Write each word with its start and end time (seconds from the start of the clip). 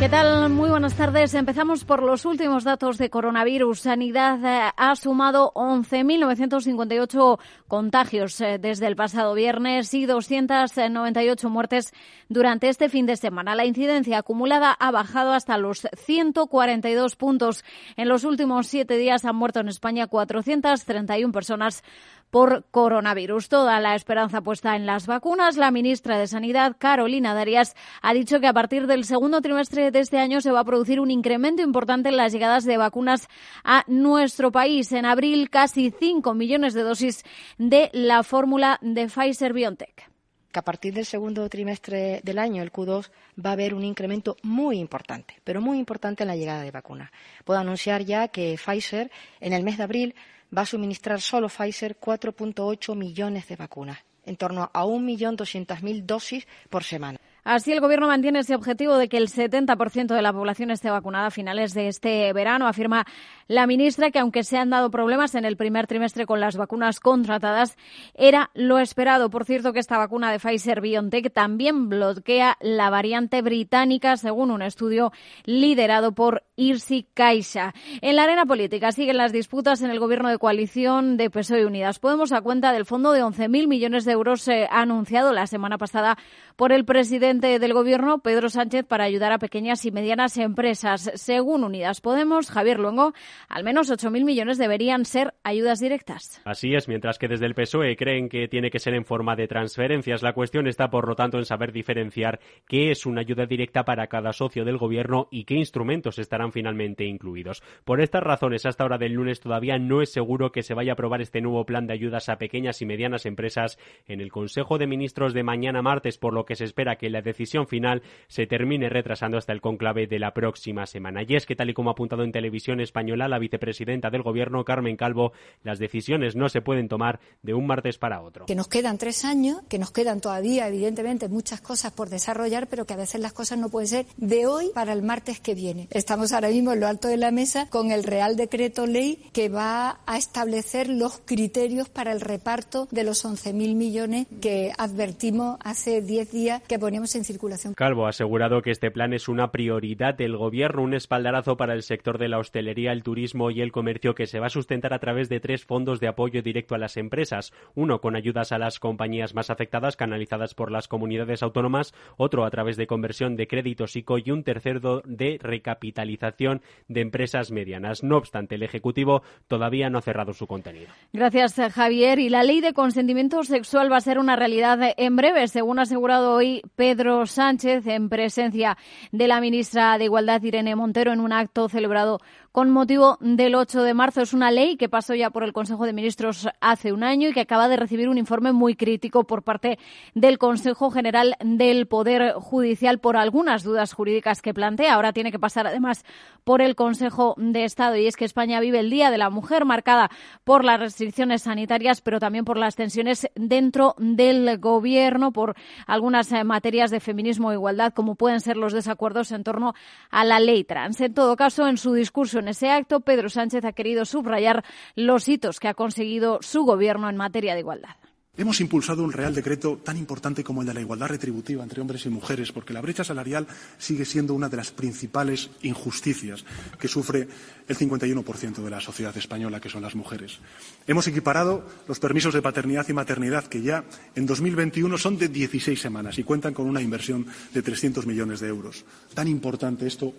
¿Qué 0.00 0.08
tal? 0.08 0.48
Muy 0.48 0.70
buenas 0.70 0.94
tardes. 0.94 1.34
Empezamos 1.34 1.84
por 1.84 2.02
los 2.02 2.24
últimos 2.24 2.64
datos 2.64 2.96
de 2.96 3.10
coronavirus. 3.10 3.80
Sanidad 3.80 4.42
eh, 4.42 4.72
ha 4.74 4.96
sumado 4.96 5.52
11.958 5.54 7.38
contagios 7.68 8.40
eh, 8.40 8.56
desde 8.58 8.86
el 8.86 8.96
pasado 8.96 9.34
viernes 9.34 9.92
y 9.92 10.06
298 10.06 11.50
muertes 11.50 11.92
durante 12.30 12.70
este 12.70 12.88
fin 12.88 13.04
de 13.04 13.16
semana. 13.16 13.54
La 13.54 13.66
incidencia 13.66 14.16
acumulada 14.16 14.72
ha 14.72 14.90
bajado 14.90 15.34
hasta 15.34 15.58
los 15.58 15.86
142 15.94 17.16
puntos. 17.16 17.62
En 17.98 18.08
los 18.08 18.24
últimos 18.24 18.68
siete 18.68 18.96
días 18.96 19.26
han 19.26 19.36
muerto 19.36 19.60
en 19.60 19.68
España 19.68 20.06
431 20.06 21.30
personas 21.30 21.84
por 22.30 22.64
coronavirus. 22.70 23.48
Toda 23.48 23.80
la 23.80 23.94
esperanza 23.94 24.40
puesta 24.40 24.76
en 24.76 24.86
las 24.86 25.06
vacunas. 25.06 25.56
La 25.56 25.70
ministra 25.70 26.18
de 26.18 26.26
Sanidad, 26.26 26.76
Carolina 26.78 27.34
Darias, 27.34 27.74
ha 28.02 28.14
dicho 28.14 28.40
que 28.40 28.46
a 28.46 28.52
partir 28.52 28.86
del 28.86 29.04
segundo 29.04 29.40
trimestre 29.40 29.90
de 29.90 30.00
este 30.00 30.18
año 30.18 30.40
se 30.40 30.52
va 30.52 30.60
a 30.60 30.64
producir 30.64 31.00
un 31.00 31.10
incremento 31.10 31.62
importante 31.62 32.08
en 32.08 32.16
las 32.16 32.32
llegadas 32.32 32.64
de 32.64 32.76
vacunas 32.76 33.28
a 33.64 33.84
nuestro 33.86 34.52
país. 34.52 34.92
En 34.92 35.04
abril, 35.04 35.50
casi 35.50 35.90
5 35.90 36.34
millones 36.34 36.74
de 36.74 36.82
dosis 36.82 37.24
de 37.58 37.90
la 37.92 38.22
fórmula 38.22 38.78
de 38.80 39.06
Pfizer 39.06 39.52
BioNTech 39.52 40.10
que 40.50 40.58
a 40.58 40.62
partir 40.62 40.92
del 40.94 41.06
segundo 41.06 41.48
trimestre 41.48 42.20
del 42.24 42.38
año, 42.38 42.62
el 42.62 42.72
Q2, 42.72 43.10
va 43.44 43.50
a 43.50 43.52
haber 43.52 43.74
un 43.74 43.84
incremento 43.84 44.36
muy 44.42 44.78
importante, 44.78 45.36
pero 45.44 45.60
muy 45.60 45.78
importante 45.78 46.24
en 46.24 46.28
la 46.28 46.36
llegada 46.36 46.62
de 46.62 46.70
vacunas. 46.70 47.10
Puedo 47.44 47.60
anunciar 47.60 48.02
ya 48.02 48.28
que 48.28 48.56
Pfizer, 48.56 49.10
en 49.40 49.52
el 49.52 49.62
mes 49.62 49.78
de 49.78 49.84
abril, 49.84 50.14
va 50.56 50.62
a 50.62 50.66
suministrar 50.66 51.20
solo 51.20 51.48
Pfizer 51.48 51.98
4.8 51.98 52.94
millones 52.94 53.48
de 53.48 53.56
vacunas, 53.56 53.98
en 54.24 54.36
torno 54.36 54.70
a 54.72 54.84
1.200.000 54.84 56.02
dosis 56.04 56.46
por 56.68 56.84
semana. 56.84 57.18
Así, 57.44 57.72
el 57.72 57.80
Gobierno 57.80 58.06
mantiene 58.06 58.40
ese 58.40 58.54
objetivo 58.54 58.96
de 58.98 59.08
que 59.08 59.16
el 59.16 59.28
70% 59.28 60.14
de 60.14 60.22
la 60.22 60.32
población 60.32 60.70
esté 60.70 60.90
vacunada 60.90 61.26
a 61.26 61.30
finales 61.30 61.72
de 61.72 61.88
este 61.88 62.32
verano. 62.32 62.66
Afirma 62.66 63.06
la 63.48 63.66
ministra 63.66 64.10
que, 64.10 64.18
aunque 64.18 64.44
se 64.44 64.58
han 64.58 64.70
dado 64.70 64.90
problemas 64.90 65.34
en 65.34 65.44
el 65.44 65.56
primer 65.56 65.86
trimestre 65.86 66.26
con 66.26 66.40
las 66.40 66.56
vacunas 66.56 67.00
contratadas, 67.00 67.76
era 68.14 68.50
lo 68.54 68.78
esperado. 68.78 69.30
Por 69.30 69.44
cierto, 69.44 69.72
que 69.72 69.80
esta 69.80 69.96
vacuna 69.96 70.30
de 70.30 70.38
Pfizer 70.38 70.80
BioNTech 70.80 71.32
también 71.32 71.88
bloquea 71.88 72.56
la 72.60 72.90
variante 72.90 73.40
británica, 73.42 74.16
según 74.16 74.50
un 74.50 74.62
estudio 74.62 75.12
liderado 75.44 76.12
por 76.12 76.42
Irsi 76.56 77.06
Caixa. 77.14 77.74
En 78.02 78.16
la 78.16 78.24
arena 78.24 78.44
política 78.44 78.92
siguen 78.92 79.16
las 79.16 79.32
disputas 79.32 79.80
en 79.82 79.90
el 79.90 79.98
Gobierno 79.98 80.28
de 80.28 80.38
coalición 80.38 81.16
de 81.16 81.30
PSOE 81.30 81.62
y 81.62 81.64
Unidas. 81.64 81.98
Podemos 81.98 82.32
a 82.32 82.42
cuenta 82.42 82.72
del 82.72 82.84
fondo 82.84 83.12
de 83.12 83.22
11.000 83.22 83.66
millones 83.66 84.04
de 84.04 84.12
euros 84.12 84.46
eh, 84.48 84.68
anunciado 84.70 85.32
la 85.32 85.46
semana 85.46 85.78
pasada 85.78 86.18
por 86.56 86.72
el 86.72 86.84
presidente 86.84 87.29
del 87.38 87.72
Gobierno, 87.74 88.18
Pedro 88.18 88.48
Sánchez, 88.48 88.84
para 88.84 89.04
ayudar 89.04 89.30
a 89.32 89.38
pequeñas 89.38 89.84
y 89.84 89.92
medianas 89.92 90.36
empresas. 90.36 91.12
Según 91.14 91.62
Unidas 91.62 92.00
Podemos, 92.00 92.50
Javier 92.50 92.80
Luengo, 92.80 93.12
al 93.48 93.62
menos 93.62 93.88
8.000 93.88 94.24
millones 94.24 94.58
deberían 94.58 95.04
ser 95.04 95.34
ayudas 95.44 95.78
directas. 95.78 96.42
Así 96.44 96.74
es, 96.74 96.88
mientras 96.88 97.18
que 97.18 97.28
desde 97.28 97.46
el 97.46 97.54
PSOE 97.54 97.94
creen 97.96 98.28
que 98.28 98.48
tiene 98.48 98.70
que 98.70 98.80
ser 98.80 98.94
en 98.94 99.04
forma 99.04 99.36
de 99.36 99.46
transferencias. 99.46 100.24
La 100.24 100.32
cuestión 100.32 100.66
está, 100.66 100.90
por 100.90 101.06
lo 101.06 101.14
tanto, 101.14 101.38
en 101.38 101.44
saber 101.44 101.70
diferenciar 101.70 102.40
qué 102.66 102.90
es 102.90 103.06
una 103.06 103.20
ayuda 103.20 103.46
directa 103.46 103.84
para 103.84 104.08
cada 104.08 104.32
socio 104.32 104.64
del 104.64 104.78
Gobierno 104.78 105.28
y 105.30 105.44
qué 105.44 105.54
instrumentos 105.54 106.18
estarán 106.18 106.50
finalmente 106.50 107.04
incluidos. 107.04 107.62
Por 107.84 108.00
estas 108.00 108.24
razones, 108.24 108.66
hasta 108.66 108.84
hora 108.84 108.98
del 108.98 109.12
lunes 109.12 109.38
todavía 109.38 109.78
no 109.78 110.02
es 110.02 110.10
seguro 110.10 110.50
que 110.50 110.64
se 110.64 110.74
vaya 110.74 110.92
a 110.92 110.94
aprobar 110.94 111.20
este 111.20 111.40
nuevo 111.40 111.64
plan 111.64 111.86
de 111.86 111.92
ayudas 111.92 112.28
a 112.28 112.38
pequeñas 112.38 112.82
y 112.82 112.86
medianas 112.86 113.24
empresas 113.24 113.78
en 114.06 114.20
el 114.20 114.32
Consejo 114.32 114.78
de 114.78 114.88
Ministros 114.88 115.32
de 115.32 115.44
mañana 115.44 115.80
martes, 115.80 116.18
por 116.18 116.34
lo 116.34 116.44
que 116.44 116.56
se 116.56 116.64
espera 116.64 116.96
que 116.96 117.10
la 117.10 117.19
decisión 117.22 117.66
final 117.66 118.02
se 118.28 118.46
termine 118.46 118.88
retrasando 118.88 119.38
hasta 119.38 119.52
el 119.52 119.60
conclave 119.60 120.06
de 120.06 120.18
la 120.18 120.32
próxima 120.32 120.86
semana. 120.86 121.22
Y 121.26 121.36
es 121.36 121.46
que, 121.46 121.56
tal 121.56 121.70
y 121.70 121.74
como 121.74 121.90
ha 121.90 121.92
apuntado 121.92 122.22
en 122.22 122.32
televisión 122.32 122.80
española 122.80 123.28
la 123.28 123.38
vicepresidenta 123.38 124.10
del 124.10 124.22
Gobierno, 124.22 124.64
Carmen 124.64 124.96
Calvo, 124.96 125.32
las 125.62 125.78
decisiones 125.78 126.36
no 126.36 126.48
se 126.48 126.62
pueden 126.62 126.88
tomar 126.88 127.20
de 127.42 127.54
un 127.54 127.66
martes 127.66 127.98
para 127.98 128.22
otro. 128.22 128.46
Que 128.46 128.54
nos 128.54 128.68
quedan 128.68 128.98
tres 128.98 129.24
años, 129.24 129.62
que 129.68 129.78
nos 129.78 129.90
quedan 129.90 130.20
todavía, 130.20 130.68
evidentemente, 130.68 131.28
muchas 131.28 131.60
cosas 131.60 131.92
por 131.92 132.08
desarrollar, 132.08 132.66
pero 132.68 132.86
que 132.86 132.94
a 132.94 132.96
veces 132.96 133.20
las 133.20 133.32
cosas 133.32 133.58
no 133.58 133.68
pueden 133.68 133.88
ser 133.88 134.06
de 134.16 134.46
hoy 134.46 134.70
para 134.74 134.92
el 134.92 135.02
martes 135.02 135.40
que 135.40 135.54
viene. 135.54 135.88
Estamos 135.90 136.32
ahora 136.32 136.48
mismo 136.48 136.72
en 136.72 136.80
lo 136.80 136.86
alto 136.86 137.08
de 137.08 137.16
la 137.16 137.30
mesa 137.30 137.68
con 137.68 137.90
el 137.90 138.04
Real 138.04 138.36
Decreto 138.36 138.86
Ley 138.86 139.30
que 139.32 139.48
va 139.48 140.00
a 140.06 140.18
establecer 140.18 140.88
los 140.88 141.20
criterios 141.24 141.88
para 141.88 142.12
el 142.12 142.20
reparto 142.20 142.88
de 142.90 143.04
los 143.04 143.24
11.000 143.24 143.74
millones 143.74 144.26
que 144.40 144.72
advertimos 144.76 145.58
hace 145.62 146.02
10 146.02 146.30
días 146.30 146.62
que 146.62 146.78
poníamos 146.78 147.09
en 147.14 147.24
circulación. 147.24 147.74
Calvo 147.74 148.06
ha 148.06 148.10
asegurado 148.10 148.62
que 148.62 148.70
este 148.70 148.90
plan 148.90 149.12
es 149.12 149.28
una 149.28 149.50
prioridad 149.50 150.14
del 150.14 150.36
Gobierno, 150.36 150.82
un 150.82 150.94
espaldarazo 150.94 151.56
para 151.56 151.74
el 151.74 151.82
sector 151.82 152.18
de 152.18 152.28
la 152.28 152.38
hostelería, 152.38 152.92
el 152.92 153.02
turismo 153.02 153.50
y 153.50 153.60
el 153.60 153.72
comercio 153.72 154.14
que 154.14 154.26
se 154.26 154.40
va 154.40 154.46
a 154.46 154.50
sustentar 154.50 154.94
a 154.94 154.98
través 154.98 155.28
de 155.28 155.40
tres 155.40 155.64
fondos 155.64 156.00
de 156.00 156.08
apoyo 156.08 156.42
directo 156.42 156.74
a 156.74 156.78
las 156.78 156.96
empresas. 156.96 157.52
Uno 157.74 158.00
con 158.00 158.16
ayudas 158.16 158.52
a 158.52 158.58
las 158.58 158.78
compañías 158.78 159.34
más 159.34 159.50
afectadas 159.50 159.96
canalizadas 159.96 160.54
por 160.54 160.70
las 160.70 160.88
comunidades 160.88 161.42
autónomas, 161.42 161.94
otro 162.16 162.44
a 162.44 162.50
través 162.50 162.76
de 162.76 162.86
conversión 162.86 163.36
de 163.36 163.46
créditos 163.46 163.96
ICO 163.96 164.18
y 164.18 164.30
un 164.30 164.44
tercero 164.44 165.02
de 165.04 165.38
recapitalización 165.40 166.62
de 166.88 167.00
empresas 167.00 167.50
medianas. 167.50 168.02
No 168.02 168.16
obstante, 168.16 168.56
el 168.56 168.62
Ejecutivo 168.62 169.22
todavía 169.48 169.90
no 169.90 169.98
ha 169.98 170.02
cerrado 170.02 170.32
su 170.32 170.46
contenido. 170.46 170.88
Gracias, 171.12 171.54
Javier. 171.72 172.18
Y 172.18 172.28
la 172.28 172.42
ley 172.42 172.60
de 172.60 172.72
consentimiento 172.72 173.42
sexual 173.42 173.90
va 173.90 173.96
a 173.96 174.00
ser 174.00 174.18
una 174.18 174.36
realidad 174.36 174.94
en 174.96 175.16
breve, 175.16 175.48
según 175.48 175.78
ha 175.78 175.82
asegurado 175.82 176.34
hoy 176.34 176.62
Pedro 176.76 176.99
Sánchez 177.26 177.86
en 177.86 178.10
presencia 178.10 178.76
de 179.10 179.26
la 179.26 179.40
ministra 179.40 179.96
de 179.96 180.04
Igualdad 180.04 180.42
Irene 180.42 180.76
Montero 180.76 181.12
en 181.12 181.20
un 181.20 181.32
acto 181.32 181.68
celebrado 181.68 182.20
con 182.52 182.70
motivo 182.70 183.16
del 183.20 183.54
8 183.54 183.82
de 183.82 183.94
marzo. 183.94 184.20
Es 184.22 184.32
una 184.32 184.50
ley 184.50 184.76
que 184.76 184.88
pasó 184.88 185.14
ya 185.14 185.30
por 185.30 185.44
el 185.44 185.52
Consejo 185.52 185.86
de 185.86 185.92
Ministros 185.92 186.48
hace 186.60 186.92
un 186.92 187.04
año 187.04 187.28
y 187.28 187.32
que 187.32 187.40
acaba 187.40 187.68
de 187.68 187.76
recibir 187.76 188.08
un 188.08 188.18
informe 188.18 188.52
muy 188.52 188.74
crítico 188.74 189.24
por 189.24 189.42
parte 189.42 189.78
del 190.14 190.38
Consejo 190.38 190.90
General 190.90 191.36
del 191.44 191.86
Poder 191.86 192.32
Judicial 192.34 192.98
por 192.98 193.16
algunas 193.16 193.62
dudas 193.62 193.92
jurídicas 193.92 194.42
que 194.42 194.54
plantea. 194.54 194.94
Ahora 194.94 195.12
tiene 195.12 195.30
que 195.30 195.38
pasar 195.38 195.66
además 195.66 196.04
por 196.42 196.60
el 196.60 196.74
Consejo 196.74 197.34
de 197.36 197.64
Estado 197.64 197.96
y 197.96 198.06
es 198.06 198.16
que 198.16 198.24
España 198.24 198.58
vive 198.58 198.80
el 198.80 198.90
Día 198.90 199.10
de 199.10 199.18
la 199.18 199.30
Mujer 199.30 199.64
marcada 199.64 200.10
por 200.42 200.64
las 200.64 200.80
restricciones 200.80 201.42
sanitarias, 201.42 202.00
pero 202.00 202.18
también 202.18 202.44
por 202.44 202.56
las 202.56 202.74
tensiones 202.74 203.28
dentro 203.36 203.94
del 203.98 204.58
Gobierno, 204.58 205.32
por 205.32 205.54
algunas 205.86 206.32
eh, 206.32 206.42
materias 206.42 206.90
de 206.90 206.98
feminismo 206.98 207.52
e 207.52 207.54
igualdad, 207.54 207.92
como 207.92 208.16
pueden 208.16 208.40
ser 208.40 208.56
los 208.56 208.72
desacuerdos 208.72 209.30
en 209.30 209.44
torno 209.44 209.74
a 210.10 210.24
la 210.24 210.40
ley 210.40 210.64
trans. 210.64 211.00
En 211.00 211.14
todo 211.14 211.36
caso, 211.36 211.68
en 211.68 211.76
su 211.76 211.92
discurso 211.94 212.39
en 212.40 212.48
ese 212.48 212.70
acto, 212.70 213.00
Pedro 213.00 213.30
Sánchez 213.30 213.64
ha 213.64 213.72
querido 213.72 214.04
subrayar 214.04 214.64
los 214.96 215.28
hitos 215.28 215.60
que 215.60 215.68
ha 215.68 215.74
conseguido 215.74 216.40
su 216.42 216.64
gobierno 216.64 217.08
en 217.08 217.16
materia 217.16 217.54
de 217.54 217.60
igualdad. 217.60 217.96
Hemos 218.36 218.60
impulsado 218.60 219.02
un 219.02 219.12
Real 219.12 219.34
Decreto 219.34 219.80
tan 219.84 219.98
importante 219.98 220.42
como 220.42 220.62
el 220.62 220.68
de 220.68 220.72
la 220.72 220.80
igualdad 220.80 221.08
retributiva 221.08 221.62
entre 221.62 221.80
hombres 221.80 222.06
y 222.06 222.08
mujeres, 222.08 222.52
porque 222.52 222.72
la 222.72 222.80
brecha 222.80 223.04
salarial 223.04 223.46
sigue 223.76 224.04
siendo 224.04 224.32
una 224.32 224.48
de 224.48 224.56
las 224.56 224.70
principales 224.70 225.50
injusticias 225.62 226.44
que 226.78 226.88
sufre 226.88 227.28
el 227.68 227.76
51% 227.76 228.62
de 228.62 228.70
la 228.70 228.80
sociedad 228.80 229.14
española, 229.16 229.60
que 229.60 229.68
son 229.68 229.82
las 229.82 229.94
mujeres. 229.94 230.38
Hemos 230.86 231.06
equiparado 231.08 231.66
los 231.86 231.98
permisos 231.98 232.32
de 232.32 232.40
paternidad 232.40 232.88
y 232.88 232.94
maternidad, 232.94 233.44
que 233.44 233.62
ya 233.62 233.84
en 234.14 234.24
2021 234.24 234.96
son 234.96 235.18
de 235.18 235.28
16 235.28 235.78
semanas 235.78 236.18
y 236.18 236.24
cuentan 236.24 236.54
con 236.54 236.66
una 236.66 236.80
inversión 236.80 237.26
de 237.52 237.60
300 237.60 238.06
millones 238.06 238.40
de 238.40 238.48
euros. 238.48 238.86
Tan 239.12 239.28
importante 239.28 239.86
esto 239.86 240.14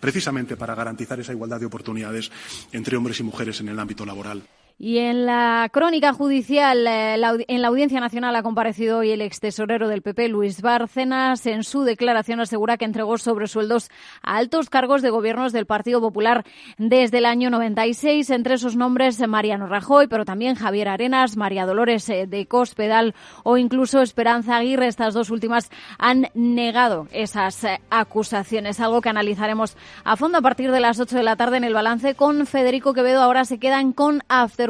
precisamente 0.00 0.56
para 0.56 0.74
garantizar 0.74 1.20
esa 1.20 1.32
igualdad 1.32 1.60
de 1.60 1.66
oportunidades 1.66 2.30
entre 2.72 2.96
hombres 2.96 3.20
y 3.20 3.22
mujeres 3.22 3.60
en 3.60 3.68
el 3.68 3.78
ámbito 3.78 4.04
laboral. 4.06 4.42
Y 4.82 4.96
en 4.96 5.26
la 5.26 5.68
crónica 5.70 6.14
judicial, 6.14 6.86
eh, 6.86 7.12
en 7.48 7.60
la 7.60 7.68
Audiencia 7.68 8.00
Nacional 8.00 8.34
ha 8.34 8.42
comparecido 8.42 9.00
hoy 9.00 9.10
el 9.10 9.20
ex 9.20 9.38
tesorero 9.38 9.88
del 9.88 10.00
PP, 10.00 10.30
Luis 10.30 10.62
Bárcenas. 10.62 11.44
En 11.44 11.64
su 11.64 11.82
declaración 11.82 12.40
asegura 12.40 12.78
que 12.78 12.86
entregó 12.86 13.18
sobresueldos 13.18 13.90
a 14.22 14.38
altos 14.38 14.70
cargos 14.70 15.02
de 15.02 15.10
gobiernos 15.10 15.52
del 15.52 15.66
Partido 15.66 16.00
Popular 16.00 16.46
desde 16.78 17.18
el 17.18 17.26
año 17.26 17.50
96. 17.50 18.30
Entre 18.30 18.54
esos 18.54 18.74
nombres, 18.74 19.20
Mariano 19.28 19.66
Rajoy, 19.66 20.06
pero 20.06 20.24
también 20.24 20.54
Javier 20.54 20.88
Arenas, 20.88 21.36
María 21.36 21.66
Dolores 21.66 22.08
eh, 22.08 22.26
de 22.26 22.46
Cospedal 22.46 23.14
o 23.44 23.58
incluso 23.58 24.00
Esperanza 24.00 24.56
Aguirre. 24.56 24.86
Estas 24.86 25.12
dos 25.12 25.28
últimas 25.28 25.68
han 25.98 26.28
negado 26.32 27.06
esas 27.12 27.64
eh, 27.64 27.82
acusaciones, 27.90 28.80
algo 28.80 29.02
que 29.02 29.10
analizaremos 29.10 29.76
a 30.04 30.16
fondo 30.16 30.38
a 30.38 30.40
partir 30.40 30.72
de 30.72 30.80
las 30.80 30.98
8 30.98 31.18
de 31.18 31.22
la 31.22 31.36
tarde 31.36 31.58
en 31.58 31.64
el 31.64 31.74
balance 31.74 32.14
con 32.14 32.46
Federico 32.46 32.94
Quevedo. 32.94 33.20
Ahora 33.20 33.44
se 33.44 33.58
quedan 33.58 33.92
con 33.92 34.22
After 34.30 34.69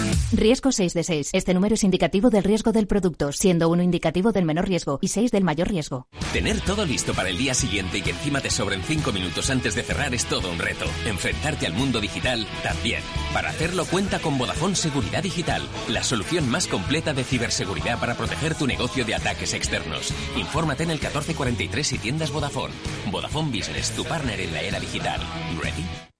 Riesgo 0.31 0.71
6 0.71 0.93
de 0.93 1.03
6. 1.03 1.29
Este 1.33 1.53
número 1.53 1.75
es 1.75 1.83
indicativo 1.83 2.29
del 2.29 2.43
riesgo 2.43 2.71
del 2.71 2.87
producto, 2.87 3.33
siendo 3.33 3.67
uno 3.67 3.83
indicativo 3.83 4.31
del 4.31 4.45
menor 4.45 4.67
riesgo 4.67 4.97
y 5.01 5.09
6 5.09 5.29
del 5.31 5.43
mayor 5.43 5.67
riesgo. 5.67 6.07
Tener 6.31 6.61
todo 6.61 6.85
listo 6.85 7.13
para 7.13 7.29
el 7.29 7.37
día 7.37 7.53
siguiente 7.53 7.97
y 7.97 8.01
que 8.01 8.11
encima 8.11 8.39
te 8.39 8.49
sobren 8.49 8.81
5 8.81 9.11
minutos 9.11 9.49
antes 9.49 9.75
de 9.75 9.83
cerrar 9.83 10.13
es 10.13 10.25
todo 10.25 10.49
un 10.49 10.59
reto. 10.59 10.85
Enfrentarte 11.05 11.67
al 11.67 11.73
mundo 11.73 11.99
digital 11.99 12.47
también. 12.63 13.01
Para 13.33 13.49
hacerlo 13.49 13.85
cuenta 13.85 14.19
con 14.19 14.37
Vodafone 14.37 14.75
Seguridad 14.75 15.21
Digital, 15.21 15.67
la 15.89 16.03
solución 16.03 16.49
más 16.49 16.67
completa 16.67 17.13
de 17.13 17.25
ciberseguridad 17.25 17.99
para 17.99 18.15
proteger 18.15 18.55
tu 18.55 18.67
negocio 18.67 19.03
de 19.03 19.15
ataques 19.15 19.53
externos. 19.53 20.13
Infórmate 20.37 20.83
en 20.83 20.91
el 20.91 20.99
1443 20.99 21.93
y 21.93 21.97
tiendas 21.97 22.31
Vodafone. 22.31 22.73
Vodafone 23.11 23.49
Business, 23.49 23.91
tu 23.91 24.05
partner 24.05 24.39
en 24.39 24.53
la 24.53 24.61
era 24.61 24.79
digital. 24.79 25.19
¿Ready? 25.61 26.10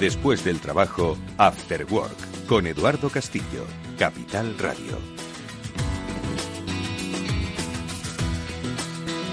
Después 0.00 0.42
del 0.42 0.60
trabajo, 0.60 1.18
After 1.36 1.84
Work, 1.84 2.46
con 2.46 2.66
Eduardo 2.66 3.10
Castillo, 3.10 3.66
Capital 3.98 4.56
Radio. 4.58 4.96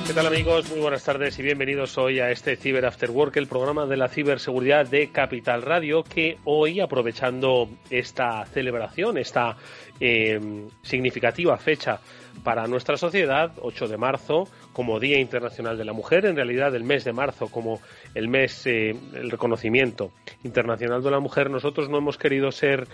¿Qué 0.06 0.14
tal 0.14 0.28
amigos? 0.28 0.70
Muy 0.70 0.82
buenas 0.82 1.06
tardes 1.06 1.40
y 1.40 1.44
bienvenidos 1.44 1.98
hoy 1.98 2.20
a 2.20 2.32
este 2.32 2.58
Cyber 2.58 2.86
After 2.86 3.12
Work, 3.12 3.38
el 3.38 3.48
programa 3.48 3.86
de 3.86 3.96
la 3.96 4.10
ciberseguridad 4.10 4.86
de 4.86 5.10
Capital 5.10 5.62
Radio, 5.62 6.04
que 6.04 6.38
hoy, 6.44 6.82
aprovechando 6.82 7.70
esta 7.90 8.46
celebración, 8.48 9.18
esta 9.18 9.56
eh, 10.02 10.68
significativa 10.82 11.58
fecha 11.58 12.02
para 12.44 12.68
nuestra 12.68 12.98
sociedad, 12.98 13.52
8 13.62 13.88
de 13.88 13.98
marzo, 13.98 14.48
como 14.74 15.00
Día 15.00 15.20
Internacional 15.20 15.78
de 15.78 15.86
la 15.86 15.94
Mujer, 15.94 16.26
en 16.26 16.36
realidad 16.36 16.76
el 16.76 16.84
mes 16.84 17.04
de 17.04 17.14
marzo 17.14 17.48
como 17.48 17.82
el 18.14 18.28
mes, 18.28 18.66
eh, 18.66 18.96
el 19.14 19.32
reconocimiento 19.32 20.12
internacional 20.44 21.02
de 21.04 21.12
la 21.12 21.20
mujer, 21.20 21.50
nosotros 21.50 21.90
no 21.90 21.98
hemos 21.98 22.18
querido 22.18 22.52
ser 22.52 22.88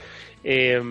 eh, 0.43 0.81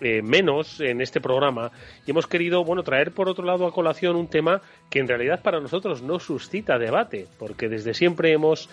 eh, 0.00 0.22
menos 0.22 0.80
en 0.80 1.00
este 1.00 1.20
programa 1.20 1.72
y 2.06 2.10
hemos 2.10 2.26
querido 2.26 2.64
bueno 2.64 2.82
traer 2.82 3.12
por 3.12 3.28
otro 3.28 3.44
lado 3.44 3.66
a 3.66 3.72
colación 3.72 4.16
un 4.16 4.28
tema 4.28 4.62
que 4.90 5.00
en 5.00 5.08
realidad 5.08 5.42
para 5.42 5.60
nosotros 5.60 6.02
no 6.02 6.20
suscita 6.20 6.78
debate 6.78 7.26
porque 7.38 7.68
desde 7.68 7.94
siempre 7.94 8.32
hemos 8.32 8.68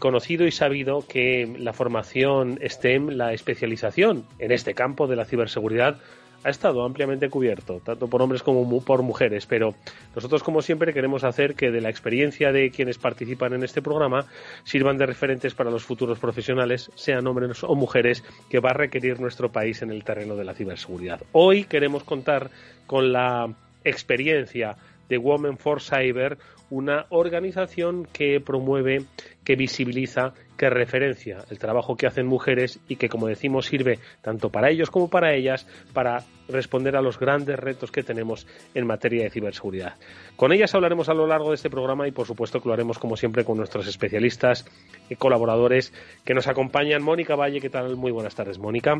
conocido 0.00 0.44
y 0.44 0.50
sabido 0.50 1.06
que 1.08 1.50
la 1.58 1.72
formación 1.72 2.58
STEM, 2.62 3.08
la 3.10 3.32
especialización 3.32 4.26
en 4.38 4.52
este 4.52 4.74
campo 4.74 5.06
de 5.06 5.16
la 5.16 5.24
ciberseguridad 5.24 5.98
ha 6.44 6.50
estado 6.50 6.84
ampliamente 6.84 7.28
cubierto, 7.28 7.80
tanto 7.84 8.08
por 8.08 8.22
hombres 8.22 8.42
como 8.42 8.80
por 8.82 9.02
mujeres, 9.02 9.46
pero 9.46 9.74
nosotros, 10.14 10.42
como 10.42 10.62
siempre, 10.62 10.92
queremos 10.92 11.24
hacer 11.24 11.54
que 11.54 11.70
de 11.70 11.80
la 11.80 11.90
experiencia 11.90 12.52
de 12.52 12.70
quienes 12.70 12.98
participan 12.98 13.54
en 13.54 13.62
este 13.62 13.82
programa 13.82 14.26
sirvan 14.64 14.98
de 14.98 15.06
referentes 15.06 15.54
para 15.54 15.70
los 15.70 15.84
futuros 15.84 16.18
profesionales, 16.18 16.90
sean 16.94 17.26
hombres 17.26 17.62
o 17.62 17.74
mujeres, 17.74 18.24
que 18.48 18.60
va 18.60 18.70
a 18.70 18.74
requerir 18.74 19.20
nuestro 19.20 19.50
país 19.50 19.82
en 19.82 19.90
el 19.90 20.04
terreno 20.04 20.36
de 20.36 20.44
la 20.44 20.54
ciberseguridad. 20.54 21.20
Hoy 21.32 21.64
queremos 21.64 22.04
contar 22.04 22.50
con 22.86 23.12
la 23.12 23.54
experiencia 23.84 24.76
de 25.08 25.18
Women 25.18 25.58
for 25.58 25.80
Cyber, 25.80 26.38
una 26.72 27.04
organización 27.10 28.06
que 28.14 28.40
promueve, 28.40 29.04
que 29.44 29.56
visibiliza, 29.56 30.32
que 30.56 30.70
referencia 30.70 31.44
el 31.50 31.58
trabajo 31.58 31.96
que 31.96 32.06
hacen 32.06 32.26
mujeres 32.26 32.80
y 32.88 32.96
que, 32.96 33.10
como 33.10 33.26
decimos, 33.26 33.66
sirve 33.66 33.98
tanto 34.22 34.48
para 34.48 34.70
ellos 34.70 34.90
como 34.90 35.10
para 35.10 35.34
ellas 35.34 35.66
para 35.92 36.22
responder 36.48 36.96
a 36.96 37.02
los 37.02 37.18
grandes 37.18 37.58
retos 37.58 37.92
que 37.92 38.02
tenemos 38.02 38.46
en 38.74 38.86
materia 38.86 39.24
de 39.24 39.28
ciberseguridad. 39.28 39.96
Con 40.34 40.50
ellas 40.50 40.74
hablaremos 40.74 41.10
a 41.10 41.14
lo 41.14 41.26
largo 41.26 41.50
de 41.50 41.56
este 41.56 41.68
programa 41.68 42.08
y, 42.08 42.10
por 42.10 42.26
supuesto, 42.26 42.62
que 42.62 42.68
lo 42.68 42.72
haremos, 42.72 42.98
como 42.98 43.18
siempre, 43.18 43.44
con 43.44 43.58
nuestros 43.58 43.86
especialistas 43.86 44.64
y 45.10 45.16
colaboradores 45.16 45.92
que 46.24 46.32
nos 46.32 46.48
acompañan. 46.48 47.02
Mónica 47.02 47.36
Valle, 47.36 47.60
¿qué 47.60 47.68
tal? 47.68 47.96
Muy 47.96 48.12
buenas 48.12 48.34
tardes, 48.34 48.58
Mónica. 48.58 48.94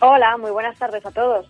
Hola, 0.00 0.36
muy 0.38 0.50
buenas 0.50 0.76
tardes 0.76 1.06
a 1.06 1.12
todos. 1.12 1.46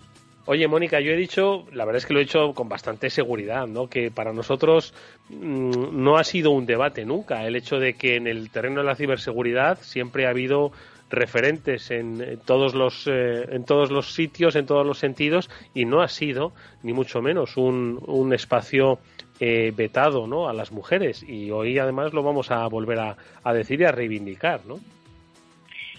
Oye, 0.51 0.67
Mónica, 0.67 0.99
yo 1.01 1.13
he 1.13 1.17
dicho, 1.17 1.67
la 1.73 1.85
verdad 1.85 1.99
es 1.99 2.07
que 2.07 2.15
lo 2.15 2.21
he 2.21 2.23
hecho 2.23 2.55
con 2.55 2.71
bastante 2.71 3.11
seguridad, 3.11 3.67
¿no? 3.67 3.87
Que 3.87 4.11
para 4.11 4.33
nosotros 4.33 4.95
mm, 5.29 6.03
no 6.03 6.17
ha 6.17 6.25
sido 6.25 6.53
un 6.53 6.65
debate 6.65 7.05
nunca 7.05 7.47
el 7.47 7.55
hecho 7.55 7.79
de 7.79 7.93
que 7.93 8.17
en 8.17 8.27
el 8.27 8.51
terreno 8.51 8.81
de 8.81 8.87
la 8.87 8.95
ciberseguridad 8.95 9.79
siempre 9.83 10.25
ha 10.25 10.31
habido 10.31 10.73
referentes 11.11 11.91
en 11.91 12.41
todos 12.47 12.73
los 12.73 13.07
eh, 13.07 13.45
en 13.51 13.65
todos 13.67 13.91
los 13.91 14.15
sitios, 14.15 14.57
en 14.57 14.65
todos 14.65 14.87
los 14.87 14.99
sentidos 14.99 15.51
y 15.75 15.85
no 15.85 16.01
ha 16.01 16.09
sido 16.09 16.53
ni 16.83 16.95
mucho 16.95 17.21
menos 17.21 17.59
un, 17.59 18.03
un 18.07 18.33
espacio 18.33 19.01
eh, 19.41 19.71
vetado, 19.77 20.27
¿no? 20.27 20.49
A 20.49 20.55
las 20.55 20.73
mujeres 20.73 21.23
y 21.29 21.51
hoy 21.51 21.79
además 21.79 22.15
lo 22.15 22.23
vamos 22.23 22.51
a 22.51 22.67
volver 22.69 23.01
a, 23.01 23.17
a 23.45 23.53
decir 23.53 23.83
y 23.83 23.85
a 23.85 23.93
reivindicar, 23.93 24.65
¿no? 24.65 24.77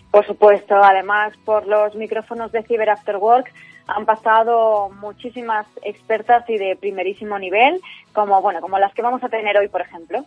Por 0.10 0.26
supuesto, 0.26 0.74
además 0.74 1.34
por 1.46 1.68
los 1.68 1.94
micrófonos 1.94 2.52
de 2.52 2.64
Cyber 2.64 2.90
After 2.90 3.18
Work 3.18 3.54
han 3.96 4.06
pasado 4.06 4.90
muchísimas 4.90 5.68
expertas 5.84 6.50
y 6.50 6.58
de 6.58 6.76
primerísimo 6.76 7.38
nivel, 7.38 7.82
como 8.14 8.42
bueno, 8.42 8.62
como 8.62 8.80
las 8.80 8.94
que 8.94 9.02
vamos 9.02 9.24
a 9.24 9.30
tener 9.30 9.58
hoy, 9.58 9.68
por 9.68 9.82
ejemplo. 9.82 10.26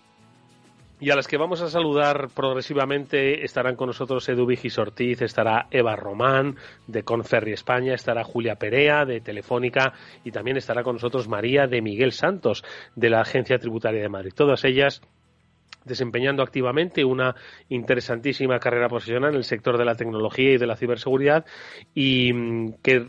Y 1.02 1.10
a 1.10 1.16
las 1.16 1.26
que 1.26 1.36
vamos 1.36 1.60
a 1.60 1.68
saludar 1.68 2.28
progresivamente 2.32 3.44
estarán 3.44 3.74
con 3.74 3.88
nosotros 3.88 4.28
Edu 4.28 4.46
Vigis 4.46 4.78
Ortiz, 4.78 5.20
estará 5.20 5.66
Eva 5.72 5.96
Román 5.96 6.54
de 6.86 7.02
Conferri 7.02 7.52
España, 7.52 7.92
estará 7.92 8.22
Julia 8.22 8.54
Perea 8.54 9.04
de 9.04 9.20
Telefónica 9.20 9.94
y 10.22 10.30
también 10.30 10.56
estará 10.56 10.84
con 10.84 10.94
nosotros 10.94 11.26
María 11.26 11.66
de 11.66 11.82
Miguel 11.82 12.12
Santos 12.12 12.62
de 12.94 13.10
la 13.10 13.22
Agencia 13.22 13.58
Tributaria 13.58 14.00
de 14.00 14.08
Madrid. 14.08 14.32
Todas 14.32 14.64
ellas 14.64 15.02
desempeñando 15.84 16.42
activamente 16.42 17.04
una 17.04 17.34
interesantísima 17.68 18.58
carrera 18.58 18.88
profesional 18.88 19.30
en 19.30 19.36
el 19.36 19.44
sector 19.44 19.78
de 19.78 19.84
la 19.84 19.94
tecnología 19.94 20.52
y 20.52 20.58
de 20.58 20.66
la 20.66 20.76
ciberseguridad 20.76 21.44
y 21.94 22.32
mm, 22.32 22.74
que 22.82 23.06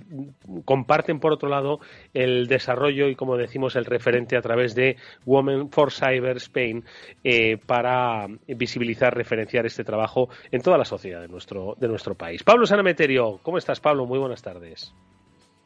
comparten 0.65 1.19
por 1.19 1.33
otro 1.33 1.49
lado 1.49 1.79
el 2.13 2.47
desarrollo 2.47 3.07
y 3.07 3.15
como 3.15 3.37
decimos 3.37 3.75
el 3.75 3.85
referente 3.85 4.37
a 4.37 4.41
través 4.41 4.75
de 4.75 4.97
Women 5.25 5.69
for 5.69 5.91
Cyber 5.91 6.37
Spain 6.37 6.83
eh, 7.23 7.57
para 7.57 8.27
visibilizar, 8.47 9.15
referenciar 9.15 9.65
este 9.65 9.83
trabajo 9.83 10.29
en 10.51 10.61
toda 10.61 10.77
la 10.77 10.85
sociedad 10.85 11.21
de 11.21 11.27
nuestro, 11.27 11.75
de 11.79 11.87
nuestro 11.87 12.15
país. 12.15 12.43
Pablo 12.43 12.65
Sanameterio, 12.65 13.39
¿cómo 13.43 13.57
estás 13.57 13.79
Pablo? 13.79 14.05
Muy 14.05 14.19
buenas 14.19 14.41
tardes. 14.41 14.93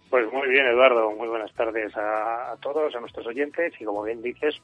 Pues 0.09 0.31
muy 0.31 0.47
bien, 0.49 0.65
Eduardo. 0.67 1.11
Muy 1.11 1.27
buenas 1.27 1.53
tardes 1.53 1.91
a, 1.95 2.55
todos, 2.61 2.95
a 2.95 2.99
nuestros 2.99 3.27
oyentes. 3.27 3.73
Y 3.79 3.83
como 3.83 4.03
bien 4.03 4.21
dices, 4.21 4.55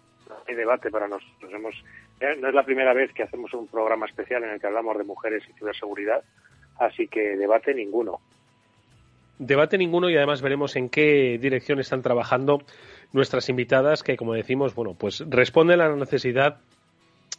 hay 0.47 0.55
debate 0.55 0.89
para 0.89 1.07
nosotros. 1.07 1.51
Hemos, 1.51 1.75
eh, 2.21 2.35
no 2.39 2.47
es 2.47 2.53
la 2.53 2.63
primera 2.63 2.93
vez 2.93 3.11
que 3.13 3.23
hacemos 3.23 3.53
un 3.53 3.67
programa 3.67 4.05
especial 4.05 4.43
en 4.43 4.51
el 4.51 4.61
que 4.61 4.67
hablamos 4.67 4.97
de 4.97 5.03
mujeres 5.03 5.43
y 5.49 5.53
ciberseguridad, 5.53 6.23
así 6.79 7.07
que 7.07 7.35
debate 7.35 7.73
ninguno. 7.73 8.19
Debate 9.39 9.77
ninguno 9.77 10.09
y 10.09 10.15
además 10.15 10.41
veremos 10.41 10.75
en 10.75 10.89
qué 10.89 11.37
dirección 11.41 11.79
están 11.79 12.01
trabajando 12.01 12.59
nuestras 13.11 13.49
invitadas 13.49 14.03
que, 14.03 14.15
como 14.15 14.33
decimos, 14.33 14.75
bueno, 14.75 14.95
pues 14.97 15.23
responden 15.27 15.81
a 15.81 15.89
la 15.89 15.95
necesidad 15.95 16.59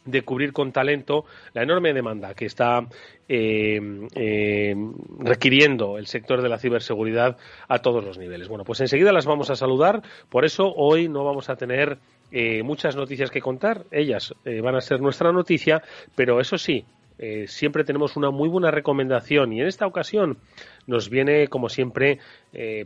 de 0.05 0.21
cubrir 0.21 0.53
con 0.53 0.71
talento 0.71 1.25
la 1.53 1.63
enorme 1.63 1.93
demanda 1.93 2.33
que 2.33 2.45
está 2.45 2.87
eh, 3.27 3.79
eh, 4.13 4.75
requiriendo 5.19 5.97
el 5.97 6.05
sector 6.05 6.41
de 6.41 6.49
la 6.49 6.59
ciberseguridad 6.59 7.37
a 7.67 7.79
todos 7.79 8.03
los 8.03 8.17
niveles. 8.17 8.47
Bueno, 8.47 8.63
pues 8.63 8.81
enseguida 8.81 9.11
las 9.11 9.25
vamos 9.25 9.49
a 9.49 9.55
saludar. 9.55 10.03
Por 10.29 10.45
eso 10.45 10.71
hoy 10.75 11.09
no 11.09 11.23
vamos 11.23 11.49
a 11.49 11.55
tener 11.55 11.97
eh, 12.31 12.63
muchas 12.63 12.95
noticias 12.95 13.31
que 13.31 13.41
contar. 13.41 13.85
Ellas 13.91 14.33
van 14.45 14.75
a 14.75 14.81
ser 14.81 15.01
nuestra 15.01 15.31
noticia, 15.31 15.81
pero 16.15 16.39
eso 16.39 16.57
sí, 16.57 16.85
siempre 17.47 17.83
tenemos 17.83 18.15
una 18.17 18.29
muy 18.29 18.49
buena 18.49 18.71
recomendación 18.71 19.53
y 19.53 19.61
en 19.61 19.67
esta 19.67 19.87
ocasión 19.87 20.37
nos 20.85 21.09
viene, 21.09 21.47
como 21.47 21.69
siempre, 21.69 22.19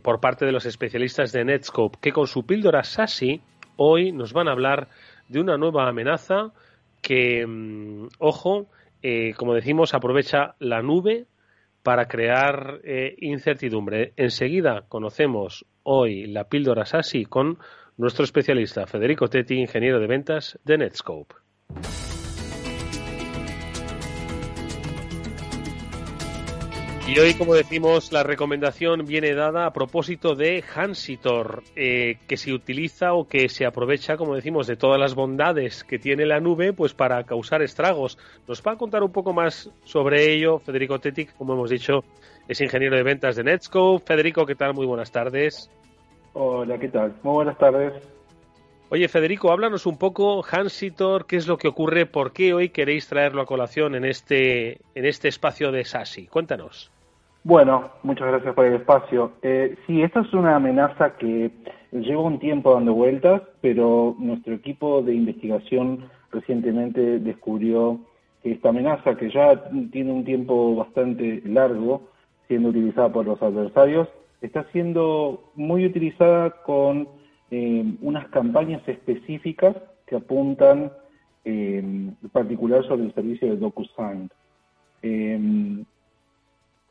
por 0.02 0.20
parte 0.20 0.46
de 0.46 0.52
los 0.52 0.66
especialistas 0.66 1.32
de 1.32 1.44
Netscope, 1.44 1.98
que 2.00 2.12
con 2.12 2.26
su 2.26 2.46
píldora 2.46 2.84
SASI 2.84 3.40
hoy 3.76 4.12
nos 4.12 4.32
van 4.32 4.48
a 4.48 4.52
hablar 4.52 4.88
de 5.28 5.40
una 5.40 5.56
nueva 5.56 5.88
amenaza 5.88 6.52
que, 7.00 7.46
mm, 7.46 8.08
ojo, 8.18 8.68
eh, 9.02 9.34
como 9.36 9.54
decimos, 9.54 9.94
aprovecha 9.94 10.54
la 10.58 10.82
nube 10.82 11.26
para 11.82 12.06
crear 12.06 12.80
eh, 12.84 13.16
incertidumbre. 13.20 14.12
Enseguida 14.16 14.84
conocemos 14.88 15.64
hoy 15.82 16.26
la 16.26 16.44
píldora 16.44 16.84
SASI 16.84 17.24
con 17.24 17.58
nuestro 17.96 18.24
especialista 18.24 18.86
Federico 18.86 19.28
Tetti, 19.28 19.54
ingeniero 19.54 20.00
de 20.00 20.06
ventas 20.06 20.58
de 20.64 20.78
Netscope. 20.78 21.34
Y 27.10 27.18
hoy, 27.18 27.34
como 27.34 27.54
decimos, 27.54 28.12
la 28.12 28.22
recomendación 28.22 29.04
viene 29.04 29.34
dada 29.34 29.66
a 29.66 29.72
propósito 29.72 30.36
de 30.36 30.62
Hansitor, 30.62 31.64
eh, 31.74 32.18
que 32.28 32.36
se 32.36 32.52
utiliza 32.52 33.14
o 33.14 33.26
que 33.26 33.48
se 33.48 33.66
aprovecha, 33.66 34.16
como 34.16 34.36
decimos, 34.36 34.68
de 34.68 34.76
todas 34.76 35.00
las 35.00 35.16
bondades 35.16 35.82
que 35.82 35.98
tiene 35.98 36.24
la 36.24 36.38
nube, 36.38 36.72
pues 36.72 36.94
para 36.94 37.24
causar 37.24 37.62
estragos. 37.62 38.16
Nos 38.46 38.62
va 38.62 38.74
a 38.74 38.76
contar 38.76 39.02
un 39.02 39.10
poco 39.10 39.32
más 39.32 39.72
sobre 39.82 40.32
ello 40.32 40.60
Federico 40.60 41.00
Tetic, 41.00 41.34
como 41.36 41.54
hemos 41.54 41.70
dicho, 41.70 42.04
es 42.46 42.60
ingeniero 42.60 42.94
de 42.94 43.02
ventas 43.02 43.34
de 43.34 43.42
Netscope. 43.42 44.06
Federico, 44.06 44.46
¿qué 44.46 44.54
tal? 44.54 44.74
Muy 44.74 44.86
buenas 44.86 45.10
tardes. 45.10 45.68
Hola, 46.34 46.78
¿qué 46.78 46.90
tal? 46.90 47.16
Muy 47.24 47.32
buenas 47.32 47.58
tardes. 47.58 47.92
Oye, 48.88 49.08
Federico, 49.08 49.50
háblanos 49.50 49.84
un 49.84 49.98
poco, 49.98 50.44
Hansitor, 50.48 51.26
qué 51.26 51.34
es 51.34 51.48
lo 51.48 51.58
que 51.58 51.66
ocurre, 51.66 52.06
por 52.06 52.32
qué 52.32 52.54
hoy 52.54 52.68
queréis 52.68 53.08
traerlo 53.08 53.42
a 53.42 53.46
colación 53.46 53.96
en 53.96 54.04
este, 54.04 54.78
en 54.94 55.06
este 55.06 55.26
espacio 55.26 55.72
de 55.72 55.84
SASI. 55.84 56.28
Cuéntanos. 56.28 56.92
Bueno, 57.42 57.90
muchas 58.02 58.28
gracias 58.28 58.54
por 58.54 58.66
el 58.66 58.74
espacio. 58.74 59.32
Eh, 59.40 59.74
sí, 59.86 60.02
esta 60.02 60.20
es 60.20 60.32
una 60.34 60.56
amenaza 60.56 61.16
que 61.16 61.50
lleva 61.90 62.20
un 62.20 62.38
tiempo 62.38 62.74
dando 62.74 62.92
vueltas, 62.92 63.40
pero 63.62 64.14
nuestro 64.18 64.52
equipo 64.52 65.00
de 65.00 65.14
investigación 65.14 66.10
recientemente 66.30 67.18
descubrió 67.18 67.98
que 68.42 68.52
esta 68.52 68.68
amenaza, 68.68 69.16
que 69.16 69.30
ya 69.30 69.70
tiene 69.90 70.12
un 70.12 70.24
tiempo 70.24 70.76
bastante 70.76 71.40
largo 71.46 72.02
siendo 72.46 72.68
utilizada 72.68 73.10
por 73.10 73.24
los 73.24 73.40
adversarios, 73.40 74.06
está 74.42 74.64
siendo 74.72 75.50
muy 75.54 75.86
utilizada 75.86 76.50
con 76.62 77.08
eh, 77.50 77.84
unas 78.02 78.28
campañas 78.28 78.86
específicas 78.86 79.76
que 80.06 80.16
apuntan 80.16 80.92
eh, 81.46 81.78
en 81.78 82.28
particular 82.32 82.84
sobre 82.84 83.04
el 83.04 83.14
servicio 83.14 83.48
de 83.48 83.56
DocuSign. 83.56 84.30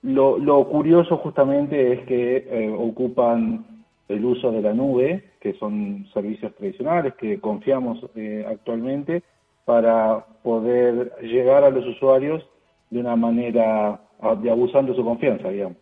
Eh, 0.03 0.07
lo, 0.13 0.67
curioso 0.67 1.17
justamente 1.17 1.93
es 1.93 2.05
que 2.05 2.47
eh, 2.49 2.69
ocupan 2.69 3.65
el 4.07 4.25
uso 4.25 4.51
de 4.51 4.61
la 4.61 4.73
nube, 4.73 5.23
que 5.39 5.53
son 5.53 6.07
servicios 6.13 6.55
tradicionales 6.55 7.13
que 7.15 7.39
confiamos 7.39 7.99
eh, 8.15 8.45
actualmente, 8.47 9.23
para 9.65 10.25
poder 10.41 11.13
llegar 11.21 11.63
a 11.63 11.69
los 11.69 11.85
usuarios 11.85 12.43
de 12.89 12.99
una 12.99 13.15
manera, 13.15 14.01
de 14.41 14.49
abusando 14.49 14.95
su 14.95 15.03
confianza, 15.03 15.49
digamos. 15.49 15.77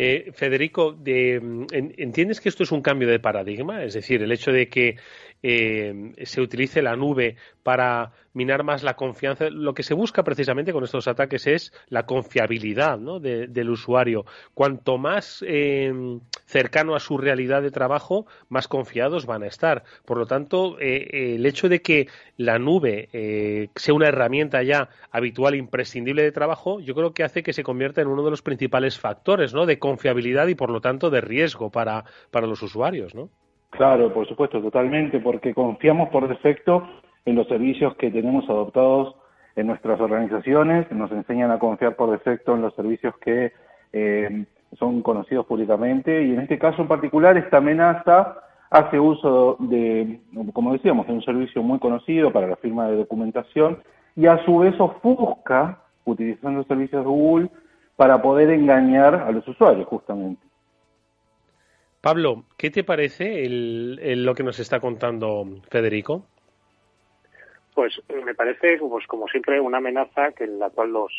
Eh, 0.00 0.30
Federico, 0.32 0.96
¿entiendes 1.04 2.40
que 2.40 2.48
esto 2.48 2.62
es 2.62 2.70
un 2.70 2.82
cambio 2.82 3.08
de 3.08 3.18
paradigma? 3.18 3.82
Es 3.82 3.94
decir, 3.94 4.22
el 4.22 4.30
hecho 4.30 4.52
de 4.52 4.68
que 4.68 4.96
eh, 5.42 6.12
se 6.24 6.40
utilice 6.40 6.82
la 6.82 6.96
nube 6.96 7.36
para 7.62 8.12
minar 8.32 8.64
más 8.64 8.82
la 8.82 8.94
confianza. 8.94 9.50
Lo 9.50 9.74
que 9.74 9.82
se 9.82 9.94
busca 9.94 10.22
precisamente 10.24 10.72
con 10.72 10.84
estos 10.84 11.06
ataques 11.08 11.46
es 11.46 11.72
la 11.88 12.06
confiabilidad 12.06 12.98
del 12.98 13.70
usuario. 13.70 14.24
Cuanto 14.54 14.98
más 14.98 15.44
eh, 15.46 15.92
cercano 16.46 16.94
a 16.94 17.00
su 17.00 17.18
realidad 17.18 17.62
de 17.62 17.70
trabajo, 17.70 18.26
más 18.48 18.68
confiados 18.68 19.26
van 19.26 19.42
a 19.42 19.48
estar. 19.48 19.84
Por 20.04 20.18
lo 20.18 20.26
tanto, 20.26 20.78
eh, 20.80 21.34
el 21.34 21.46
hecho 21.46 21.68
de 21.68 21.82
que 21.82 22.08
la 22.36 22.58
nube 22.58 23.68
sea 23.74 23.94
una 23.94 24.08
herramienta 24.08 24.62
ya 24.62 24.88
habitual, 25.10 25.54
imprescindible 25.54 26.22
de 26.22 26.32
trabajo, 26.32 26.80
yo 26.80 26.94
creo 26.94 27.12
que 27.12 27.24
hace 27.24 27.42
que 27.42 27.52
se 27.52 27.62
convierta 27.62 28.00
en 28.00 28.08
uno 28.08 28.24
de 28.24 28.30
los 28.30 28.42
principales 28.42 28.98
factores 28.98 29.52
de 29.66 29.78
confiabilidad 29.78 30.48
y, 30.48 30.54
por 30.54 30.70
lo 30.70 30.80
tanto, 30.80 31.10
de 31.10 31.20
riesgo 31.20 31.70
para, 31.70 32.04
para 32.30 32.46
los 32.46 32.62
usuarios. 32.62 33.14
¿no? 33.14 33.30
Claro, 33.70 34.12
por 34.12 34.26
supuesto, 34.26 34.60
totalmente, 34.60 35.20
porque 35.20 35.54
confiamos 35.54 36.08
por 36.08 36.26
defecto 36.26 36.88
en 37.24 37.36
los 37.36 37.46
servicios 37.48 37.94
que 37.96 38.10
tenemos 38.10 38.48
adoptados 38.48 39.14
en 39.56 39.66
nuestras 39.66 40.00
organizaciones, 40.00 40.90
nos 40.92 41.10
enseñan 41.12 41.50
a 41.50 41.58
confiar 41.58 41.96
por 41.96 42.10
defecto 42.10 42.54
en 42.54 42.62
los 42.62 42.74
servicios 42.74 43.14
que 43.18 43.52
eh, 43.92 44.44
son 44.78 45.02
conocidos 45.02 45.46
públicamente 45.46 46.22
y 46.22 46.32
en 46.32 46.40
este 46.40 46.58
caso 46.58 46.82
en 46.82 46.88
particular 46.88 47.36
esta 47.36 47.56
amenaza 47.58 48.38
hace 48.70 49.00
uso 49.00 49.56
de, 49.60 50.20
como 50.52 50.72
decíamos, 50.72 51.06
de 51.06 51.14
un 51.14 51.22
servicio 51.22 51.62
muy 51.62 51.78
conocido 51.78 52.32
para 52.32 52.46
la 52.46 52.56
firma 52.56 52.88
de 52.88 52.96
documentación 52.96 53.78
y 54.14 54.26
a 54.26 54.44
su 54.44 54.58
vez 54.58 54.78
ofusca, 54.78 55.78
utilizando 56.04 56.64
servicios 56.64 57.02
de 57.02 57.08
Google, 57.08 57.50
para 57.96 58.20
poder 58.22 58.50
engañar 58.50 59.14
a 59.14 59.32
los 59.32 59.46
usuarios 59.48 59.86
justamente. 59.88 60.47
Pablo, 62.00 62.44
¿qué 62.56 62.70
te 62.70 62.84
parece 62.84 63.46
lo 63.48 64.34
que 64.34 64.44
nos 64.44 64.60
está 64.60 64.78
contando 64.78 65.44
Federico? 65.68 66.26
Pues 67.74 68.00
me 68.24 68.34
parece, 68.34 68.78
pues, 68.78 69.06
como 69.06 69.28
siempre, 69.28 69.60
una 69.60 69.78
amenaza 69.78 70.32
que 70.32 70.44
en 70.44 70.58
la 70.58 70.70
cual 70.70 70.92
los, 70.92 71.12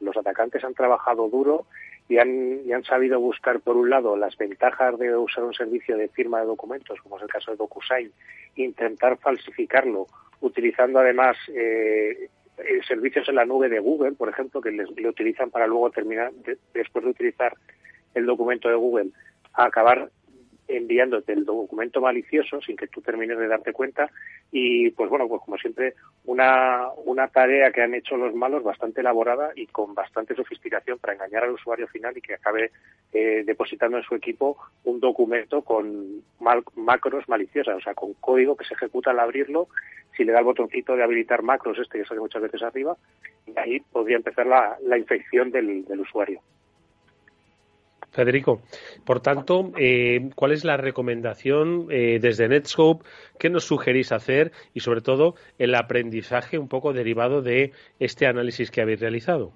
los, 0.00 0.16
atacantes 0.16 0.64
han 0.64 0.74
trabajado 0.74 1.28
duro 1.28 1.66
y 2.08 2.18
han, 2.18 2.60
y 2.66 2.72
han 2.72 2.84
sabido 2.84 3.20
buscar, 3.20 3.60
por 3.60 3.76
un 3.76 3.90
lado, 3.90 4.16
las 4.16 4.36
ventajas 4.36 4.98
de 4.98 5.16
usar 5.16 5.44
un 5.44 5.54
servicio 5.54 5.96
de 5.96 6.08
firma 6.08 6.40
de 6.40 6.46
documentos, 6.46 7.00
como 7.02 7.16
es 7.16 7.22
el 7.22 7.28
caso 7.28 7.50
de 7.50 7.56
DocuSign, 7.56 8.12
intentar 8.56 9.18
falsificarlo, 9.18 10.06
utilizando 10.40 10.98
además 10.98 11.36
eh, 11.48 12.28
eh, 12.58 12.80
servicios 12.86 13.28
en 13.28 13.36
la 13.36 13.44
nube 13.44 13.68
de 13.68 13.78
Google, 13.78 14.12
por 14.12 14.28
ejemplo, 14.28 14.60
que 14.60 14.70
les, 14.70 14.90
le 14.90 15.08
utilizan 15.08 15.50
para 15.50 15.66
luego 15.66 15.90
terminar, 15.90 16.32
después 16.74 17.04
de 17.04 17.10
utilizar 17.10 17.54
el 18.14 18.26
documento 18.26 18.68
de 18.68 18.74
Google, 18.74 19.10
a 19.62 19.66
acabar 19.66 20.10
enviándote 20.76 21.32
el 21.32 21.44
documento 21.44 22.00
malicioso 22.00 22.60
sin 22.60 22.76
que 22.76 22.86
tú 22.86 23.00
termines 23.00 23.38
de 23.38 23.48
darte 23.48 23.72
cuenta. 23.72 24.10
Y 24.52 24.90
pues 24.90 25.10
bueno 25.10 25.28
pues 25.28 25.42
como 25.44 25.56
siempre 25.58 25.94
una, 26.24 26.88
una 27.04 27.28
tarea 27.28 27.70
que 27.72 27.82
han 27.82 27.94
hecho 27.94 28.16
los 28.16 28.34
malos 28.34 28.62
bastante 28.62 29.00
elaborada 29.00 29.50
y 29.54 29.66
con 29.66 29.94
bastante 29.94 30.34
sofisticación 30.34 30.98
para 30.98 31.14
engañar 31.14 31.44
al 31.44 31.52
usuario 31.52 31.86
final 31.88 32.16
y 32.16 32.20
que 32.20 32.34
acabe 32.34 32.70
eh, 33.12 33.42
depositando 33.44 33.96
en 33.96 34.04
su 34.04 34.14
equipo 34.14 34.56
un 34.84 35.00
documento 35.00 35.62
con 35.62 36.22
macros 36.76 37.28
maliciosas 37.28 37.76
o 37.76 37.80
sea 37.80 37.94
con 37.94 38.14
código 38.14 38.56
que 38.56 38.64
se 38.64 38.74
ejecuta 38.74 39.10
al 39.10 39.20
abrirlo. 39.20 39.68
Si 40.16 40.24
le 40.24 40.32
da 40.32 40.40
el 40.40 40.44
botoncito 40.44 40.96
de 40.96 41.02
habilitar 41.02 41.42
macros 41.42 41.78
este 41.78 41.98
que 41.98 42.04
sale 42.04 42.20
muchas 42.20 42.42
veces 42.42 42.62
arriba 42.62 42.96
y 43.46 43.58
ahí 43.58 43.80
podría 43.80 44.16
empezar 44.16 44.46
la, 44.46 44.76
la 44.82 44.98
infección 44.98 45.50
del, 45.50 45.84
del 45.84 46.00
usuario 46.00 46.40
Federico, 48.10 48.60
por 49.04 49.20
tanto, 49.20 49.70
eh, 49.78 50.30
¿cuál 50.34 50.52
es 50.52 50.64
la 50.64 50.76
recomendación 50.76 51.86
eh, 51.90 52.18
desde 52.20 52.48
Netscope? 52.48 53.04
¿Qué 53.38 53.50
nos 53.50 53.64
sugerís 53.64 54.10
hacer? 54.10 54.50
Y 54.74 54.80
sobre 54.80 55.00
todo, 55.00 55.36
el 55.58 55.74
aprendizaje 55.74 56.58
un 56.58 56.68
poco 56.68 56.92
derivado 56.92 57.40
de 57.40 57.72
este 58.00 58.26
análisis 58.26 58.70
que 58.70 58.80
habéis 58.80 59.00
realizado. 59.00 59.52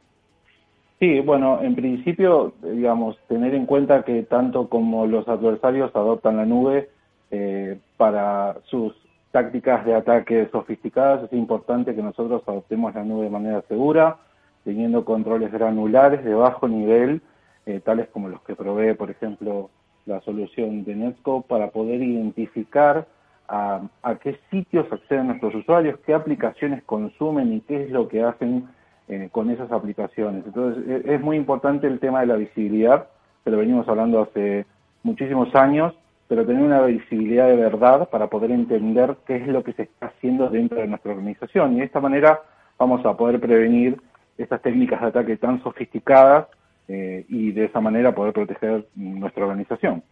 Sí, 1.00 1.20
bueno, 1.20 1.61
en 1.62 1.75
principio, 1.75 2.54
digamos, 2.62 3.18
tener 3.28 3.54
en 3.54 3.66
cuenta 3.66 4.04
que 4.04 4.23
tanto 4.23 4.68
como 4.68 5.06
los 5.06 5.26
adversarios 5.28 5.90
adoptan 5.94 6.37
la 6.37 6.46
nube 6.46 6.88
eh, 7.32 7.76
para 7.96 8.56
sus 8.66 8.94
tácticas 9.32 9.84
de 9.84 9.94
ataque 9.94 10.49
sofisticadas, 10.52 11.25
es 11.25 11.32
importante 11.32 11.96
que 11.96 12.02
nosotros 12.02 12.42
adoptemos 12.46 12.94
la 12.94 13.02
nube 13.02 13.25
de 13.25 13.30
manera 13.30 13.62
segura, 13.68 14.18
teniendo 14.62 15.04
controles 15.04 15.50
granulares 15.50 16.25
de 16.25 16.34
bajo 16.34 16.68
nivel 16.68 17.20
eh, 17.66 17.80
tales 17.80 18.09
como 18.09 18.28
los 18.28 18.42
que 18.42 18.54
provee, 18.54 18.94
por 18.94 19.11
ejemplo, 19.11 19.71
la 20.06 20.21
solución 20.21 20.85
de 20.85 20.94
Netscope, 20.94 21.49
para 21.49 21.71
poder 21.71 22.02
identificar 22.02 23.06
a, 23.49 23.83
qué 24.23 24.38
sitios 24.50 24.90
acceden 24.90 25.28
nuestros 25.28 25.54
usuarios, 25.54 25.99
qué 26.06 26.14
aplicaciones 26.14 26.83
consumen 26.85 27.52
y 27.52 27.61
qué 27.61 27.85
es 27.85 27.90
lo 27.90 28.09
que 28.09 28.23
hacen 28.23 28.68
eh, 29.09 29.28
con 29.33 29.50
esas 29.50 29.71
aplicaciones. 29.71 30.44
Entonces, 30.47 30.85
e, 30.88 31.14
es 31.14 31.21
muy 31.21 31.37
importante 31.37 31.87
el 31.87 32.00
tema 32.00 32.21
de 32.21 32.26
la 32.26 32.37
visibilidad, 32.37 33.09
que 33.44 33.50
lo 33.50 33.59
venimos 33.59 33.88
hablando 33.88 34.23
hace 34.23 34.66
muchísimos 35.02 35.54
años, 35.54 35.94
pero 36.28 36.47
tener 36.47 36.62
una 36.62 36.83
visibilidad 36.83 37.49
de 37.49 37.56
verdad 37.56 38.09
para 38.09 38.28
poder 38.28 38.50
entender 38.50 39.16
qué 39.26 39.37
es 39.37 39.47
lo 39.47 39.62
que 39.62 39.75
se 39.75 39.83
está 39.83 40.06
haciendo 40.06 40.49
dentro 40.49 40.78
de 40.78 40.87
nuestra 40.87 41.12
organización. 41.12 41.75
Y 41.75 41.80
de 41.80 41.85
esta 41.85 42.00
manera 42.00 42.40
vamos 42.78 43.04
a 43.04 43.16
poder 43.16 43.38
prevenir 43.40 44.00
estas 44.38 44.62
técnicas 44.62 45.00
de 45.02 45.06
ataque 45.09 45.37
tan 45.37 45.62
sofisticadas 45.62 46.47
eh, 46.88 47.24
y 47.28 47.52
de 47.52 47.66
esa 47.66 47.80
manera 47.80 48.14
poder 48.14 48.32
proteger 48.32 48.86
nuestra 48.94 49.44
organización. 49.44 50.02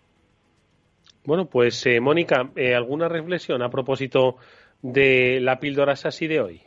Bueno, 1.24 1.46
pues 1.46 1.86
eh, 1.86 2.00
Mónica, 2.00 2.50
eh, 2.56 2.74
¿alguna 2.74 3.08
reflexión 3.08 3.62
a 3.62 3.70
propósito 3.70 4.36
de 4.80 5.38
la 5.40 5.60
píldora 5.60 5.94
SASI 5.94 6.26
de 6.26 6.40
hoy? 6.40 6.60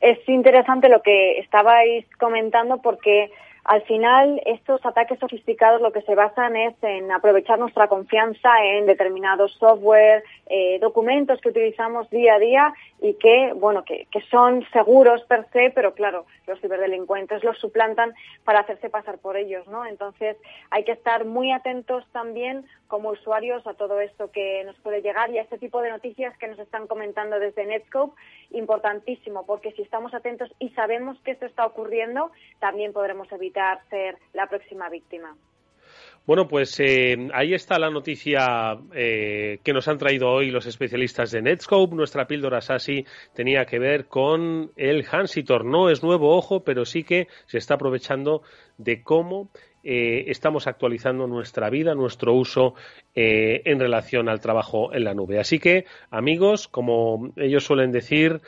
Es 0.00 0.18
interesante 0.28 0.88
lo 0.88 1.02
que 1.02 1.38
estabais 1.38 2.06
comentando 2.18 2.80
porque 2.80 3.30
al 3.64 3.82
final 3.82 4.42
estos 4.44 4.84
ataques 4.84 5.20
sofisticados 5.20 5.80
lo 5.80 5.92
que 5.92 6.02
se 6.02 6.16
basan 6.16 6.56
es 6.56 6.74
en 6.82 7.12
aprovechar 7.12 7.60
nuestra 7.60 7.86
confianza 7.86 8.50
en 8.64 8.86
determinados 8.86 9.52
software, 9.54 10.24
eh, 10.46 10.80
documentos 10.80 11.40
que 11.40 11.50
utilizamos 11.50 12.10
día 12.10 12.34
a 12.34 12.38
día 12.40 12.74
y 13.00 13.14
que, 13.14 13.52
bueno, 13.54 13.84
que, 13.84 14.06
son 14.30 14.64
seguros 14.72 15.22
per 15.24 15.46
se, 15.52 15.70
pero 15.70 15.94
claro, 15.94 16.26
los 16.46 16.60
ciberdelincuentes 16.60 17.44
los 17.44 17.58
suplantan 17.58 18.14
para 18.44 18.60
hacerse 18.60 18.88
pasar 18.88 19.18
por 19.18 19.36
ellos, 19.36 19.66
¿no? 19.68 19.84
Entonces 19.84 20.36
hay 20.70 20.84
que 20.84 20.92
estar 20.92 21.24
muy 21.24 21.52
atentos 21.52 22.04
también 22.12 22.64
como 22.88 23.10
usuarios 23.10 23.66
a 23.66 23.74
todo 23.74 24.00
esto 24.00 24.30
que 24.30 24.62
nos 24.64 24.76
puede 24.80 25.02
llegar 25.02 25.30
y 25.30 25.38
a 25.38 25.42
este 25.42 25.58
tipo 25.58 25.80
de 25.82 25.90
noticias 25.90 26.36
que 26.38 26.48
nos 26.48 26.58
están 26.58 26.86
comentando 26.86 27.38
desde 27.38 27.66
Netscope, 27.66 28.14
importantísimo, 28.50 29.46
porque 29.46 29.72
si 29.72 29.82
estamos 29.82 30.14
atentos 30.14 30.52
y 30.58 30.70
sabemos 30.70 31.18
que 31.20 31.32
esto 31.32 31.46
está 31.46 31.66
ocurriendo, 31.66 32.30
también 32.60 32.92
podremos 32.92 33.30
evitar 33.32 33.51
ser 33.90 34.18
la 34.32 34.46
próxima 34.46 34.88
víctima. 34.88 35.36
Bueno, 36.24 36.46
pues 36.46 36.78
eh, 36.78 37.16
ahí 37.34 37.52
está 37.52 37.80
la 37.80 37.90
noticia 37.90 38.78
eh, 38.94 39.58
que 39.64 39.72
nos 39.72 39.88
han 39.88 39.98
traído 39.98 40.30
hoy 40.30 40.52
los 40.52 40.66
especialistas 40.66 41.32
de 41.32 41.42
Netscope. 41.42 41.96
Nuestra 41.96 42.28
píldora 42.28 42.60
SASI 42.60 43.04
tenía 43.34 43.64
que 43.64 43.80
ver 43.80 44.06
con 44.06 44.70
el 44.76 45.04
Hansitor. 45.10 45.64
No 45.64 45.90
es 45.90 46.04
nuevo, 46.04 46.36
ojo, 46.36 46.62
pero 46.62 46.84
sí 46.84 47.02
que 47.02 47.26
se 47.46 47.58
está 47.58 47.74
aprovechando 47.74 48.42
de 48.78 49.02
cómo 49.02 49.50
eh, 49.82 50.26
estamos 50.28 50.68
actualizando 50.68 51.26
nuestra 51.26 51.70
vida, 51.70 51.92
nuestro 51.96 52.34
uso 52.34 52.74
en 53.14 53.80
relación 53.80 54.28
al 54.28 54.40
trabajo 54.40 54.94
en 54.94 55.02
la 55.02 55.14
nube. 55.14 55.40
Así 55.40 55.58
que, 55.58 55.86
amigos, 56.08 56.68
como 56.68 57.32
ellos 57.36 57.64
suelen 57.64 57.90
decir, 57.90 58.40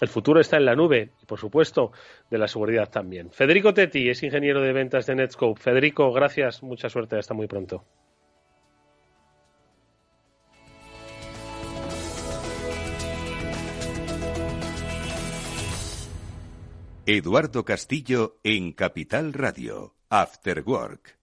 el 0.00 0.08
futuro 0.08 0.40
está 0.40 0.56
en 0.56 0.64
la 0.64 0.74
nube 0.74 1.10
y, 1.22 1.26
por 1.26 1.38
supuesto, 1.38 1.92
de 2.30 2.38
la 2.38 2.48
seguridad 2.48 2.88
también. 2.90 3.30
Federico 3.30 3.74
Tetti 3.74 4.08
es 4.08 4.22
ingeniero 4.22 4.60
de 4.60 4.72
ventas 4.72 5.06
de 5.06 5.14
Netscope. 5.14 5.60
Federico, 5.60 6.12
gracias, 6.12 6.62
mucha 6.62 6.88
suerte, 6.88 7.18
hasta 7.18 7.34
muy 7.34 7.46
pronto. 7.46 7.84
Eduardo 17.06 17.64
Castillo 17.64 18.38
en 18.44 18.72
Capital 18.72 19.32
Radio, 19.32 19.96
After 20.10 20.62
Work. 20.64 21.19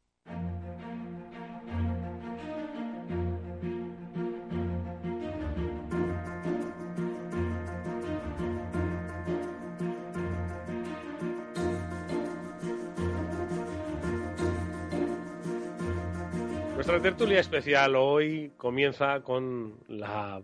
Nuestra 16.87 17.11
tertulia 17.11 17.41
especial 17.41 17.97
hoy 17.97 18.53
comienza 18.55 19.19
con 19.19 19.77
la 19.89 20.41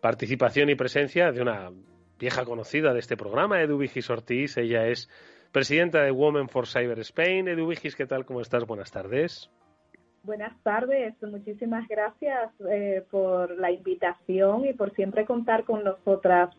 participación 0.00 0.68
y 0.68 0.74
presencia 0.74 1.30
de 1.30 1.40
una 1.40 1.70
vieja 2.18 2.44
conocida 2.44 2.92
de 2.92 2.98
este 2.98 3.16
programa, 3.16 3.62
Edu 3.62 3.78
Vigis 3.78 4.10
Ortiz. 4.10 4.56
Ella 4.56 4.88
es 4.88 5.08
presidenta 5.52 6.02
de 6.02 6.10
Women 6.10 6.48
for 6.48 6.66
Cyber 6.66 6.98
Spain. 6.98 7.46
Edu 7.46 7.68
Vigis, 7.68 7.94
¿qué 7.94 8.04
tal? 8.04 8.26
¿Cómo 8.26 8.40
estás? 8.40 8.66
Buenas 8.66 8.90
tardes. 8.90 9.48
Buenas 10.26 10.60
tardes, 10.64 11.14
muchísimas 11.22 11.86
gracias 11.86 12.50
eh, 12.68 13.04
por 13.12 13.56
la 13.60 13.70
invitación 13.70 14.66
y 14.66 14.72
por 14.72 14.92
siempre 14.96 15.24
contar 15.24 15.62
con 15.62 15.84
nosotras 15.84 16.50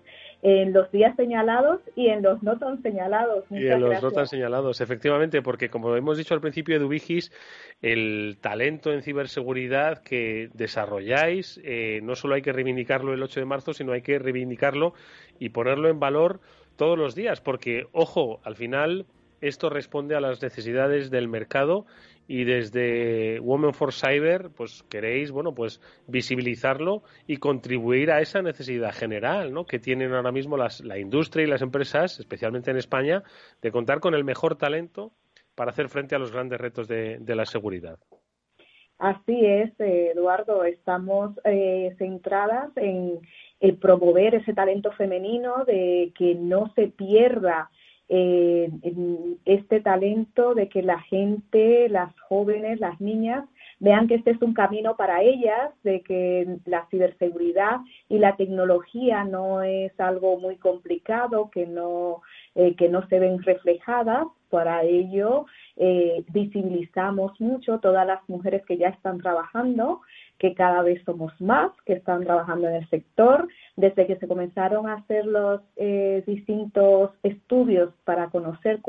en 0.41 0.71
los 0.71 0.89
días 0.89 1.13
señalados 1.17 1.81
y 1.93 2.07
en 2.07 2.21
los 2.21 2.41
no 2.43 2.57
tan 2.57 2.81
señalados. 2.81 3.43
y 3.49 3.67
en 3.67 3.81
los 3.81 4.01
no 4.01 4.11
tan 4.11 4.25
señalados, 4.25 4.79
efectivamente, 4.79 5.41
porque 5.41 5.69
como 5.69 5.93
hemos 5.97 6.17
dicho 6.17 6.33
al 6.33 6.39
principio, 6.39 6.77
Edubigis, 6.77 7.29
el 7.81 8.37
talento 8.39 8.93
en 8.93 9.01
ciberseguridad 9.01 10.01
que 10.01 10.49
desarrolláis, 10.53 11.59
eh, 11.65 11.99
no 12.03 12.15
solo 12.15 12.35
hay 12.35 12.41
que 12.41 12.53
reivindicarlo 12.53 13.13
el 13.13 13.21
8 13.21 13.41
de 13.41 13.45
marzo, 13.45 13.73
sino 13.73 13.91
hay 13.91 14.01
que 14.01 14.17
reivindicarlo 14.17 14.93
y 15.39 15.49
ponerlo 15.49 15.89
en 15.89 15.99
valor 15.99 16.39
todos 16.77 16.97
los 16.97 17.15
días, 17.15 17.41
porque, 17.41 17.87
ojo, 17.91 18.39
al 18.45 18.55
final 18.55 19.07
esto 19.41 19.69
responde 19.69 20.15
a 20.15 20.21
las 20.21 20.41
necesidades 20.41 21.11
del 21.11 21.27
mercado 21.27 21.85
y 22.27 22.43
desde 22.43 23.39
Women 23.39 23.73
for 23.73 23.93
Cyber 23.93 24.49
pues 24.49 24.83
queréis 24.83 25.31
bueno 25.31 25.53
pues 25.55 25.81
visibilizarlo 26.07 27.03
y 27.25 27.37
contribuir 27.37 28.11
a 28.11 28.19
esa 28.19 28.41
necesidad 28.41 28.93
general 28.93 29.53
¿no? 29.53 29.65
que 29.65 29.79
tienen 29.79 30.13
ahora 30.13 30.31
mismo 30.31 30.57
las, 30.57 30.81
la 30.81 30.99
industria 30.99 31.45
y 31.45 31.49
las 31.49 31.61
empresas 31.61 32.19
especialmente 32.19 32.69
en 32.69 32.77
España 32.77 33.23
de 33.61 33.71
contar 33.71 33.99
con 33.99 34.13
el 34.13 34.23
mejor 34.23 34.57
talento 34.57 35.11
para 35.55 35.71
hacer 35.71 35.89
frente 35.89 36.15
a 36.15 36.19
los 36.19 36.31
grandes 36.31 36.59
retos 36.59 36.87
de, 36.87 37.19
la 37.25 37.45
seguridad 37.45 37.97
Así 38.99 39.45
es, 39.45 39.71
Eduardo. 39.77 40.63
Estamos 40.63 41.39
eh, 41.43 41.93
centradas 41.99 42.71
en 42.77 43.21
promover 43.79 44.33
ese 44.33 44.55
talento 44.55 44.91
femenino, 44.91 45.65
de 45.65 46.11
que 46.17 46.33
no 46.33 46.73
se 46.73 46.87
pierda 46.87 47.69
eh, 48.09 48.69
este 49.45 49.81
talento 49.81 50.53
de 50.53 50.69
que 50.69 50.81
la 50.81 50.99
gente, 51.01 51.89
las 51.89 52.17
jóvenes, 52.21 52.79
las 52.79 52.99
niñas, 53.01 53.43
vean 53.79 54.07
que 54.07 54.15
este 54.15 54.31
es 54.31 54.41
un 54.41 54.53
camino 54.53 54.95
para 54.95 55.21
ellas, 55.21 55.71
de 55.83 56.01
que 56.01 56.57
la 56.65 56.87
ciberseguridad 56.89 57.77
y 58.09 58.17
la 58.17 58.35
tecnología 58.35 59.23
no 59.23 59.61
es 59.61 59.97
algo 59.99 60.37
muy 60.39 60.55
complicado, 60.55 61.49
que 61.51 61.67
no, 61.67 62.21
eh, 62.55 62.75
que 62.75 62.89
no 62.89 63.07
se 63.07 63.19
ven 63.19 63.41
reflejadas. 63.43 64.27
Para 64.49 64.83
ello, 64.83 65.45
eh, 65.75 66.23
visibilizamos 66.31 67.39
mucho 67.41 67.79
todas 67.79 68.07
las 68.07 68.21
mujeres 68.29 68.63
que 68.65 68.77
ya 68.77 68.87
están 68.87 69.19
trabajando 69.19 69.99
que 70.39 70.53
cada 70.53 70.81
vez 70.83 71.01
somos 71.03 71.33
más, 71.41 71.71
que 71.85 71.93
están 71.93 72.23
trabajando 72.23 72.67
en 72.67 72.75
el 72.75 72.89
sector. 72.89 73.47
Desde 73.75 74.07
que 74.07 74.17
se 74.17 74.27
comenzaron 74.27 74.87
a 74.87 74.95
hacer 74.95 75.25
los 75.25 75.61
eh, 75.75 76.23
distintos 76.25 77.11
estudios 77.23 77.93
para 78.03 78.29
conocer 78.29 78.81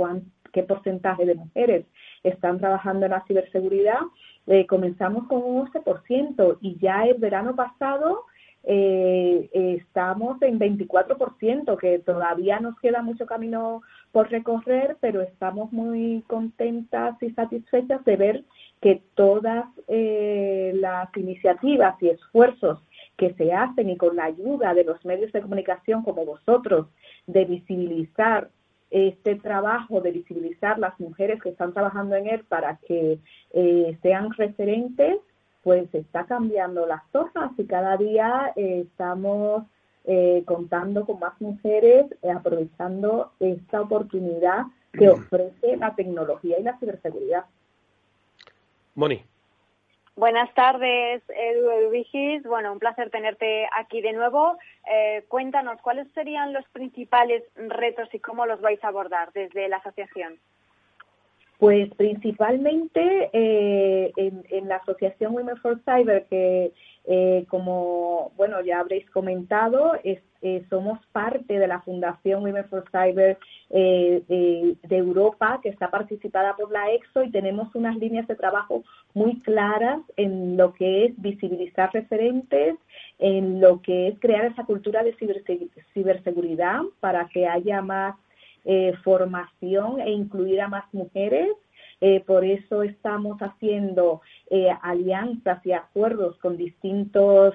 qué 0.53 0.63
porcentaje 0.63 1.25
de 1.27 1.35
mujeres 1.35 1.87
están 2.23 2.59
trabajando 2.59 3.07
en 3.07 3.13
la 3.13 3.25
ciberseguridad, 3.27 4.01
eh, 4.47 4.67
comenzamos 4.67 5.27
con 5.27 5.43
un 5.43 5.67
11% 5.67 6.59
y 6.61 6.79
ya 6.79 7.05
el 7.05 7.19
verano 7.19 7.55
pasado 7.55 8.25
eh, 8.65 9.51
estamos 9.53 10.41
en 10.43 10.59
24%, 10.59 11.79
que 11.79 11.99
todavía 12.01 12.59
nos 12.61 12.79
queda 12.81 13.03
mucho 13.03 13.27
camino 13.27 13.83
por 14.13 14.31
recorrer, 14.31 14.97
pero 15.01 15.23
estamos 15.23 15.73
muy 15.73 16.25
contentas 16.27 17.17
y 17.23 17.31
satisfechas 17.31 18.05
de 18.05 18.17
ver 18.17 18.45
que 18.81 19.03
todas 19.15 19.67
eh, 19.89 20.73
las 20.77 21.15
iniciativas 21.17 22.01
y 22.01 22.09
esfuerzos 22.09 22.81
que 23.17 23.35
se 23.35 23.53
hacen 23.53 23.91
y 23.91 23.97
con 23.97 24.17
la 24.17 24.25
ayuda 24.25 24.75
de 24.75 24.85
los 24.85 25.05
medios 25.05 25.33
de 25.33 25.43
comunicación 25.43 26.05
como 26.05 26.25
vosotros, 26.25 26.87
de 27.27 27.45
visibilizar 27.45 28.51
este 28.91 29.35
trabajo, 29.35 30.01
de 30.01 30.13
visibilizar 30.13 30.79
las 30.79 30.99
mujeres 31.01 31.43
que 31.43 31.51
están 31.51 31.73
trabajando 31.73 32.17
en 32.17 32.29
él 32.29 32.45
para 32.49 32.77
que 32.87 33.19
eh, 33.53 33.99
sean 34.03 34.33
referentes, 34.33 35.19
pues 35.63 35.93
está 35.93 36.25
cambiando 36.25 36.87
las 36.87 37.03
cosas 37.11 37.51
y 37.59 37.65
cada 37.65 37.97
día 37.97 38.53
eh, 38.57 38.87
estamos 38.87 39.65
contando 40.47 41.05
con 41.05 41.19
más 41.19 41.39
mujeres, 41.39 42.07
aprovechando 42.35 43.33
esta 43.41 43.83
oportunidad 43.83 44.63
que 44.95 45.11
ofrece 45.11 45.77
la 45.77 45.95
tecnología 45.95 46.59
y 46.59 46.63
la 46.63 46.79
ciberseguridad. 46.79 47.45
Moni. 48.99 49.23
Buenas 50.17 50.53
tardes, 50.55 51.23
Edu 51.29 51.91
Vigis. 51.91 52.43
Bueno, 52.43 52.73
un 52.73 52.81
placer 52.81 53.11
tenerte 53.11 53.69
aquí 53.79 54.01
de 54.01 54.13
nuevo. 54.13 54.59
Eh, 54.93 55.25
cuéntanos, 55.29 55.81
¿cuáles 55.81 56.11
serían 56.15 56.53
los 56.53 56.67
principales 56.71 57.45
retos 57.55 58.13
y 58.13 58.19
cómo 58.19 58.45
los 58.45 58.61
vais 58.61 58.83
a 58.83 58.89
abordar 58.89 59.33
desde 59.33 59.69
la 59.69 59.77
asociación? 59.77 60.41
Pues 61.59 61.95
principalmente 61.95 63.31
eh, 63.33 64.13
en, 64.17 64.69
la 64.69 64.77
asociación 64.77 65.33
Women 65.33 65.59
for 65.59 65.81
Cyber, 65.85 66.27
que 66.27 66.73
eh, 67.05 67.47
como 67.49 68.33
bueno 68.37 68.61
ya 68.63 68.81
habréis 68.81 69.09
comentado, 69.11 69.95
es, 70.03 70.21
eh, 70.43 70.65
somos 70.71 70.99
parte 71.13 71.59
de 71.59 71.67
la 71.67 71.81
Fundación 71.81 72.43
Women 72.43 72.65
for 72.69 72.85
Cyber 72.91 73.39
de, 73.71 74.77
Europa, 74.89 75.61
que 75.63 75.69
está 75.69 75.91
participada 75.91 76.57
por 76.57 76.71
la 76.71 76.91
EXO 76.93 77.25
y 77.25 77.31
tenemos 77.31 77.75
unas 77.75 77.97
líneas 77.97 78.27
de 78.27 78.35
trabajo 78.35 78.83
muy 79.15 79.39
claras 79.41 80.01
en 80.17 80.57
lo 80.57 80.73
que 80.73 81.07
es 81.07 81.21
visibilizar 81.21 81.93
referentes, 81.93 82.77
en 83.19 83.61
lo 83.61 83.83
que 83.83 84.09
es 84.09 84.19
crear 84.19 84.47
esa 84.47 84.65
cultura 84.65 85.03
de 85.03 85.15
ciberseguridad 85.93 86.83
para 87.01 87.29
que 87.29 87.47
haya 87.47 87.83
más 87.83 88.17
eh, 88.71 88.93
formación 89.03 89.99
e 89.99 90.11
incluir 90.11 90.61
a 90.61 90.69
más 90.69 90.85
mujeres. 90.93 91.49
Eh, 92.03 92.21
por 92.21 92.45
eso 92.45 92.83
estamos 92.83 93.39
haciendo 93.39 94.21
eh, 94.51 94.69
alianzas 94.83 95.65
y 95.65 95.73
acuerdos 95.73 96.37
con 96.37 96.59
distintos 96.59 97.55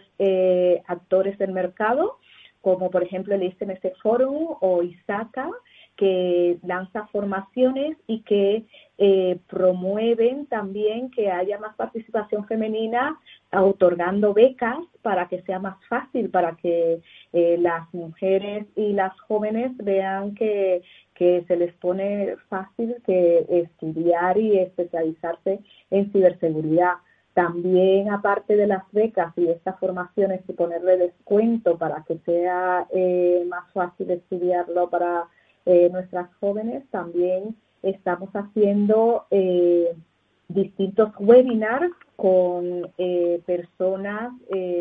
actores 0.87 1.37
del 1.37 1.51
mercado, 1.51 2.17
como 2.63 2.89
por 2.89 3.03
ejemplo 3.03 3.35
el 3.35 3.43
ICMS 3.43 3.81
Forum 4.01 4.55
o 4.61 4.81
ISACA, 4.83 5.51
que 5.97 6.57
lanza 6.63 7.07
formaciones 7.07 7.97
y 8.07 8.21
que 8.21 8.63
eh, 8.97 9.37
promueven 9.47 10.45
también 10.45 11.11
que 11.11 11.29
haya 11.29 11.59
más 11.59 11.75
participación 11.75 12.47
femenina 12.47 13.19
otorgando 13.51 14.33
becas 14.33 14.79
para 15.01 15.27
que 15.27 15.41
sea 15.41 15.59
más 15.59 15.75
fácil, 15.89 16.29
para 16.29 16.55
que 16.55 17.01
eh, 17.33 17.57
las 17.59 17.93
mujeres 17.93 18.65
y 18.77 18.93
las 18.93 19.19
jóvenes 19.19 19.75
vean 19.77 20.33
que, 20.33 20.83
que 21.15 21.43
se 21.47 21.57
les 21.57 21.73
pone 21.73 22.37
fácil 22.47 22.95
que 23.05 23.45
estudiar 23.49 24.37
y 24.37 24.57
especializarse 24.57 25.59
en 25.91 26.11
ciberseguridad. 26.13 26.93
También, 27.33 28.11
aparte 28.11 28.55
de 28.55 28.67
las 28.67 28.83
becas 28.91 29.33
y 29.35 29.47
estas 29.47 29.79
formaciones, 29.79 30.41
y 30.47 30.53
ponerle 30.53 30.97
descuento 30.97 31.79
para 31.79 32.03
que 32.07 32.19
sea 32.25 32.85
eh, 32.91 33.43
más 33.49 33.71
fácil 33.73 34.11
estudiarlo 34.11 34.89
para 34.89 35.25
eh, 35.65 35.89
nuestras 35.91 36.29
jóvenes, 36.35 36.83
también 36.91 37.55
estamos 37.81 38.29
haciendo 38.33 39.25
eh, 39.31 39.95
distintos 40.47 41.09
webinars 41.19 41.91
con 42.15 42.91
personas, 43.45 44.31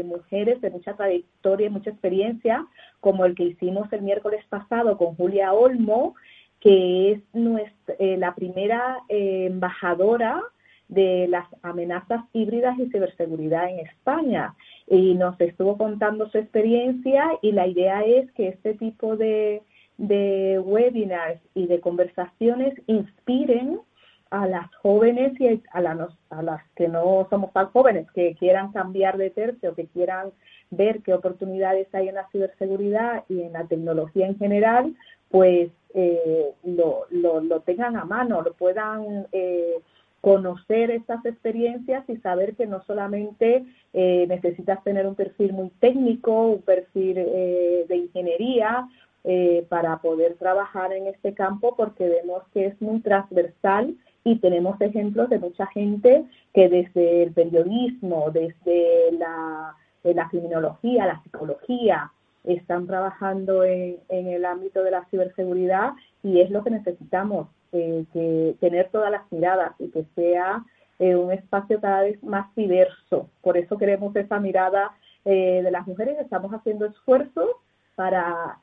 mujeres 0.05 0.61
de 0.61 0.71
mucha 0.71 0.95
trayectoria 0.95 1.67
y 1.67 1.71
mucha 1.71 1.91
experiencia, 1.91 2.67
como 3.01 3.25
el 3.25 3.35
que 3.35 3.45
hicimos 3.45 3.91
el 3.93 4.03
miércoles 4.03 4.45
pasado 4.51 4.99
con 4.99 5.17
Julia 5.17 5.53
Olmo, 5.55 6.15
que 6.61 7.13
es 7.13 7.21
nuestra, 7.33 7.97
la 7.99 8.35
primera 8.35 8.99
embajadora 9.09 10.43
de 10.93 11.27
las 11.27 11.47
amenazas 11.63 12.21
híbridas 12.35 12.79
y 12.79 12.91
ciberseguridad 12.91 13.71
en 13.71 13.79
España. 13.81 14.55
Y 14.87 15.15
nos 15.15 15.41
estuvo 15.41 15.79
contando 15.79 16.29
su 16.29 16.37
experiencia 16.37 17.31
y 17.41 17.53
la 17.53 17.67
idea 17.67 18.03
es 18.05 18.31
que 18.33 18.49
este 18.49 18.75
tipo 18.75 19.17
de, 19.17 19.63
de 19.97 20.59
webinars 20.59 21.41
y 21.55 21.67
de 21.67 21.81
conversaciones 21.81 22.75
inspiren 22.87 23.81
a 24.29 24.47
las 24.47 24.75
jóvenes 24.77 25.33
y 25.41 25.47
a, 25.49 26.09
a 26.31 26.43
las 26.43 26.63
que 26.77 26.89
no 26.89 27.27
somos 27.31 27.53
tan 27.55 27.67
jóvenes, 27.67 28.11
que 28.13 28.35
quieran 28.35 28.73
cambiar 28.73 29.17
de 29.17 29.31
tercio, 29.31 29.75
que 29.75 29.87
quieran 29.87 30.31
ver 30.71 31.01
qué 31.01 31.15
oportunidades 31.15 31.89
hay 31.95 32.09
en 32.09 32.17
la 32.17 32.29
ciberseguridad 32.29 33.25
y 33.31 33.43
en 33.43 33.55
la 33.55 33.65
tecnología 33.65 34.27
en 34.27 34.39
general, 34.39 34.95
pues 35.31 35.71
eh, 35.95 36.51
lo, 36.65 37.07
lo, 37.11 37.41
lo, 37.41 37.61
tengan 37.61 37.97
a 37.97 38.05
mano, 38.05 38.43
lo 38.43 38.53
puedan 38.53 39.27
eh, 39.33 39.77
conocer 40.23 40.93
estas 40.93 41.23
experiencias 41.27 42.09
y 42.09 42.17
saber 42.19 42.55
que 42.55 42.69
no 42.69 42.83
solamente 42.85 43.65
eh, 43.93 44.25
necesitas 44.29 44.83
tener 44.85 45.05
un 45.05 45.17
perfil 45.17 45.53
muy 45.53 45.71
técnico, 45.81 46.47
un 46.47 46.63
perfil 46.63 47.19
eh, 47.19 47.85
de 47.89 47.97
ingeniería 47.97 48.89
eh, 49.25 49.67
para 49.69 49.99
poder 49.99 50.37
trabajar 50.37 50.93
en 50.93 51.09
este 51.09 51.35
campo, 51.35 51.75
porque 51.77 52.09
vemos 52.09 52.45
que 52.55 52.67
es 52.67 52.81
muy 52.81 53.01
transversal 53.01 53.97
y 54.23 54.37
tenemos 54.39 54.81
ejemplos 54.81 55.29
de 55.29 55.41
mucha 55.41 55.67
gente 55.67 56.25
que 56.55 56.69
desde 56.69 57.25
el 57.25 57.33
periodismo, 57.33 58.31
desde 58.31 59.11
la, 59.19 59.75
la 60.05 60.29
criminología, 60.29 61.07
la 61.07 61.21
psicología, 61.25 62.13
están 62.45 62.87
trabajando 62.87 63.65
en 63.65 63.99
el 64.09 64.45
ámbito 64.45 64.85
de 64.85 64.91
la 64.93 65.05
ciberseguridad 65.07 65.95
y 66.23 66.41
es 66.41 66.51
lo 66.51 66.63
que 66.63 66.71
necesitamos 66.71 67.49
eh, 67.73 68.05
que 68.13 68.55
tener 68.61 68.91
todas 68.91 69.11
las 69.11 69.31
miradas 69.33 69.73
y 69.79 69.89
que 69.89 70.05
sea 70.15 70.63
eh, 70.99 71.17
un 71.17 71.33
espacio 71.33 71.81
cada 71.81 72.03
vez 72.03 72.23
más 72.23 72.55
diverso. 72.55 73.31
Por 73.41 73.57
eso 73.57 73.79
queremos 73.79 74.15
esa 74.15 74.39
mirada 74.39 74.93
eh, 75.25 75.63
de 75.63 75.71
las 75.71 75.87
mujeres. 75.87 76.19
Estamos 76.21 76.53
haciendo 76.53 76.87
esfuerzos 76.87 77.49
para 77.95 78.59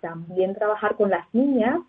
también 0.00 0.54
trabajar 0.54 0.96
con 0.96 1.10
las 1.10 1.26
niñas, 1.34 1.80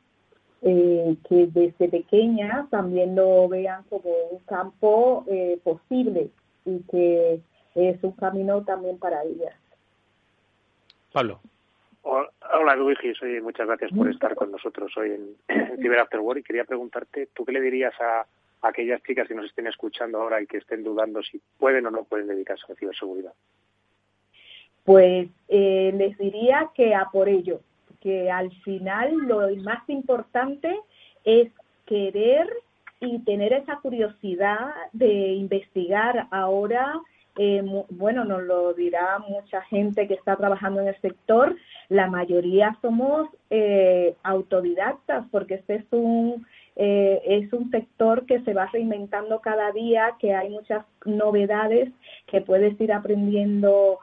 que 0.61 1.47
desde 1.51 1.87
pequeñas 1.89 2.69
también 2.69 3.15
lo 3.15 3.47
vean 3.47 3.83
como 3.89 4.09
un 4.31 4.39
campo 4.39 5.25
posible 5.63 6.29
y 6.65 6.79
que 6.91 7.41
es 7.75 8.03
un 8.03 8.11
camino 8.11 8.63
también 8.63 8.97
para 8.99 9.23
ellas. 9.23 9.55
Pablo. 11.13 11.39
Hola 12.03 12.75
Luigi, 12.75 13.13
soy, 13.15 13.41
muchas 13.41 13.65
gracias 13.65 13.91
por 13.91 14.09
estar 14.09 14.35
con 14.35 14.51
nosotros 14.51 14.91
hoy 14.97 15.11
en, 15.11 15.77
Cyber 15.81 15.99
After 15.99 16.19
War 16.19 16.37
y 16.37 16.43
quería 16.43 16.65
preguntarte, 16.65 17.29
¿tú 17.33 17.45
qué 17.45 17.53
le 17.53 17.61
dirías 17.61 17.93
a, 18.01 18.25
aquellas 18.61 19.01
chicas 19.03 19.27
que 19.27 19.35
nos 19.35 19.45
estén 19.45 19.67
escuchando 19.67 20.21
ahora 20.21 20.41
y 20.41 20.47
que 20.47 20.57
estén 20.57 20.83
dudando 20.83 21.21
si 21.23 21.41
pueden 21.57 21.85
o 21.85 21.91
no 21.91 22.03
pueden 22.03 22.27
dedicarse 22.27 22.63
a 22.67 22.69
la 22.71 22.75
ciberseguridad? 22.75 23.33
Pues 24.83 25.29
eh, 25.47 25.93
les 25.95 26.17
diría 26.17 26.69
que 26.75 26.93
a 26.93 27.05
por 27.05 27.29
ello, 27.29 27.61
que 28.01 28.29
al 28.29 28.51
final 28.63 29.15
lo 29.25 29.55
más 29.63 29.87
importante 29.87 30.77
es 31.23 31.51
querer 31.85 32.49
y 32.99 33.19
tener 33.19 33.53
esa 33.53 33.77
curiosidad 33.77 34.73
de 34.91 35.33
investigar 35.33 36.27
ahora 36.31 36.99
eh, 37.37 37.63
bueno, 37.89 38.25
nos 38.25 38.43
lo 38.43 38.73
dirá 38.73 39.17
mucha 39.27 39.61
gente 39.63 40.07
que 40.07 40.13
está 40.13 40.35
trabajando 40.35 40.81
en 40.81 40.89
el 40.89 41.01
sector, 41.01 41.55
la 41.89 42.07
mayoría 42.07 42.77
somos 42.81 43.27
eh, 43.49 44.15
autodidactas 44.23 45.25
porque 45.31 45.55
este 45.55 45.75
es 45.75 45.85
un, 45.89 46.45
eh, 46.75 47.21
es 47.25 47.51
un 47.51 47.71
sector 47.71 48.27
que 48.27 48.41
se 48.41 48.53
va 48.53 48.67
reinventando 48.67 49.39
cada 49.39 49.71
día, 49.71 50.15
que 50.19 50.35
hay 50.35 50.49
muchas 50.51 50.85
novedades 51.05 51.89
que 52.27 52.41
puedes 52.41 52.79
ir 52.79 52.93
aprendiendo 52.93 53.99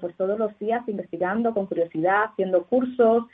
pues 0.00 0.16
todos 0.16 0.38
los 0.38 0.56
días 0.60 0.88
investigando 0.88 1.52
con 1.52 1.66
curiosidad, 1.66 2.26
haciendo 2.26 2.64
cursos, 2.66 3.24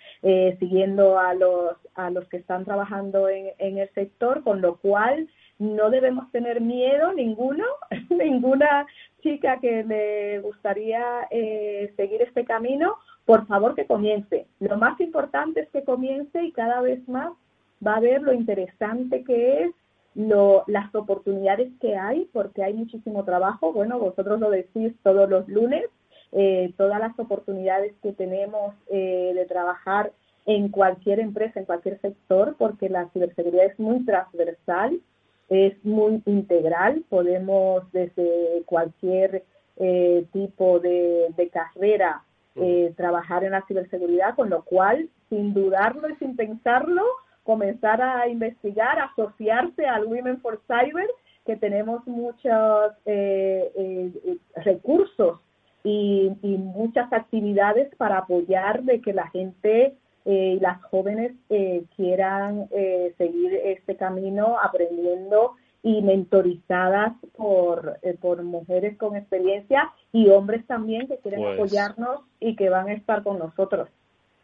siguiendo 0.59 1.19
a 1.19 1.35
los, 1.35 1.77
a 1.95 2.09
los 2.09 2.27
que 2.29 2.39
están 2.39 2.65
trabajando 2.65 3.29
en, 3.29 3.49
en 3.59 3.77
el 3.77 3.91
sector, 3.91 4.43
con 4.43 4.63
lo 4.63 4.77
cual 4.77 5.29
no 5.61 5.91
debemos 5.91 6.33
tener 6.33 6.63
miedo 6.63 7.13
ninguno, 7.13 7.65
ninguna 8.09 8.87
chica 9.21 9.59
que 9.61 9.85
le 9.85 10.41
gustaría 10.41 11.03
eh, 11.31 11.93
seguir 11.97 12.23
este 12.23 12.45
camino, 12.45 12.97
por 13.25 13.47
favor 13.47 13.75
que 13.75 13.87
comience. 13.87 14.47
Lo 14.59 14.77
más 14.77 15.01
importante 15.01 15.61
es 15.61 15.69
que 15.71 15.85
comience 15.85 16.43
y 16.43 16.53
cada 16.53 16.81
vez 16.81 17.07
más 17.09 17.33
va 17.87 17.97
a 17.97 18.01
ver 18.01 18.23
lo 18.23 18.33
interesante 18.33 19.25
que 19.25 19.65
es, 19.65 19.75
lo, 20.15 20.65
las 20.67 20.93
oportunidades 20.95 21.71
que 21.81 21.97
hay, 21.97 22.29
porque 22.33 22.63
hay 22.63 22.75
muchísimo 22.75 23.25
trabajo. 23.25 23.73
Bueno, 23.73 23.99
vosotros 23.99 24.41
lo 24.41 24.51
decís 24.51 24.93
todos 25.03 25.29
los 25.31 25.49
lunes, 25.49 25.85
eh, 26.33 26.73
todas 26.77 27.01
las 27.01 27.19
oportunidades 27.19 27.95
que 28.03 28.13
tenemos 28.13 28.75
eh, 28.89 29.33
de 29.35 29.47
trabajar 29.47 30.13
en 30.47 30.69
cualquier 30.69 31.21
empresa, 31.21 31.61
en 31.61 31.67
cualquier 31.67 32.01
sector, 32.01 32.57
porque 32.59 32.89
la 32.89 33.09
ciberseguridad 33.11 33.67
es 33.67 33.79
muy 33.79 34.05
transversal 34.05 35.01
es 35.51 35.85
muy 35.85 36.23
integral, 36.27 37.05
podemos 37.09 37.91
desde 37.93 38.63
cualquier 38.67 39.45
eh, 39.77 40.25
tipo 40.33 40.79
de, 40.79 41.51
carrera 41.53 42.23
eh, 42.55 42.95
trabajar 42.97 43.43
en 43.43 43.53
la 43.53 43.67
ciberseguridad, 43.67 44.37
con 44.37 44.49
lo 44.49 44.63
cual, 44.65 45.09
sin 45.29 45.53
dudarlo 45.53 46.09
y 46.09 46.15
sin 46.17 46.37
pensarlo, 46.37 47.03
comenzar 47.43 48.01
a 48.01 48.29
investigar, 48.29 49.01
asociarse 49.01 49.87
al 49.87 50.07
Women 50.07 50.41
for 50.41 50.61
Cyber, 50.69 51.09
que 51.45 51.57
tenemos 51.57 52.07
muchos 52.07 52.93
eh, 53.07 54.13
recursos 54.55 55.41
y, 55.83 56.31
y, 56.43 56.57
muchas 56.59 57.13
actividades 57.13 57.93
para 57.97 58.19
apoyar 58.19 58.85
de 58.85 59.01
que 59.01 59.13
la 59.13 59.29
gente 59.31 59.97
eh, 60.25 60.55
y 60.57 60.61
las 60.61 60.83
jóvenes 60.83 61.33
eh, 61.49 61.85
quieran 61.97 62.69
eh, 62.71 63.15
seguir 63.17 63.55
este 63.65 63.97
camino 63.97 64.59
aprendiendo 64.63 65.57
y 65.83 66.03
mentorizadas 66.03 67.15
por, 67.37 67.99
por 68.21 68.43
mujeres 68.43 68.99
con 68.99 69.17
experiencia 69.17 69.91
y 70.13 70.29
hombres 70.29 70.67
también 70.67 71.09
que 71.09 71.19
quieren 71.19 71.41
pues 71.41 71.55
apoyarnos 71.55 72.21
y 72.39 72.55
que 72.55 72.69
van 72.69 72.89
a 72.89 72.93
estar 72.93 73.23
con 73.23 73.39
nosotros. 73.39 73.89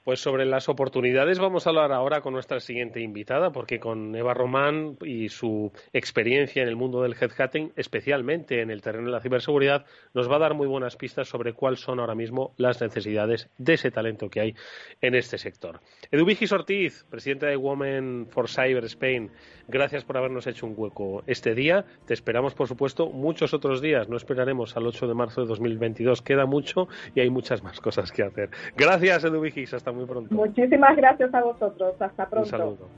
Pues 0.06 0.20
sobre 0.20 0.46
las 0.46 0.68
oportunidades 0.68 1.40
vamos 1.40 1.66
a 1.66 1.70
hablar 1.70 1.90
ahora 1.90 2.20
con 2.20 2.32
nuestra 2.32 2.60
siguiente 2.60 3.00
invitada, 3.00 3.50
porque 3.50 3.80
con 3.80 4.14
Eva 4.14 4.34
Román 4.34 4.96
y 5.04 5.30
su 5.30 5.72
experiencia 5.92 6.62
en 6.62 6.68
el 6.68 6.76
mundo 6.76 7.02
del 7.02 7.16
headhunting, 7.20 7.72
especialmente 7.74 8.60
en 8.60 8.70
el 8.70 8.82
terreno 8.82 9.06
de 9.06 9.10
la 9.10 9.20
ciberseguridad, 9.20 9.84
nos 10.14 10.30
va 10.30 10.36
a 10.36 10.38
dar 10.38 10.54
muy 10.54 10.68
buenas 10.68 10.94
pistas 10.94 11.26
sobre 11.26 11.54
cuáles 11.54 11.80
son 11.80 11.98
ahora 11.98 12.14
mismo 12.14 12.54
las 12.56 12.80
necesidades 12.80 13.50
de 13.58 13.74
ese 13.74 13.90
talento 13.90 14.30
que 14.30 14.40
hay 14.40 14.54
en 15.00 15.16
este 15.16 15.38
sector. 15.38 15.80
Eduvigis 16.12 16.52
Ortiz, 16.52 17.04
presidenta 17.10 17.46
de 17.46 17.56
Women 17.56 18.28
for 18.30 18.48
Cyber 18.48 18.84
Spain, 18.84 19.32
gracias 19.66 20.04
por 20.04 20.18
habernos 20.18 20.46
hecho 20.46 20.68
un 20.68 20.74
hueco 20.76 21.24
este 21.26 21.56
día. 21.56 21.84
Te 22.06 22.14
esperamos, 22.14 22.54
por 22.54 22.68
supuesto, 22.68 23.08
muchos 23.08 23.54
otros 23.54 23.80
días. 23.80 24.08
No 24.08 24.16
esperaremos 24.16 24.76
al 24.76 24.86
8 24.86 25.08
de 25.08 25.14
marzo 25.14 25.40
de 25.40 25.48
2022. 25.48 26.22
Queda 26.22 26.46
mucho 26.46 26.86
y 27.12 27.18
hay 27.18 27.30
muchas 27.30 27.64
más 27.64 27.80
cosas 27.80 28.12
que 28.12 28.22
hacer. 28.22 28.50
Gracias, 28.76 29.24
Eduvigis. 29.24 29.74
Hasta 29.74 29.95
muy 29.96 30.06
pronto. 30.06 30.34
Muchísimas 30.34 30.96
gracias 30.96 31.32
a 31.34 31.42
vosotros. 31.42 32.00
Hasta 32.00 32.28
pronto. 32.28 32.46
Un 32.46 32.50
saludo. 32.50 32.88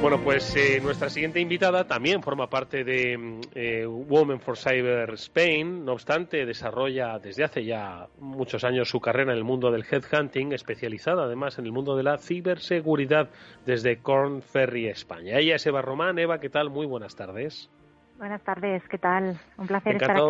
Bueno, 0.00 0.18
pues 0.22 0.54
eh, 0.56 0.78
nuestra 0.82 1.08
siguiente 1.08 1.40
invitada 1.40 1.84
también 1.84 2.22
forma 2.22 2.48
parte 2.48 2.84
de 2.84 3.16
mm, 3.16 3.40
eh, 3.54 3.86
Women 3.86 4.40
for 4.40 4.56
Cyber 4.56 5.14
Spain. 5.14 5.84
No 5.84 5.92
obstante, 5.92 6.44
desarrolla 6.44 7.18
desde 7.18 7.44
hace 7.44 7.64
ya 7.64 8.06
muchos 8.20 8.62
años 8.62 8.90
su 8.90 9.00
carrera 9.00 9.32
en 9.32 9.38
el 9.38 9.44
mundo 9.44 9.70
del 9.70 9.84
headhunting, 9.90 10.52
especializada 10.52 11.24
además 11.24 11.58
en 11.58 11.64
el 11.64 11.72
mundo 11.72 11.96
de 11.96 12.02
la 12.02 12.18
ciberseguridad 12.18 13.30
desde 13.64 13.96
Corn 13.98 14.42
Ferry, 14.42 14.86
España. 14.86 15.38
Ella 15.38 15.56
es 15.56 15.66
Eva 15.66 15.80
Román. 15.80 16.18
Eva, 16.18 16.40
¿qué 16.40 16.50
tal? 16.50 16.68
Muy 16.68 16.86
buenas 16.86 17.16
tardes. 17.16 17.70
Buenas 18.18 18.42
tardes, 18.42 18.82
¿qué 18.88 18.98
tal? 18.98 19.38
Un 19.56 19.66
placer 19.66 19.96
estar 19.96 20.10
aquí. 20.10 20.22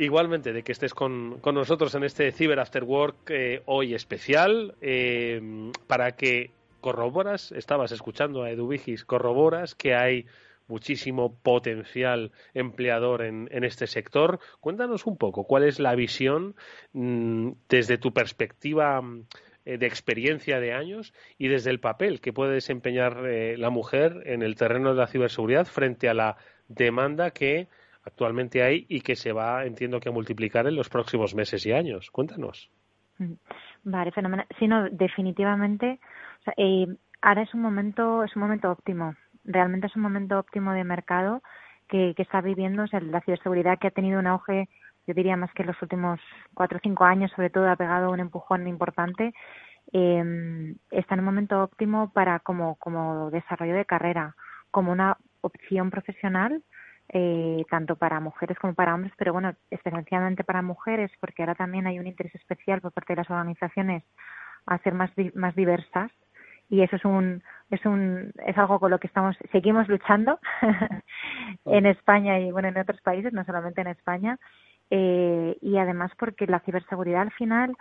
Igualmente, 0.00 0.54
de 0.54 0.62
que 0.62 0.72
estés 0.72 0.94
con, 0.94 1.40
con 1.40 1.54
nosotros 1.54 1.94
en 1.94 2.04
este 2.04 2.32
Cyber 2.32 2.58
After 2.58 2.84
Work 2.84 3.28
eh, 3.28 3.62
hoy 3.66 3.94
especial, 3.94 4.74
para 5.86 6.12
que 6.12 6.52
corroboras, 6.80 7.52
estabas 7.52 7.92
escuchando 7.92 8.42
a 8.42 8.50
Eduvigis, 8.50 9.04
corroboras 9.04 9.74
que 9.74 9.94
hay 9.94 10.24
muchísimo 10.68 11.34
potencial 11.42 12.32
empleador 12.54 13.20
en, 13.22 13.48
en, 13.52 13.62
este 13.62 13.86
sector. 13.86 14.40
Cuéntanos 14.60 15.04
un 15.04 15.18
poco 15.18 15.44
cuál 15.44 15.64
es 15.64 15.78
la 15.78 15.94
visión 15.94 16.54
mm, 16.94 17.50
desde 17.68 17.98
tu 17.98 18.14
perspectiva 18.14 19.02
eh, 19.66 19.76
de 19.76 19.86
experiencia 19.86 20.60
de 20.60 20.72
años 20.72 21.12
y 21.36 21.48
desde 21.48 21.68
el 21.68 21.80
papel 21.80 22.22
que 22.22 22.32
puede 22.32 22.54
desempeñar 22.54 23.26
eh, 23.26 23.58
la 23.58 23.68
mujer 23.68 24.22
en 24.24 24.42
el 24.42 24.54
terreno 24.54 24.94
de 24.94 25.00
la 25.00 25.08
ciberseguridad 25.08 25.66
frente 25.66 26.08
a 26.08 26.14
la 26.14 26.38
demanda 26.68 27.32
que 27.32 27.68
actualmente 28.04 28.62
hay 28.62 28.86
y 28.88 29.00
que 29.00 29.16
se 29.16 29.32
va, 29.32 29.64
entiendo 29.64 30.00
que, 30.00 30.08
a 30.08 30.12
multiplicar 30.12 30.66
en 30.66 30.76
los 30.76 30.88
próximos 30.88 31.34
meses 31.34 31.64
y 31.66 31.72
años. 31.72 32.10
Cuéntanos. 32.10 32.70
Mm. 33.18 33.34
Vale, 33.84 34.12
fenomenal. 34.12 34.46
Sí, 34.58 34.68
no, 34.68 34.88
definitivamente 34.90 36.00
eh, 36.56 36.86
ahora 37.22 37.42
es 37.42 37.54
un 37.54 37.62
momento, 37.62 38.24
es 38.24 38.34
un 38.36 38.42
momento 38.42 38.70
óptimo. 38.70 39.14
Realmente 39.44 39.86
es 39.86 39.96
un 39.96 40.02
momento 40.02 40.38
óptimo 40.38 40.72
de 40.72 40.84
mercado 40.84 41.42
que, 41.88 42.14
que 42.14 42.22
está 42.22 42.40
viviendo. 42.40 42.84
O 42.84 42.86
sea, 42.86 43.00
la 43.00 43.20
ciberseguridad 43.20 43.78
que 43.78 43.88
ha 43.88 43.92
tenido 43.92 44.18
un 44.18 44.26
auge, 44.26 44.68
yo 45.06 45.14
diría 45.14 45.36
más 45.36 45.52
que 45.54 45.62
en 45.62 45.68
los 45.68 45.82
últimos 45.82 46.20
cuatro 46.54 46.78
o 46.78 46.80
cinco 46.82 47.04
años, 47.04 47.30
sobre 47.34 47.50
todo, 47.50 47.68
ha 47.68 47.76
pegado 47.76 48.10
un 48.10 48.20
empujón 48.20 48.68
importante. 48.68 49.32
Eh, 49.92 50.74
está 50.90 51.14
en 51.14 51.20
un 51.20 51.26
momento 51.26 51.62
óptimo 51.62 52.12
para 52.12 52.40
como, 52.40 52.76
como 52.76 53.30
desarrollo 53.30 53.74
de 53.74 53.86
carrera, 53.86 54.36
como 54.70 54.92
una 54.92 55.16
opción 55.40 55.90
profesional 55.90 56.62
eh, 57.12 57.64
tanto 57.68 57.96
para 57.96 58.20
mujeres 58.20 58.56
como 58.58 58.74
para 58.74 58.94
hombres, 58.94 59.12
pero 59.16 59.32
bueno, 59.32 59.54
especialmente 59.70 60.44
para 60.44 60.62
mujeres, 60.62 61.10
porque 61.20 61.42
ahora 61.42 61.56
también 61.56 61.86
hay 61.86 61.98
un 61.98 62.06
interés 62.06 62.34
especial 62.36 62.80
por 62.80 62.92
parte 62.92 63.14
de 63.14 63.16
las 63.18 63.30
organizaciones 63.30 64.04
a 64.66 64.78
ser 64.78 64.94
más, 64.94 65.10
más 65.34 65.54
diversas. 65.56 66.12
Y 66.68 66.82
eso 66.82 66.94
es 66.94 67.04
un 67.04 67.42
es 67.70 67.84
un 67.84 68.32
es 68.46 68.56
algo 68.56 68.78
con 68.78 68.92
lo 68.92 69.00
que 69.00 69.08
estamos 69.08 69.36
seguimos 69.50 69.88
luchando 69.88 70.38
en 71.64 71.86
España 71.86 72.38
y 72.38 72.52
bueno 72.52 72.68
en 72.68 72.78
otros 72.78 73.00
países 73.00 73.32
no 73.32 73.44
solamente 73.44 73.80
en 73.80 73.88
España. 73.88 74.38
Eh, 74.90 75.56
y 75.60 75.78
además 75.78 76.12
porque 76.16 76.46
la 76.46 76.60
ciberseguridad 76.60 77.22
al 77.22 77.32
final 77.32 77.76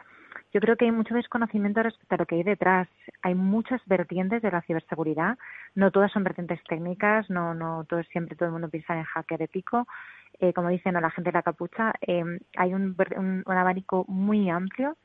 yo 0.53 0.61
creo 0.61 0.75
que 0.75 0.85
hay 0.85 0.91
mucho 0.91 1.13
desconocimiento 1.13 1.83
respecto 1.83 2.15
a 2.15 2.17
lo 2.17 2.25
que 2.25 2.35
hay 2.35 2.43
detrás. 2.43 2.87
Hay 3.21 3.35
muchas 3.35 3.81
vertientes 3.85 4.41
de 4.41 4.51
la 4.51 4.61
ciberseguridad. 4.61 5.37
No 5.75 5.91
todas 5.91 6.11
son 6.11 6.23
vertientes 6.23 6.59
técnicas 6.67 7.29
no 7.29 7.53
no 7.53 7.85
todo 7.85 8.01
siempre 8.03 8.35
todo 8.35 8.47
el 8.47 8.53
mundo 8.53 8.69
piensa 8.69 8.95
en 8.95 9.03
hacker 9.03 9.41
ético. 9.41 9.87
Eh, 10.39 10.53
como 10.53 10.69
dicen 10.69 10.95
a 10.95 11.01
la 11.01 11.11
gente 11.11 11.31
de 11.31 11.37
la 11.37 11.43
capucha. 11.43 11.93
Eh, 12.01 12.23
hay 12.57 12.73
un, 12.73 12.95
un 13.45 13.57
abanico 13.57 14.05
muy 14.07 14.49
amplio 14.49 14.95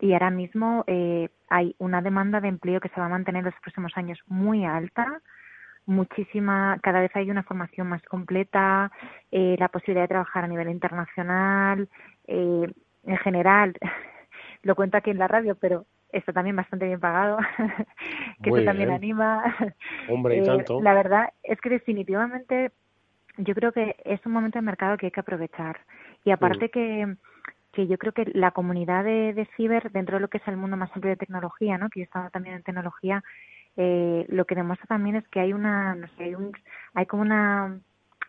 y 0.00 0.12
ahora 0.12 0.30
mismo 0.30 0.84
eh, 0.86 1.28
hay 1.48 1.74
una 1.78 2.02
demanda 2.02 2.40
de 2.40 2.48
empleo 2.48 2.80
que 2.80 2.88
se 2.90 3.00
va 3.00 3.06
a 3.06 3.10
mantener 3.10 3.40
en 3.40 3.46
los 3.46 3.60
próximos 3.60 3.92
años 3.96 4.18
muy 4.26 4.64
alta. 4.64 5.22
Muchísima 5.86 6.78
cada 6.82 7.00
vez 7.00 7.14
hay 7.14 7.30
una 7.30 7.44
formación 7.44 7.88
más 7.88 8.02
completa 8.02 8.90
eh, 9.30 9.56
la 9.58 9.68
posibilidad 9.68 10.04
de 10.04 10.08
trabajar 10.08 10.44
a 10.44 10.48
nivel 10.48 10.68
internacional 10.68 11.88
eh, 12.26 12.68
en 13.04 13.16
general 13.18 13.74
lo 14.66 14.74
cuento 14.74 14.96
aquí 14.96 15.10
en 15.10 15.18
la 15.18 15.28
radio 15.28 15.54
pero 15.54 15.86
está 16.12 16.32
también 16.32 16.56
bastante 16.56 16.86
bien 16.86 17.00
pagado 17.00 17.38
que 18.42 18.50
eso 18.50 18.64
también 18.64 18.90
anima. 18.90 19.42
Hombre 20.08 20.38
y 20.38 20.42
tanto. 20.42 20.80
la 20.80 20.94
verdad 20.94 21.28
es 21.42 21.60
que 21.60 21.70
definitivamente 21.70 22.72
yo 23.38 23.54
creo 23.54 23.72
que 23.72 23.96
es 24.04 24.24
un 24.26 24.32
momento 24.32 24.58
de 24.58 24.62
mercado 24.62 24.96
que 24.96 25.06
hay 25.06 25.12
que 25.12 25.20
aprovechar. 25.20 25.78
Y 26.24 26.30
aparte 26.30 26.70
que 26.70 27.16
que 27.72 27.86
yo 27.86 27.98
creo 27.98 28.12
que 28.14 28.24
la 28.32 28.52
comunidad 28.52 29.04
de, 29.04 29.34
de 29.34 29.46
ciber, 29.54 29.92
dentro 29.92 30.16
de 30.16 30.22
lo 30.22 30.28
que 30.28 30.38
es 30.38 30.48
el 30.48 30.56
mundo 30.56 30.78
más 30.78 30.90
amplio 30.94 31.10
de 31.10 31.18
tecnología, 31.18 31.76
¿no? 31.76 31.90
que 31.90 32.00
yo 32.00 32.04
estaba 32.04 32.30
también 32.30 32.54
en 32.56 32.62
tecnología, 32.62 33.22
eh, 33.76 34.24
lo 34.30 34.46
que 34.46 34.54
demuestra 34.54 34.86
también 34.86 35.16
es 35.16 35.28
que 35.28 35.40
hay 35.40 35.52
una, 35.52 35.94
no 35.94 36.08
sé, 36.16 36.24
hay, 36.24 36.34
un, 36.34 36.52
hay 36.94 37.04
como 37.04 37.20
una, 37.20 37.78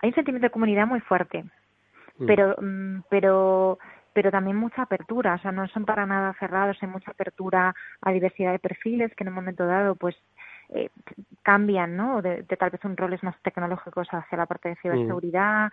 hay 0.02 0.10
un 0.10 0.16
sentimiento 0.16 0.48
de 0.48 0.52
comunidad 0.52 0.86
muy 0.86 1.00
fuerte, 1.00 1.46
mm. 2.18 2.26
pero, 2.26 2.56
mm, 2.62 3.04
pero, 3.10 3.80
pero 4.18 4.32
también 4.32 4.58
mucha 4.58 4.82
apertura, 4.82 5.36
o 5.36 5.40
sea, 5.44 5.52
no 5.52 5.68
son 5.68 5.86
para 5.86 6.08
nada 6.08 6.36
cerrados, 6.40 6.76
hay 6.82 6.88
mucha 6.88 7.12
apertura 7.12 7.76
a 8.02 8.12
diversidad 8.12 8.52
de 8.52 8.58
perfiles 8.58 9.14
que 9.14 9.24
en 9.24 9.28
un 9.28 9.36
momento 9.36 9.68
dado, 9.68 9.94
pues, 9.94 10.16
eh, 10.70 10.90
cambian, 11.44 11.96
¿no? 11.96 12.24
De, 12.24 12.42
tal 12.58 12.72
vez 12.72 12.84
un 12.84 12.98
roles 12.98 13.22
más 13.22 13.36
tecnológicos 13.44 14.08
hacia 14.10 14.40
la 14.40 14.48
parte 14.48 14.70
de 14.70 14.74
mm. 14.74 14.82
ciberseguridad, 14.82 15.70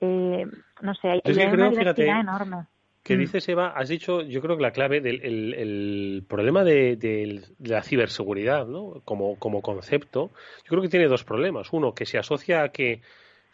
eh, 0.00 0.46
no 0.80 0.94
sé, 0.96 1.10
hay, 1.10 1.22
una 1.52 1.70
diversidad 1.70 2.20
enorme 2.22 2.66
que 3.04 3.14
mm. 3.14 3.20
dices, 3.20 3.48
Eva, 3.48 3.68
has 3.68 3.88
dicho, 3.88 4.22
yo 4.22 4.40
creo 4.42 4.56
que 4.56 4.64
la 4.64 4.72
clave 4.72 5.00
del 5.00 5.22
el, 5.22 6.24
problema 6.28 6.64
de, 6.64 7.40
la 7.60 7.84
ciberseguridad, 7.84 8.66
¿no? 8.66 9.00
Como, 9.04 9.38
como 9.38 9.62
concepto, 9.62 10.32
yo 10.64 10.70
creo 10.70 10.82
que 10.82 10.88
tiene 10.88 11.06
dos 11.06 11.22
problemas. 11.22 11.72
Uno, 11.72 11.94
que 11.94 12.04
se 12.04 12.18
asocia 12.18 12.64
a 12.64 12.70
que 12.70 13.00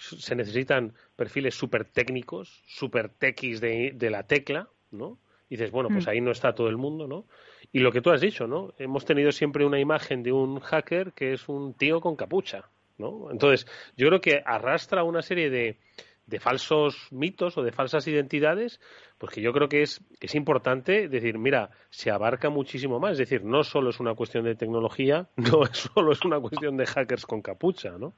se 0.02 0.34
necesitan 0.34 0.94
perfiles 1.16 1.54
súper 1.54 1.84
técnicos, 1.84 2.62
súper 2.66 3.08
techis 3.08 3.60
de, 3.60 3.92
de, 3.94 4.10
la 4.10 4.24
tecla, 4.24 4.68
¿no? 4.90 5.18
Y 5.48 5.56
dices, 5.56 5.70
bueno, 5.70 5.88
pues 5.90 6.06
mm. 6.06 6.10
ahí 6.10 6.20
no 6.20 6.30
está 6.30 6.54
todo 6.54 6.68
el 6.68 6.76
mundo, 6.76 7.06
¿no? 7.06 7.26
Y 7.72 7.80
lo 7.80 7.92
que 7.92 8.00
tú 8.00 8.10
has 8.10 8.20
dicho, 8.20 8.46
¿no? 8.46 8.72
Hemos 8.78 9.04
tenido 9.04 9.32
siempre 9.32 9.64
una 9.64 9.78
imagen 9.78 10.22
de 10.22 10.32
un 10.32 10.60
hacker 10.60 11.12
que 11.12 11.32
es 11.32 11.48
un 11.48 11.74
tío 11.74 12.00
con 12.00 12.16
capucha, 12.16 12.68
¿no? 12.98 13.30
Entonces, 13.30 13.66
yo 13.96 14.08
creo 14.08 14.20
que 14.20 14.42
arrastra 14.44 15.04
una 15.04 15.22
serie 15.22 15.50
de, 15.50 15.78
de 16.26 16.40
falsos 16.40 17.08
mitos 17.10 17.58
o 17.58 17.62
de 17.62 17.72
falsas 17.72 18.06
identidades, 18.08 18.80
pues 19.18 19.32
que 19.32 19.42
yo 19.42 19.52
creo 19.52 19.68
que 19.68 19.82
es, 19.82 20.00
es 20.20 20.34
importante 20.34 21.08
decir, 21.08 21.38
mira, 21.38 21.70
se 21.90 22.10
abarca 22.10 22.50
muchísimo 22.50 22.98
más. 23.00 23.12
Es 23.12 23.18
decir, 23.18 23.44
no 23.44 23.62
solo 23.62 23.90
es 23.90 24.00
una 24.00 24.14
cuestión 24.14 24.44
de 24.44 24.54
tecnología, 24.54 25.28
no 25.36 25.64
solo 25.72 26.12
es 26.12 26.24
una 26.24 26.40
cuestión 26.40 26.76
de 26.76 26.86
hackers 26.86 27.26
con 27.26 27.42
capucha, 27.42 27.98
¿no? 27.98 28.14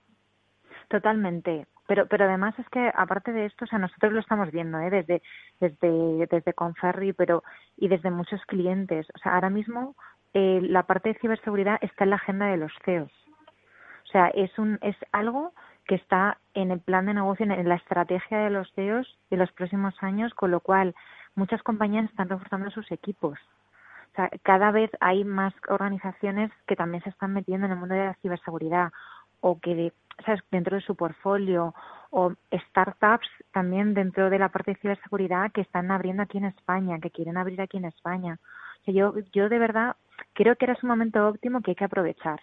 Totalmente. 0.88 1.66
Pero, 1.87 2.07
pero 2.07 2.25
además 2.25 2.59
es 2.59 2.68
que 2.70 2.90
aparte 2.94 3.33
de 3.33 3.44
esto, 3.47 3.66
o 3.66 3.68
sea, 3.68 3.79
nosotros 3.79 4.12
lo 4.12 4.20
estamos 4.20 4.51
viendo, 4.51 4.79
¿eh? 4.79 4.90
Desde, 4.90 5.23
desde, 5.61 6.27
desde 6.31 6.55
Conferri, 6.55 7.12
pero 7.12 7.44
y 7.77 7.88
desde 7.88 8.11
muchos 8.11 8.40
clientes. 8.47 9.07
O 9.14 9.18
sea, 9.18 9.35
ahora 9.35 9.51
mismo 9.51 9.94
eh, 10.33 10.61
la 10.62 10.85
parte 10.85 11.11
de 11.11 11.18
ciberseguridad 11.18 11.79
está 11.83 12.05
en 12.05 12.11
la 12.11 12.16
agenda 12.16 12.47
de 12.47 12.57
los 12.57 12.73
CEOs. 12.85 13.12
O 14.05 14.07
sea, 14.07 14.29
es 14.29 14.59
un, 14.59 14.79
es 14.81 14.97
algo 15.12 15.53
que 15.87 15.97
está 15.97 16.38
en 16.55 16.70
el 16.70 16.81
plan 16.81 17.07
de 17.07 17.14
negocio, 17.14 17.44
en 17.44 17.68
la 17.68 17.75
estrategia 17.75 18.38
de 18.38 18.51
los 18.51 18.73
CEOs 18.75 19.18
de 19.31 19.37
los 19.37 19.53
próximos 19.53 19.94
años, 20.03 20.33
con 20.35 20.51
lo 20.51 20.61
cual 20.61 20.94
muchas 21.35 21.62
compañías 21.62 22.07
están 22.07 22.29
reforzando 22.29 22.70
sus 22.70 22.90
equipos. 22.90 23.38
O 24.12 24.16
sea, 24.16 24.31
cada 24.42 24.70
vez 24.70 24.90
hay 25.01 25.25
más 25.25 25.53
organizaciones 25.68 26.51
que 26.66 26.77
también 26.77 27.03
se 27.03 27.11
están 27.11 27.33
metiendo 27.33 27.66
en 27.66 27.73
el 27.73 27.79
mundo 27.79 27.94
de 27.94 28.07
la 28.07 28.14
ciberseguridad 28.23 28.92
o 29.40 29.59
que 29.61 29.92
¿sabes? 30.24 30.40
dentro 30.50 30.77
de 30.77 30.83
su 30.83 30.94
portfolio 30.96 31.74
o 32.11 32.33
startups 32.53 33.29
también 33.53 33.94
dentro 33.94 34.31
de 34.31 34.38
la 34.38 34.48
parte 34.48 34.72
de 34.72 34.81
ciberseguridad 34.81 35.50
que 35.53 35.62
están 35.62 35.90
abriendo 35.90 36.22
aquí 36.22 36.38
en 36.38 36.44
España, 36.44 37.00
que 37.00 37.11
quieren 37.11 37.37
abrir 37.37 37.61
aquí 37.61 37.77
en 37.77 37.87
España. 37.87 38.38
O 38.81 38.85
sea, 38.85 38.94
yo, 38.94 39.14
yo 39.33 39.48
de 39.48 39.59
verdad 39.59 39.96
creo 40.33 40.57
que 40.57 40.66
era 40.66 40.77
un 40.83 40.88
momento 40.88 41.27
óptimo 41.27 41.61
que 41.61 41.72
hay 41.72 41.74
que 41.74 41.85
aprovechar. 41.85 42.40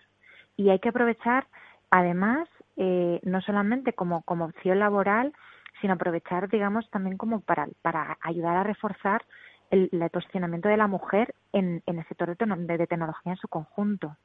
Y 0.57 0.69
hay 0.69 0.79
que 0.79 0.89
aprovechar 0.89 1.47
además 1.89 2.47
eh, 2.77 3.19
no 3.23 3.41
solamente 3.41 3.93
como, 3.93 4.23
como 4.23 4.45
opción 4.45 4.79
laboral, 4.79 5.33
sino 5.79 5.93
aprovechar, 5.93 6.49
digamos, 6.49 6.89
también 6.89 7.17
como 7.17 7.41
para, 7.41 7.67
para 7.81 8.17
ayudar 8.21 8.57
a 8.57 8.63
reforzar 8.63 9.23
el, 9.69 9.89
posicionamiento 10.11 10.69
de 10.69 10.77
la 10.77 10.87
mujer 10.87 11.33
en, 11.53 11.81
en 11.85 11.99
el 11.99 12.07
sector 12.07 12.35
de, 12.35 12.87
tecnología 12.87 13.33
en 13.33 13.37
su 13.37 13.47
conjunto. 13.47 14.15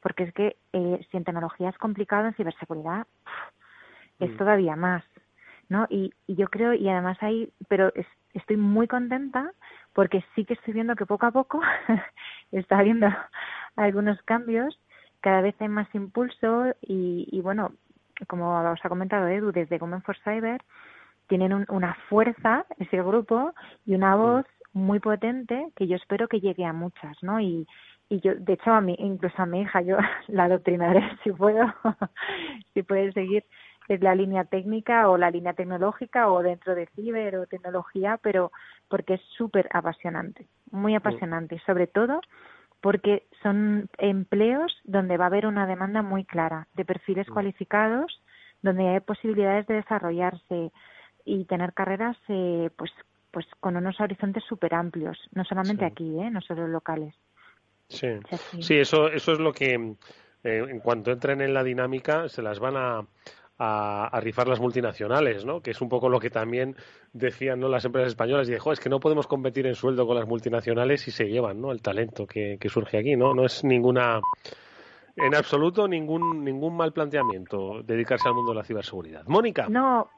Porque 0.00 0.24
es 0.24 0.34
que 0.34 0.56
eh, 0.72 1.06
si 1.10 1.16
en 1.16 1.24
tecnología 1.24 1.68
es 1.68 1.78
complicado, 1.78 2.26
en 2.26 2.34
ciberseguridad 2.34 3.06
es 4.18 4.30
mm. 4.30 4.36
todavía 4.36 4.76
más. 4.76 5.04
¿no? 5.68 5.86
Y, 5.88 6.12
y, 6.26 6.34
yo 6.34 6.48
creo, 6.48 6.74
y 6.74 6.88
además 6.88 7.16
hay, 7.20 7.52
pero 7.68 7.92
estoy 8.34 8.56
muy 8.56 8.88
contenta 8.88 9.52
porque 9.92 10.24
sí 10.34 10.44
que 10.44 10.54
estoy 10.54 10.74
viendo 10.74 10.96
que 10.96 11.06
poco 11.06 11.26
a 11.26 11.30
poco 11.30 11.60
está 12.52 12.78
habiendo 12.78 13.06
algunos 13.76 14.20
cambios, 14.22 14.78
cada 15.20 15.40
vez 15.40 15.54
hay 15.60 15.68
más 15.68 15.92
impulso 15.94 16.74
y, 16.82 17.28
y 17.30 17.40
bueno, 17.40 17.72
como 18.26 18.58
os 18.70 18.84
ha 18.84 18.88
comentado 18.88 19.28
Edu, 19.28 19.52
desde 19.52 19.78
Women 19.78 20.02
for 20.02 20.16
Cyber, 20.24 20.60
tienen 21.28 21.64
una 21.68 21.94
fuerza 22.08 22.66
ese 22.78 23.02
grupo 23.02 23.54
y 23.86 23.94
una 23.94 24.16
voz 24.16 24.46
muy 24.72 24.98
potente 24.98 25.70
que 25.76 25.86
yo 25.86 25.96
espero 25.96 26.28
que 26.28 26.40
llegue 26.40 26.64
a 26.64 26.72
muchas, 26.72 27.16
¿no? 27.22 27.40
Y, 27.40 27.66
y 28.10 28.20
yo, 28.20 28.34
de 28.34 28.54
hecho, 28.54 28.72
a 28.72 28.80
mí, 28.80 28.96
incluso 28.98 29.40
a 29.40 29.46
mi 29.46 29.62
hija, 29.62 29.80
yo 29.80 29.96
la 30.28 30.44
adoctrinaré 30.44 31.00
si 31.24 31.32
puedo, 31.32 31.72
si 32.74 32.82
puede 32.82 33.12
seguir 33.12 33.44
es 33.88 34.00
la 34.02 34.14
línea 34.14 34.44
técnica 34.44 35.08
o 35.08 35.16
la 35.16 35.32
línea 35.32 35.52
tecnológica 35.54 36.30
o 36.30 36.42
dentro 36.42 36.76
de 36.76 36.86
ciber 36.94 37.36
o 37.36 37.46
tecnología, 37.46 38.20
pero 38.22 38.52
porque 38.88 39.14
es 39.14 39.20
súper 39.36 39.68
apasionante, 39.72 40.46
muy 40.70 40.94
apasionante 40.94 41.56
y 41.56 41.58
sobre 41.60 41.88
todo 41.88 42.20
porque 42.80 43.26
son 43.42 43.88
empleos 43.98 44.72
donde 44.84 45.16
va 45.16 45.24
a 45.24 45.26
haber 45.26 45.46
una 45.46 45.66
demanda 45.66 46.02
muy 46.02 46.24
clara 46.24 46.68
de 46.74 46.84
perfiles 46.84 47.28
cualificados, 47.28 48.22
donde 48.62 48.88
hay 48.88 49.00
posibilidades 49.00 49.66
de 49.66 49.74
desarrollarse 49.74 50.70
y 51.24 51.44
tener 51.46 51.72
carreras 51.72 52.16
eh, 52.28 52.70
pues 52.76 52.92
pues 53.32 53.46
con 53.60 53.76
unos 53.76 54.00
horizontes 54.00 54.44
súper 54.44 54.74
amplios, 54.74 55.18
no 55.32 55.44
solamente 55.44 55.84
aquí, 55.84 56.18
¿eh? 56.20 56.30
no 56.30 56.40
solo 56.40 56.66
locales. 56.66 57.14
Sí, 57.90 58.08
sí, 58.60 58.76
eso, 58.76 59.08
eso 59.08 59.32
es 59.32 59.38
lo 59.40 59.52
que 59.52 59.74
eh, 59.74 59.94
en 60.44 60.80
cuanto 60.80 61.10
entren 61.10 61.40
en 61.40 61.52
la 61.52 61.64
dinámica 61.64 62.28
se 62.28 62.40
las 62.40 62.60
van 62.60 62.76
a, 62.76 63.04
a, 63.58 64.20
rifar 64.20 64.48
las 64.48 64.60
multinacionales, 64.60 65.44
¿no? 65.44 65.60
Que 65.60 65.72
es 65.72 65.80
un 65.80 65.88
poco 65.88 66.08
lo 66.08 66.18
que 66.18 66.30
también 66.30 66.76
decían 67.12 67.60
¿no? 67.60 67.68
las 67.68 67.84
empresas 67.84 68.08
españolas. 68.08 68.48
Y 68.48 68.52
dijo, 68.52 68.72
es 68.72 68.80
que 68.80 68.88
no 68.88 69.00
podemos 69.00 69.26
competir 69.26 69.66
en 69.66 69.74
sueldo 69.74 70.06
con 70.06 70.16
las 70.16 70.26
multinacionales 70.26 71.06
y 71.08 71.10
se 71.10 71.26
llevan, 71.26 71.60
¿no? 71.60 71.72
El 71.72 71.82
talento 71.82 72.26
que, 72.26 72.56
que 72.58 72.68
surge 72.70 72.98
aquí, 72.98 73.16
¿no? 73.16 73.34
No 73.34 73.44
es 73.44 73.62
ninguna 73.64 74.20
en 75.16 75.34
absoluto 75.34 75.88
ningún 75.88 76.44
ningún 76.44 76.76
mal 76.76 76.92
planteamiento 76.92 77.82
dedicarse 77.82 78.28
al 78.28 78.34
mundo 78.34 78.52
de 78.52 78.58
la 78.58 78.64
ciberseguridad. 78.64 79.24
Mónica. 79.26 79.66
No, 79.68 80.08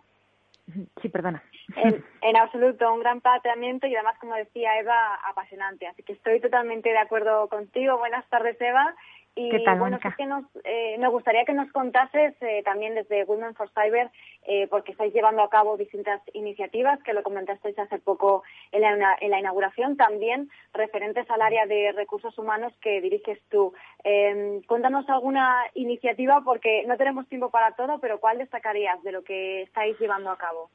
sí, 1.01 1.09
perdona. 1.09 1.43
En, 1.77 2.05
en, 2.23 2.37
absoluto, 2.37 2.93
un 2.93 3.01
gran 3.01 3.21
planteamiento 3.21 3.87
y 3.87 3.95
además, 3.95 4.19
como 4.19 4.35
decía 4.35 4.79
Eva, 4.79 5.15
apasionante. 5.27 5.87
Así 5.87 6.03
que 6.03 6.13
estoy 6.13 6.41
totalmente 6.41 6.91
de 6.91 6.99
acuerdo 6.99 7.49
contigo. 7.49 7.99
Buenas 7.99 8.29
tardes, 8.29 8.61
Eva. 8.61 8.95
Y 9.35 9.51
bueno, 9.79 9.99
sí 10.03 10.09
que 10.19 10.27
nos, 10.27 10.45
eh, 10.63 10.97
me 10.99 11.09
gustaría 11.09 11.47
que 11.47 11.55
nos 11.55 11.73
contases 11.73 12.35
eh, 12.43 12.63
también 12.65 12.95
desde 12.95 13.25
Women 13.25 13.55
for 13.55 13.71
Cyber, 13.71 14.11
eh, 14.43 14.67
porque 14.69 14.93
estáis 14.93 15.15
llevando 15.15 15.43
a 15.43 15.49
cabo 15.49 15.79
distintas 15.79 16.21
iniciativas, 16.35 17.03
que 17.03 17.15
lo 17.15 17.23
comentasteis 17.23 17.79
hace 17.79 17.99
poco 17.99 18.43
en 18.73 18.83
la, 18.83 19.17
en 19.21 19.31
la 19.31 19.39
inauguración, 19.39 19.97
también 19.97 20.51
referentes 20.75 21.31
al 21.31 21.41
área 21.41 21.65
de 21.65 21.93
recursos 21.93 22.37
humanos 22.37 22.75
que 22.83 23.01
diriges 23.01 23.41
tú. 23.49 23.73
Eh, 24.05 24.61
cuéntanos 24.69 25.09
alguna 25.09 25.63
iniciativa, 25.73 26.43
porque 26.45 26.85
no 26.87 26.99
tenemos 26.99 27.27
tiempo 27.29 27.51
para 27.51 27.73
todo, 27.73 28.01
pero 28.01 28.21
¿cuál 28.21 28.37
destacarías 28.37 29.03
de 29.03 29.13
lo 29.13 29.25
que 29.25 29.63
estáis 29.63 29.99
llevando 29.99 30.31
a 30.31 30.37
cabo? 30.37 30.69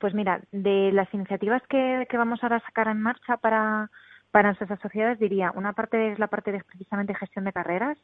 Pues 0.00 0.12
mira, 0.12 0.40
de 0.50 0.90
las 0.92 1.12
iniciativas 1.14 1.62
que, 1.68 2.06
que 2.10 2.16
vamos 2.16 2.42
ahora 2.42 2.56
a 2.56 2.66
sacar 2.66 2.88
en 2.88 3.00
marcha 3.00 3.36
para 3.36 3.90
para 4.36 4.52
nuestras 4.52 4.78
sociedades 4.80 5.18
diría, 5.18 5.50
una 5.54 5.72
parte 5.72 6.12
es 6.12 6.18
la 6.18 6.26
parte 6.26 6.52
de 6.52 6.62
precisamente 6.62 7.14
gestión 7.14 7.46
de 7.46 7.54
carreras, 7.54 7.96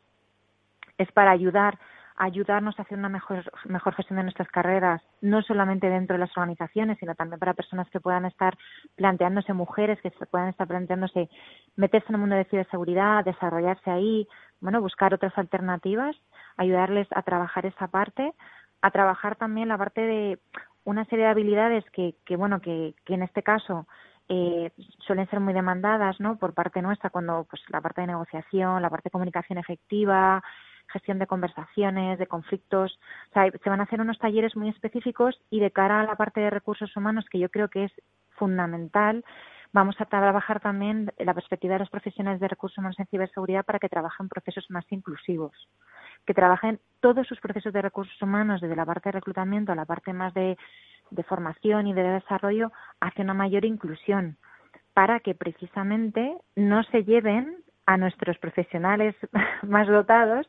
es 0.97 1.13
para 1.13 1.31
ayudar 1.31 1.79
ayudarnos 2.17 2.79
a 2.79 2.83
hacer 2.85 2.97
una 2.97 3.11
mejor, 3.11 3.53
mejor 3.67 3.95
gestión 3.95 4.17
de 4.17 4.23
nuestras 4.23 4.49
carreras, 4.49 5.03
no 5.21 5.43
solamente 5.43 5.91
dentro 5.91 6.15
de 6.15 6.21
las 6.21 6.35
organizaciones, 6.35 6.97
sino 6.99 7.15
también 7.15 7.39
para 7.39 7.53
personas 7.53 7.87
que 7.91 8.01
puedan 8.01 8.25
estar 8.25 8.57
planteándose, 8.97 9.53
mujeres 9.53 10.01
que 10.01 10.09
se 10.09 10.25
puedan 10.25 10.49
estar 10.49 10.67
planteándose 10.67 11.29
meterse 11.77 12.07
en 12.09 12.15
el 12.15 12.21
mundo 12.23 12.37
de 12.37 12.47
ciberseguridad, 12.47 13.27
desarrollarse 13.27 13.91
ahí, 13.91 14.27
bueno, 14.63 14.81
buscar 14.81 15.13
otras 15.13 15.37
alternativas, 15.37 16.17
ayudarles 16.57 17.09
a 17.11 17.21
trabajar 17.21 17.67
esa 17.67 17.89
parte, 17.89 18.33
a 18.81 18.91
trabajar 18.91 19.37
también 19.37 19.69
la 19.69 19.77
parte 19.77 20.01
de 20.01 20.39
una 20.85 21.05
serie 21.05 21.27
de 21.27 21.31
habilidades 21.31 21.85
que, 21.91 22.15
que 22.25 22.37
bueno, 22.37 22.61
que, 22.63 22.95
que 23.05 23.13
en 23.13 23.23
este 23.23 23.43
caso 23.43 23.87
eh, 24.35 24.73
suelen 25.07 25.29
ser 25.29 25.41
muy 25.41 25.53
demandadas 25.53 26.19
¿no? 26.19 26.39
por 26.39 26.55
parte 26.55 26.81
nuestra 26.81 27.11
cuando 27.11 27.47
pues 27.51 27.63
la 27.69 27.83
parte 27.83 28.01
de 28.01 28.07
negociación, 28.07 28.81
la 28.81 28.89
parte 28.89 29.09
de 29.09 29.11
comunicación 29.11 29.59
efectiva, 29.59 30.43
gestión 30.89 31.19
de 31.19 31.27
conversaciones, 31.27 32.19
de 32.19 32.27
conflictos. 32.27 32.99
O 33.29 33.33
sea, 33.35 33.51
se 33.51 33.69
van 33.69 33.81
a 33.81 33.83
hacer 33.83 34.01
unos 34.01 34.19
talleres 34.19 34.57
muy 34.57 34.71
específicos 34.71 35.39
y 35.51 35.61
de 35.61 35.71
cara 35.71 36.01
a 36.01 36.05
la 36.05 36.17
parte 36.17 36.41
de 36.41 36.49
recursos 36.49 36.97
humanos, 36.97 37.27
que 37.31 37.39
yo 37.41 37.51
creo 37.51 37.69
que 37.69 37.85
es 37.85 37.93
fundamental, 38.31 39.23
vamos 39.75 39.97
a 39.99 40.07
trabajar 40.07 40.61
también 40.61 41.13
la 41.19 41.35
perspectiva 41.35 41.75
de 41.75 41.81
los 41.81 41.91
profesionales 41.91 42.41
de 42.41 42.49
recursos 42.49 42.79
humanos 42.79 42.99
en 43.01 43.07
ciberseguridad 43.09 43.67
para 43.67 43.79
que 43.79 43.91
trabajen 43.91 44.31
procesos 44.31 44.65
más 44.71 44.91
inclusivos, 44.91 45.53
que 46.27 46.33
trabajen 46.33 46.81
todos 47.01 47.27
sus 47.27 47.39
procesos 47.39 47.75
de 47.75 47.83
recursos 47.83 48.21
humanos, 48.23 48.63
desde 48.63 48.77
la 48.77 48.87
parte 48.87 49.11
de 49.11 49.13
reclutamiento 49.13 49.73
a 49.73 49.77
la 49.77 49.85
parte 49.85 50.15
más 50.15 50.33
de 50.33 50.57
de 51.13 51.23
formación 51.23 51.87
y 51.87 51.93
de 51.93 52.03
desarrollo 52.03 52.73
hacia 53.01 53.25
una 53.25 53.35
mayor 53.35 53.65
inclusión, 53.65 54.37
para 54.95 55.21
que 55.21 55.35
precisamente 55.35 56.37
no 56.57 56.83
se 56.85 57.05
lleven 57.05 57.57
a 57.87 57.97
nuestros 57.97 58.39
profesionales 58.39 59.15
más 59.63 59.89
dotados 59.89 60.49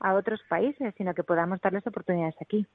a 0.00 0.14
otros 0.14 0.42
países, 0.48 0.94
sino 0.96 1.14
que 1.14 1.22
podamos 1.22 1.60
darles 1.60 1.86
oportunidades 1.86 2.36
aquí. 2.40 2.66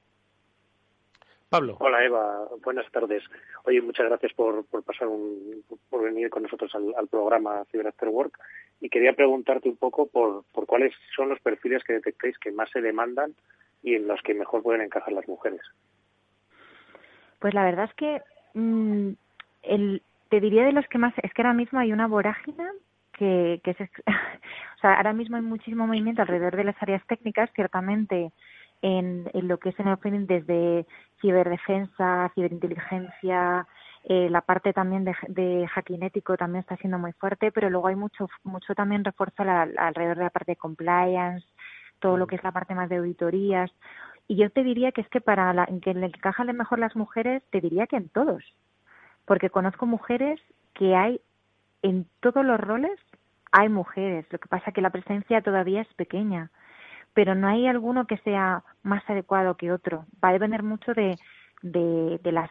Pablo. 1.48 1.76
Hola 1.80 2.04
Eva, 2.04 2.48
buenas 2.62 2.90
tardes. 2.92 3.24
Oye, 3.64 3.82
muchas 3.82 4.06
gracias 4.06 4.32
por, 4.34 4.64
por 4.66 4.84
pasar 4.84 5.08
un, 5.08 5.64
por 5.88 6.02
venir 6.04 6.30
con 6.30 6.44
nosotros 6.44 6.72
al, 6.74 7.08
programa 7.08 7.64
Cyber 7.72 7.88
After 7.88 8.08
Work 8.08 8.38
y 8.80 8.88
quería 8.88 9.14
preguntarte 9.14 9.68
un 9.68 9.76
poco 9.76 10.06
por, 10.06 10.44
por 10.52 10.66
cuáles 10.66 10.94
son 11.16 11.28
los 11.28 11.40
perfiles 11.40 11.82
que 11.82 11.94
detectéis 11.94 12.38
que 12.38 12.52
más 12.52 12.70
se 12.70 12.80
demandan 12.80 13.34
y 13.82 13.96
en 13.96 14.06
los 14.06 14.22
que 14.22 14.32
mejor 14.32 14.62
pueden 14.62 14.82
encajar 14.82 15.12
las 15.12 15.26
mujeres. 15.26 15.60
Pues 17.40 17.54
la 17.54 17.64
verdad 17.64 17.86
es 17.86 17.94
que 17.94 18.22
mm, 18.54 19.10
el, 19.62 20.02
te 20.28 20.40
diría 20.40 20.64
de 20.64 20.72
los 20.72 20.86
que 20.86 20.98
más, 20.98 21.12
es 21.22 21.32
que 21.34 21.42
ahora 21.42 21.54
mismo 21.54 21.78
hay 21.80 21.92
una 21.92 22.06
vorágine 22.06 22.64
que, 23.12 23.60
que 23.64 23.72
es, 23.72 23.80
o 24.06 24.80
sea, 24.80 24.94
ahora 24.94 25.12
mismo 25.12 25.36
hay 25.36 25.42
muchísimo 25.42 25.86
movimiento 25.86 26.22
alrededor 26.22 26.56
de 26.56 26.64
las 26.64 26.80
áreas 26.80 27.04
técnicas, 27.06 27.50
ciertamente 27.54 28.32
en, 28.82 29.30
en 29.34 29.48
lo 29.48 29.58
que 29.58 29.70
es 29.70 29.80
en 29.80 29.88
el 29.88 30.26
desde 30.26 30.86
ciberdefensa, 31.20 32.30
ciberinteligencia, 32.34 33.66
eh, 34.04 34.28
la 34.30 34.40
parte 34.40 34.72
también 34.72 35.04
de, 35.04 35.14
de 35.28 35.66
hacking 35.68 36.02
ético 36.02 36.36
también 36.36 36.60
está 36.60 36.76
siendo 36.76 36.98
muy 36.98 37.12
fuerte, 37.12 37.52
pero 37.52 37.68
luego 37.68 37.88
hay 37.88 37.96
mucho, 37.96 38.28
mucho 38.44 38.74
también 38.74 39.04
refuerzo 39.04 39.42
alrededor 39.42 40.16
de 40.16 40.24
la 40.24 40.30
parte 40.30 40.52
de 40.52 40.56
compliance, 40.56 41.46
todo 41.98 42.16
lo 42.16 42.26
que 42.26 42.36
es 42.36 42.42
la 42.42 42.52
parte 42.52 42.74
más 42.74 42.88
de 42.88 42.96
auditorías. 42.96 43.70
Y 44.30 44.36
yo 44.36 44.48
te 44.48 44.62
diría 44.62 44.92
que 44.92 45.00
es 45.00 45.08
que 45.08 45.20
para 45.20 45.52
la, 45.52 45.66
que 45.82 45.92
le 45.92 46.06
encajan 46.06 46.56
mejor 46.56 46.78
las 46.78 46.94
mujeres, 46.94 47.42
te 47.50 47.60
diría 47.60 47.88
que 47.88 47.96
en 47.96 48.08
todos. 48.08 48.44
Porque 49.24 49.50
conozco 49.50 49.86
mujeres 49.86 50.40
que 50.72 50.94
hay 50.94 51.20
en 51.82 52.06
todos 52.20 52.44
los 52.44 52.60
roles, 52.60 52.96
hay 53.50 53.68
mujeres. 53.68 54.24
Lo 54.30 54.38
que 54.38 54.46
pasa 54.46 54.70
que 54.70 54.82
la 54.82 54.90
presencia 54.90 55.42
todavía 55.42 55.80
es 55.80 55.92
pequeña. 55.94 56.52
Pero 57.12 57.34
no 57.34 57.48
hay 57.48 57.66
alguno 57.66 58.06
que 58.06 58.18
sea 58.18 58.62
más 58.84 59.02
adecuado 59.10 59.56
que 59.56 59.72
otro. 59.72 60.06
Va 60.24 60.28
a 60.28 60.34
depender 60.34 60.62
mucho 60.62 60.94
de, 60.94 61.16
de, 61.62 62.20
de 62.22 62.30
las 62.30 62.50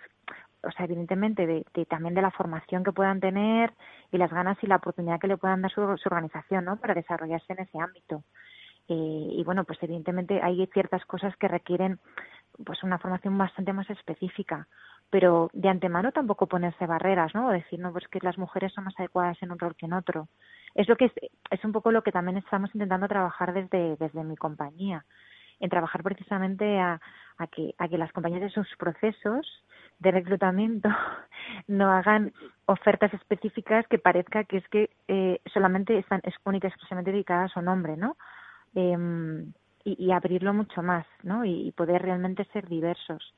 o 0.61 0.71
sea, 0.71 0.83
evidentemente 0.83 1.47
de, 1.47 1.65
de, 1.73 1.85
también 1.85 2.13
de 2.13 2.21
la 2.21 2.31
formación 2.31 2.83
que 2.83 2.91
puedan 2.91 3.21
tener 3.21 3.71
y 4.11 4.17
las 4.17 4.31
ganas 4.31 4.61
y 4.61 4.67
la 4.67 4.75
oportunidad 4.75 5.17
que 5.17 5.27
le 5.27 5.37
puedan 5.37 5.61
dar 5.61 5.71
su, 5.71 5.79
su 5.97 6.09
organización, 6.09 6.65
¿no? 6.65 6.75
Para 6.75 6.93
desarrollarse 6.93 7.53
en 7.53 7.59
ese 7.59 7.79
ámbito. 7.79 8.25
Eh, 8.89 9.27
y 9.37 9.43
bueno, 9.43 9.63
pues 9.65 9.77
evidentemente 9.83 10.41
hay 10.41 10.65
ciertas 10.73 11.05
cosas 11.05 11.35
que 11.37 11.47
requieren 11.47 11.99
pues 12.65 12.83
una 12.83 12.97
formación 12.97 13.37
bastante 13.37 13.71
más 13.71 13.89
específica, 13.89 14.67
pero 15.09 15.49
de 15.53 15.69
antemano 15.69 16.11
tampoco 16.11 16.47
ponerse 16.47 16.87
barreras, 16.87 17.33
¿no? 17.35 17.47
O 17.47 17.51
decir, 17.51 17.79
no, 17.79 17.91
pues 17.91 18.07
que 18.07 18.19
las 18.21 18.37
mujeres 18.37 18.73
son 18.73 18.85
más 18.85 18.99
adecuadas 18.99 19.41
en 19.41 19.51
un 19.51 19.59
rol 19.59 19.75
que 19.75 19.85
en 19.85 19.93
otro. 19.93 20.27
Es 20.73 20.89
lo 20.89 20.95
que 20.95 21.05
es, 21.05 21.13
es 21.51 21.63
un 21.63 21.71
poco 21.71 21.91
lo 21.91 22.01
que 22.01 22.11
también 22.11 22.37
estamos 22.37 22.73
intentando 22.73 23.07
trabajar 23.07 23.53
desde, 23.53 23.95
desde 23.97 24.23
mi 24.23 24.35
compañía, 24.35 25.05
en 25.59 25.69
trabajar 25.69 26.03
precisamente 26.03 26.79
a, 26.79 26.99
a 27.37 27.47
que, 27.47 27.73
a 27.77 27.87
que 27.87 27.97
las 27.97 28.11
compañías 28.11 28.41
de 28.41 28.49
sus 28.49 28.67
procesos 28.77 29.63
de 29.99 30.11
reclutamiento 30.11 30.89
no 31.67 31.91
hagan 31.91 32.33
ofertas 32.65 33.13
específicas 33.13 33.85
que 33.87 33.99
parezca 33.99 34.45
que 34.45 34.57
es 34.57 34.67
que 34.69 34.89
eh, 35.07 35.41
solamente 35.53 35.97
están 35.97 36.21
es 36.23 36.33
únicas 36.45 36.71
exclusivamente 36.71 37.11
dedicadas 37.11 37.55
a 37.55 37.59
un 37.59 37.67
hombre, 37.67 37.97
¿no? 37.97 38.17
Eh, 38.75 38.97
y, 39.83 40.05
y, 40.05 40.11
abrirlo 40.11 40.53
mucho 40.53 40.81
más, 40.81 41.05
¿no? 41.23 41.45
Y, 41.45 41.71
poder 41.71 42.01
realmente 42.01 42.45
ser 42.53 42.67
diversos. 42.67 43.33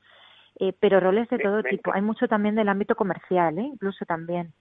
Eh, 0.58 0.72
pero 0.78 1.00
roles 1.00 1.28
de 1.30 1.38
todo 1.38 1.62
tipo. 1.62 1.92
Hay 1.94 2.02
mucho 2.02 2.28
también 2.28 2.54
del 2.54 2.68
ámbito 2.68 2.94
comercial, 2.94 3.58
¿eh? 3.58 3.62
incluso 3.62 4.04
también, 4.04 4.52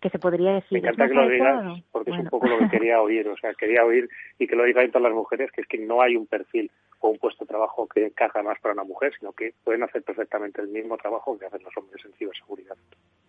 que 0.00 0.10
se 0.10 0.18
podría 0.18 0.52
decir. 0.52 0.80
Me 0.80 0.88
encanta 0.88 1.08
que 1.08 1.14
lo 1.14 1.28
digas, 1.28 1.82
porque 1.90 2.12
es 2.12 2.18
un 2.18 2.28
poco 2.28 2.46
lo 2.46 2.58
que 2.58 2.68
quería 2.78 3.00
oír. 3.00 3.28
O 3.28 3.36
sea, 3.36 3.52
quería 3.54 3.84
oír 3.84 4.08
y 4.38 4.46
que 4.46 4.54
lo 4.54 4.64
digan 4.64 4.90
todas 4.90 5.10
las 5.10 5.12
mujeres, 5.12 5.50
que 5.50 5.62
es 5.62 5.66
que 5.66 5.78
no 5.78 6.00
hay 6.00 6.16
un 6.16 6.26
perfil 6.26 6.70
o 7.00 7.08
un 7.08 7.18
puesto 7.18 7.44
de 7.44 7.48
trabajo 7.48 7.88
que 7.88 8.06
encaja 8.06 8.42
más 8.42 8.60
para 8.60 8.74
una 8.74 8.84
mujer, 8.84 9.12
sino 9.18 9.32
que 9.32 9.54
pueden 9.64 9.82
hacer 9.82 10.02
perfectamente 10.02 10.62
el 10.62 10.68
mismo 10.68 10.96
trabajo 10.96 11.36
que 11.38 11.46
hacen 11.46 11.62
los 11.64 11.76
hombres 11.76 12.04
en 12.04 12.12
ciberseguridad. 12.12 12.76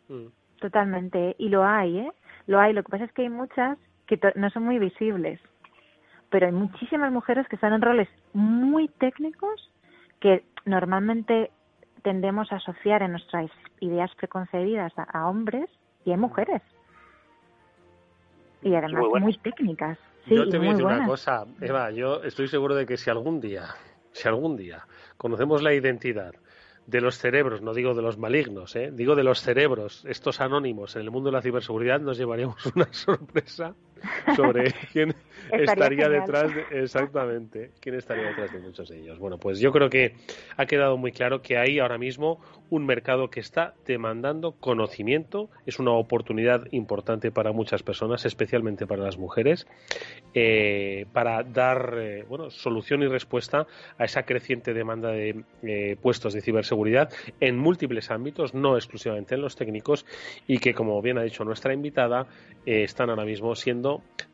Mm. 0.07 0.27
Totalmente, 0.59 1.35
y 1.37 1.49
lo 1.49 1.65
hay, 1.65 1.99
¿eh? 1.99 2.11
Lo 2.47 2.59
hay. 2.59 2.73
Lo 2.73 2.83
que 2.83 2.91
pasa 2.91 3.05
es 3.05 3.11
que 3.11 3.23
hay 3.23 3.29
muchas 3.29 3.77
que 4.05 4.19
no 4.35 4.49
son 4.51 4.63
muy 4.63 4.79
visibles 4.79 5.39
pero 6.35 6.47
hay 6.47 6.51
muchísimas 6.51 7.13
mujeres 7.13 7.47
que 7.47 7.55
están 7.55 7.71
en 7.71 7.81
roles 7.81 8.09
muy 8.33 8.89
técnicos 8.89 9.71
que 10.19 10.43
normalmente 10.65 11.49
tendemos 12.01 12.51
a 12.51 12.57
asociar 12.57 13.03
en 13.03 13.11
nuestras 13.11 13.49
ideas 13.79 14.13
preconcebidas 14.15 14.91
a, 14.97 15.29
hombres 15.29 15.69
y 16.03 16.11
hay 16.11 16.17
mujeres. 16.17 16.61
Y 18.61 18.75
además 18.75 19.05
muy 19.21 19.37
técnicas. 19.37 19.97
yo 20.25 20.49
te 20.49 20.57
voy 20.57 20.67
a 20.67 20.71
decir 20.71 20.85
una 20.85 21.07
cosa, 21.07 21.45
Eva, 21.61 21.89
yo 21.91 22.21
estoy 22.21 22.49
seguro 22.49 22.75
de 22.75 22.85
que 22.85 22.97
si 22.97 23.09
algún 23.09 23.39
día, 23.39 23.67
si 24.11 24.27
algún 24.27 24.57
día 24.57 24.85
conocemos 25.15 25.63
la 25.63 25.73
identidad 25.73 26.33
de 26.85 26.99
los 26.99 27.17
cerebros, 27.17 27.61
no 27.61 27.73
digo 27.73 27.93
de 27.93 28.01
los 28.01 28.17
malignos, 28.17 28.75
¿eh? 28.75 28.91
digo 28.91 29.15
de 29.15 29.23
los 29.23 29.39
cerebros, 29.39 30.03
estos 30.05 30.41
anónimos 30.41 30.97
en 30.97 31.03
el 31.03 31.11
mundo 31.11 31.29
de 31.29 31.37
la 31.37 31.41
ciberseguridad, 31.41 32.01
nos 32.01 32.17
llevaríamos 32.17 32.65
una 32.75 32.91
sorpresa 32.91 33.73
sobre 34.35 34.71
quién 34.93 35.15
estaría 35.51 36.09
detrás 36.09 36.53
de, 36.53 36.65
exactamente 36.83 37.71
quién 37.79 37.95
estaría 37.95 38.27
detrás 38.29 38.51
de 38.51 38.59
muchos 38.59 38.89
de 38.89 38.99
ellos. 38.99 39.19
Bueno, 39.19 39.37
pues 39.37 39.59
yo 39.59 39.71
creo 39.71 39.89
que 39.89 40.15
ha 40.57 40.65
quedado 40.65 40.97
muy 40.97 41.11
claro 41.11 41.41
que 41.41 41.57
hay 41.57 41.79
ahora 41.79 41.97
mismo 41.97 42.39
un 42.69 42.85
mercado 42.85 43.29
que 43.29 43.39
está 43.39 43.73
demandando 43.85 44.53
conocimiento, 44.53 45.49
es 45.65 45.79
una 45.79 45.91
oportunidad 45.91 46.65
importante 46.71 47.31
para 47.31 47.51
muchas 47.51 47.83
personas, 47.83 48.25
especialmente 48.25 48.87
para 48.87 49.03
las 49.03 49.17
mujeres, 49.17 49.67
eh, 50.33 51.05
para 51.13 51.43
dar 51.43 51.95
eh, 51.97 52.25
bueno 52.27 52.49
solución 52.49 53.03
y 53.03 53.07
respuesta 53.07 53.67
a 53.97 54.05
esa 54.05 54.23
creciente 54.23 54.73
demanda 54.73 55.09
de 55.09 55.43
eh, 55.63 55.95
puestos 56.01 56.33
de 56.33 56.41
ciberseguridad 56.41 57.11
en 57.39 57.57
múltiples 57.57 58.09
ámbitos, 58.09 58.53
no 58.53 58.75
exclusivamente 58.75 59.35
en 59.35 59.41
los 59.41 59.55
técnicos, 59.55 60.05
y 60.47 60.57
que 60.57 60.73
como 60.73 61.01
bien 61.01 61.17
ha 61.17 61.23
dicho 61.23 61.43
nuestra 61.43 61.73
invitada, 61.73 62.27
están 62.65 63.11
ahora 63.11 63.25
mismo 63.25 63.53
siendo 63.55 63.84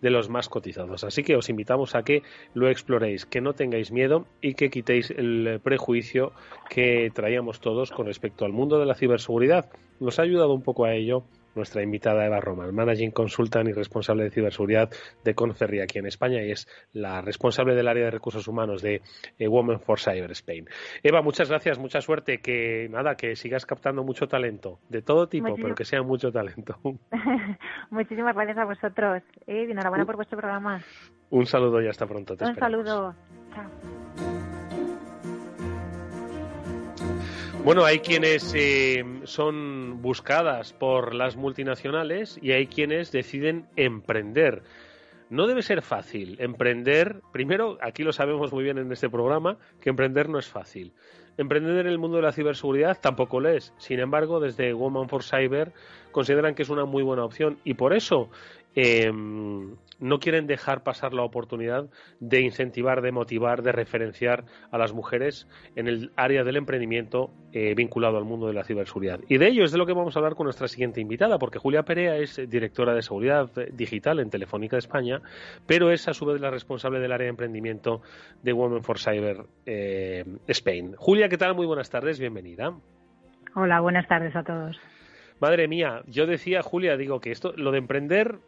de 0.02 0.10
los 0.10 0.30
más 0.30 0.50
cotizados. 0.50 1.04
Así 1.04 1.24
que 1.24 1.36
os 1.36 1.50
invitamos 1.50 1.96
a 1.96 2.04
que 2.04 2.24
lo 2.54 2.70
exploréis, 2.70 3.26
que 3.26 3.42
no 3.42 3.54
tengáis 3.54 3.92
miedo 3.92 4.26
y 4.42 4.54
que 4.56 4.70
quitéis 4.70 5.12
el 5.12 5.60
prejuicio 5.64 6.34
que 6.70 7.12
traíamos 7.14 7.60
todos 7.60 7.92
con 7.92 8.06
respecto 8.06 8.46
al 8.46 8.54
mundo 8.54 8.80
de 8.80 8.86
la 8.86 8.96
ciberseguridad. 8.96 9.70
Nos 10.00 10.20
ha 10.20 10.24
ayudado 10.24 10.54
un 10.54 10.64
poco 10.64 10.86
a 10.86 10.94
ello 10.94 11.24
nuestra 11.56 11.84
invitada 11.84 12.26
Eva 12.26 12.40
Roman, 12.40 12.74
Managing 12.74 13.12
Consultant 13.12 13.70
y 13.70 13.74
responsable 13.74 14.24
de 14.24 14.32
ciberseguridad 14.32 14.90
de 15.24 15.34
Conferri 15.34 15.82
aquí 15.82 16.00
en 16.00 16.08
España 16.08 16.42
y 16.44 16.52
es 16.52 16.68
la 16.94 17.22
responsable 17.22 17.76
del 17.76 17.88
área 17.88 18.06
de 18.06 18.12
recursos 18.12 18.48
humanos 18.48 18.82
de 18.82 19.02
eh, 19.38 19.48
Women 19.48 19.80
for 19.80 20.00
Cyber 20.00 20.32
Spain. 20.32 20.68
Eva, 21.04 21.22
muchas 21.22 21.50
gracias, 21.50 21.80
mucha 21.80 22.02
suerte, 22.02 22.40
que 22.40 22.88
nada, 22.90 23.16
que 23.16 23.36
sigas 23.36 23.66
captando 23.66 24.04
mucho 24.04 24.28
talento, 24.28 24.80
de 24.90 25.02
todo 25.02 25.28
tipo, 25.28 25.56
pero 25.56 25.76
que 25.76 25.86
sea 25.86 26.02
mucho 26.04 26.32
talento. 26.32 26.78
Muchísimas 27.90 28.36
gracias 28.36 28.58
a 28.58 28.66
vosotros 28.66 29.24
y 29.48 29.72
enhorabuena 29.72 30.06
por 30.06 30.16
vuestro 30.16 30.38
programa. 30.38 30.82
Un 31.30 31.46
saludo 31.46 31.82
y 31.82 31.88
hasta 31.88 32.06
pronto. 32.06 32.36
Un 32.40 32.56
saludo. 32.56 33.16
Chao. 33.54 34.51
Bueno, 37.64 37.86
hay 37.86 38.00
quienes 38.00 38.54
eh, 38.56 39.06
son 39.26 40.02
buscadas 40.02 40.74
por 40.74 41.14
las 41.14 41.36
multinacionales 41.36 42.40
y 42.42 42.54
hay 42.54 42.66
quienes 42.66 43.12
deciden 43.12 43.68
emprender. 43.76 44.64
No 45.30 45.46
debe 45.46 45.62
ser 45.62 45.84
fácil. 45.84 46.38
Emprender, 46.40 47.22
primero, 47.32 47.78
aquí 47.80 48.02
lo 48.04 48.14
sabemos 48.14 48.52
muy 48.52 48.64
bien 48.64 48.80
en 48.80 48.92
este 48.92 49.12
programa, 49.12 49.58
que 49.80 49.92
emprender 49.92 50.28
no 50.28 50.40
es 50.40 50.48
fácil. 50.48 50.92
Emprender 51.38 51.78
en 51.78 51.88
el 51.88 52.00
mundo 52.00 52.18
de 52.18 52.24
la 52.24 52.34
ciberseguridad 52.34 53.00
tampoco 53.00 53.40
lo 53.40 53.50
es. 53.50 53.74
Sin 53.78 54.00
embargo, 54.00 54.40
desde 54.40 54.74
Woman 54.74 55.08
for 55.08 55.24
Cyber 55.24 55.72
consideran 56.12 56.56
que 56.56 56.64
es 56.64 56.70
una 56.70 56.86
muy 56.86 57.04
buena 57.04 57.24
opción 57.24 57.60
y 57.64 57.76
por 57.76 57.94
eso 57.94 58.30
eh, 58.76 59.12
no 60.02 60.20
quieren 60.20 60.48
dejar 60.48 60.84
pasar 60.84 61.14
la 61.14 61.22
oportunidad 61.22 61.90
de 62.20 62.42
incentivar, 62.42 63.02
de 63.02 63.12
motivar, 63.12 63.62
de 63.62 63.72
referenciar 63.72 64.44
a 64.72 64.78
las 64.78 64.94
mujeres 64.94 65.48
en 65.76 65.88
el 65.88 66.12
área 66.16 66.44
del 66.44 66.58
emprendimiento 66.58 67.30
eh, 67.54 67.76
vinculado 67.76 68.18
al 68.18 68.26
mundo 68.26 68.48
de 68.48 68.54
la 68.54 68.64
ciberseguridad. 68.64 69.20
Y 69.30 69.38
de 69.38 69.48
ello 69.48 69.64
es 69.64 69.72
de 69.72 69.78
lo 69.78 69.86
que 69.86 69.94
vamos 69.94 70.16
a 70.16 70.20
hablar 70.20 70.36
con 70.36 70.46
nuestra 70.46 70.68
siguiente 70.68 71.00
invitada, 71.00 71.38
porque 71.38 71.60
Julia 71.60 71.84
Perea 71.84 72.18
es 72.18 72.42
directora 72.50 72.96
de 72.96 73.04
seguridad 73.04 73.52
digital 73.72 74.20
en 74.20 74.30
Telefónica 74.32 74.76
de 74.76 74.80
España, 74.80 75.22
pero 75.68 75.92
es 75.92 76.08
a 76.08 76.14
su 76.14 76.26
vez 76.26 76.42
la 76.42 76.50
responsable 76.50 77.00
del 77.00 77.12
área 77.12 77.26
de 77.26 77.32
emprendimiento 77.32 78.02
de 78.42 78.54
Women 78.54 78.84
for 78.84 78.98
Cyber 79.00 79.46
eh, 79.66 80.26
Spain. 80.48 80.96
Julia, 80.98 81.30
¿qué 81.30 81.38
tal? 81.38 81.54
Muy 81.54 81.68
buenas 81.68 81.92
tardes, 81.92 82.20
bienvenida. 82.20 82.74
Hola, 83.54 83.80
buenas 83.82 84.08
tardes 84.08 84.36
a 84.36 84.44
todos. 84.44 84.80
Madre 85.40 85.68
mía, 85.68 86.04
yo 86.08 86.26
decía, 86.26 86.62
Julia, 86.62 86.98
digo 86.98 87.20
que 87.20 87.32
esto, 87.32 87.54
lo 87.58 87.72
de 87.72 87.80
emprender 87.80 88.40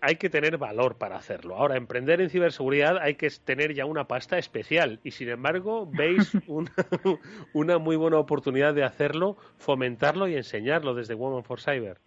hay 0.00 0.16
que 0.16 0.30
tener 0.30 0.58
valor 0.58 0.96
para 0.98 1.16
hacerlo. 1.16 1.56
Ahora, 1.56 1.76
emprender 1.76 2.20
en 2.20 2.30
ciberseguridad 2.30 2.98
hay 2.98 3.14
que 3.14 3.28
tener 3.44 3.74
ya 3.74 3.86
una 3.86 4.04
pasta 4.04 4.38
especial 4.38 5.00
y, 5.04 5.12
sin 5.12 5.28
embargo, 5.28 5.88
veis 5.90 6.32
una, 7.52 7.78
muy 7.78 7.96
buena 7.96 8.18
oportunidad 8.18 8.74
de 8.74 8.84
hacerlo, 8.84 9.36
fomentarlo 9.58 10.28
y 10.28 10.36
enseñarlo 10.36 10.94
desde 10.94 11.14
Women 11.14 11.44
for 11.44 11.60
Cyber. 11.60 11.98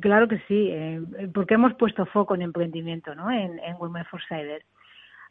Claro 0.00 0.28
que 0.28 0.38
sí, 0.48 0.68
eh, 0.70 1.00
porque 1.32 1.54
hemos 1.54 1.74
puesto 1.74 2.04
foco 2.06 2.34
en 2.34 2.42
emprendimiento 2.42 3.14
¿no? 3.14 3.30
en, 3.30 3.58
Women 3.78 4.04
for 4.04 4.20
Cyber. 4.28 4.64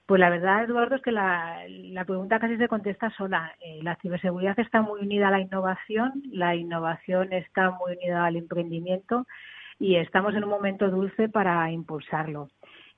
Pues 0.07 0.19
la 0.19 0.29
verdad, 0.29 0.63
Eduardo, 0.63 0.95
es 0.95 1.01
que 1.01 1.11
la, 1.11 1.63
pregunta 2.05 2.39
casi 2.39 2.57
se 2.57 2.67
contesta 2.67 3.11
sola. 3.11 3.53
Eh, 3.61 3.79
la 3.81 3.95
ciberseguridad 3.97 4.59
está 4.59 4.81
muy 4.81 4.99
unida 4.99 5.29
a 5.29 5.31
la 5.31 5.39
innovación, 5.39 6.23
la 6.31 6.55
innovación 6.55 7.31
está 7.31 7.71
muy 7.71 7.93
unida 7.93 8.25
al 8.25 8.35
emprendimiento 8.35 9.25
y 9.81 9.95
estamos 9.95 10.35
en 10.35 10.43
un 10.43 10.51
momento 10.51 10.91
dulce 10.91 11.27
para 11.27 11.71
impulsarlo. 11.71 12.49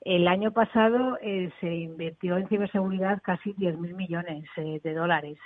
El 0.02 0.28
año 0.28 0.52
pasado 0.52 1.18
eh, 1.22 1.50
se 1.62 1.74
invirtió 1.74 2.36
en 2.36 2.50
ciberseguridad 2.50 3.22
casi 3.24 3.54
10.000 3.54 3.96
millones 3.96 4.44
eh, 4.58 4.82
de 4.84 4.94
dólares 4.94 5.38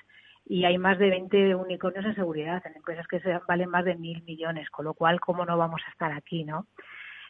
y 0.48 0.66
hay 0.66 0.80
más 0.80 0.98
de 0.98 1.12
20 1.12 1.54
unicornios 1.54 2.06
en 2.06 2.16
seguridad, 2.16 2.64
en 2.66 2.76
empresas 2.76 3.06
que 3.08 3.20
se 3.20 3.40
valen 3.48 3.70
más 3.70 3.86
de 3.86 3.96
1.000 3.96 4.24
millones, 4.26 4.68
con 4.72 4.86
lo 4.86 4.96
cual, 4.96 5.20
¿cómo 5.20 5.46
no 5.46 5.60
vamos 5.60 5.80
a 5.86 5.92
estar 5.92 6.12
aquí, 6.12 6.44
no? 6.44 6.66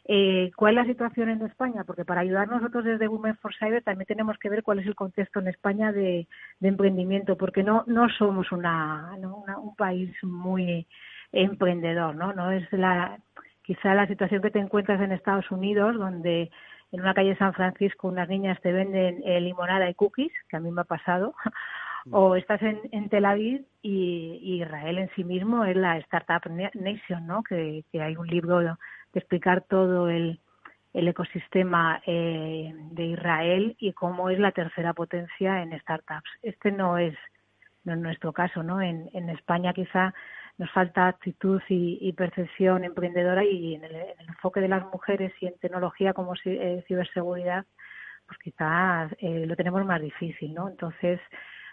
Eh, 0.06 0.52
¿Cuál 0.56 0.78
es 0.78 0.86
la 0.86 0.90
situación 0.90 1.28
en 1.28 1.42
España? 1.42 1.84
Porque 1.84 2.06
para 2.06 2.22
ayudar 2.22 2.48
nosotros 2.48 2.86
desde 2.86 3.08
Women 3.08 3.36
for 3.36 3.54
Cyber 3.58 3.82
también 3.82 4.06
tenemos 4.06 4.38
que 4.38 4.48
ver 4.48 4.62
cuál 4.62 4.78
es 4.78 4.86
el 4.86 4.94
contexto 4.94 5.40
en 5.40 5.48
España 5.48 5.92
de, 5.92 6.26
emprendimiento, 6.62 7.36
porque 7.36 7.62
no 7.62 7.84
no 7.86 8.08
somos 8.08 8.52
una, 8.52 9.12
un 9.20 9.76
país 9.76 10.10
muy 10.22 10.86
emprendedor, 11.30 12.14
¿no? 12.14 12.32
No 12.32 12.50
es 12.52 12.72
la 12.72 13.18
quizá 13.68 13.94
la 13.94 14.06
situación 14.06 14.40
que 14.40 14.50
te 14.50 14.58
encuentras 14.58 14.98
en 15.02 15.12
Estados 15.12 15.50
Unidos, 15.50 15.94
donde 15.94 16.50
en 16.90 17.00
una 17.02 17.12
calle 17.12 17.30
de 17.30 17.36
San 17.36 17.52
Francisco 17.52 18.08
unas 18.08 18.26
niñas 18.26 18.58
te 18.62 18.72
venden 18.72 19.20
eh, 19.26 19.42
limonada 19.42 19.90
y 19.90 19.94
cookies, 19.94 20.32
que 20.48 20.56
a 20.56 20.60
mí 20.60 20.70
me 20.70 20.80
ha 20.80 20.84
pasado, 20.84 21.34
o 22.10 22.34
estás 22.34 22.62
en, 22.62 23.10
Tel 23.10 23.26
Aviv 23.26 23.66
y, 23.82 24.62
Israel 24.62 24.96
en 24.96 25.10
sí 25.14 25.22
mismo 25.22 25.66
es 25.66 25.76
la 25.76 25.98
Startup 25.98 26.50
Nation, 26.50 27.26
¿no? 27.26 27.42
Que, 27.42 27.84
hay 27.92 28.16
un 28.16 28.26
libro 28.26 28.60
de, 28.60 28.72
explicar 29.12 29.60
todo 29.68 30.08
el, 30.08 30.40
ecosistema 30.94 32.00
eh, 32.06 32.72
de 32.92 33.04
Israel 33.04 33.76
y 33.78 33.92
cómo 33.92 34.30
es 34.30 34.38
la 34.38 34.52
tercera 34.52 34.94
potencia 34.94 35.62
en 35.62 35.78
startups. 35.78 36.30
Este 36.40 36.72
no 36.72 36.96
es, 36.96 37.14
no 37.84 37.96
nuestro 37.96 38.32
caso, 38.32 38.62
¿no? 38.62 38.80
En, 38.80 39.10
en 39.12 39.28
España 39.28 39.74
quizá 39.74 40.14
nos 40.58 40.70
falta 40.72 41.06
actitud 41.06 41.62
y, 41.68 42.12
percepción 42.12 42.82
emprendedora 42.82 43.44
y 43.44 43.76
en 43.76 43.84
el, 43.84 43.96
enfoque 44.26 44.60
de 44.60 44.68
las 44.68 44.84
mujeres 44.92 45.32
y 45.40 45.46
en 45.46 45.56
tecnología 45.58 46.12
como 46.12 46.34
eh, 46.44 46.84
ciberseguridad, 46.88 47.64
pues 48.26 48.38
quizás 48.40 49.12
eh, 49.20 49.46
lo 49.46 49.54
tenemos 49.54 49.84
más 49.86 50.02
difícil, 50.02 50.52
¿no? 50.52 50.68
Entonces, 50.68 51.20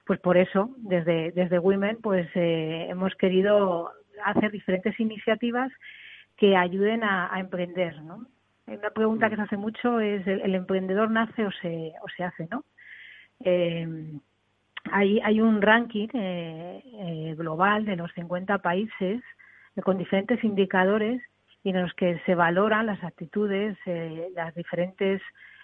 pues 0.05 0.19
por 0.19 0.37
eso, 0.37 0.69
desde, 0.77 1.31
desde 1.31 1.57
Women, 1.57 1.97
pues 2.01 2.29
eh, 2.35 2.85
hemos 2.89 3.15
querido 3.15 3.91
hacer 4.23 4.51
diferentes 4.51 4.97
iniciativas 4.99 5.71
que 6.37 6.55
ayuden 6.55 7.03
a, 7.03 7.31
emprender, 7.39 8.01
¿no? 8.03 8.27
Una 8.67 8.89
pregunta 8.91 9.29
que 9.29 9.35
se 9.35 9.41
hace 9.41 9.57
mucho 9.57 9.99
es, 9.99 10.25
¿el, 10.27 10.53
emprendedor 10.53 11.09
nace 11.09 11.45
o 11.45 11.51
se, 11.51 11.93
o 12.01 12.07
se 12.15 12.23
hace, 12.23 12.47
no? 12.51 12.63
Hay, 14.91 15.19
hay 15.21 15.41
un 15.41 15.61
ranking 15.61 16.07
eh, 16.13 16.83
eh, 16.85 17.35
global 17.37 17.85
de 17.85 17.95
los 17.95 18.11
50 18.13 18.59
países 18.59 19.21
eh, 19.75 19.81
con 19.81 19.97
diferentes 19.97 20.43
indicadores 20.43 21.21
y 21.63 21.69
en 21.69 21.81
los 21.81 21.93
que 21.93 22.19
se 22.25 22.35
valoran 22.35 22.85
las 22.85 23.03
actitudes, 23.03 23.75
las 24.35 24.53
diferentes, 24.53 25.19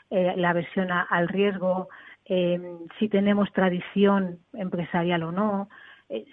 la 0.10 0.50
aversión 0.50 0.90
al 0.92 1.28
riesgo, 1.28 1.90
si 2.26 3.08
tenemos 3.08 3.54
tradición 3.54 4.40
empresarial 4.54 5.22
o 5.22 5.32
no, 5.32 5.70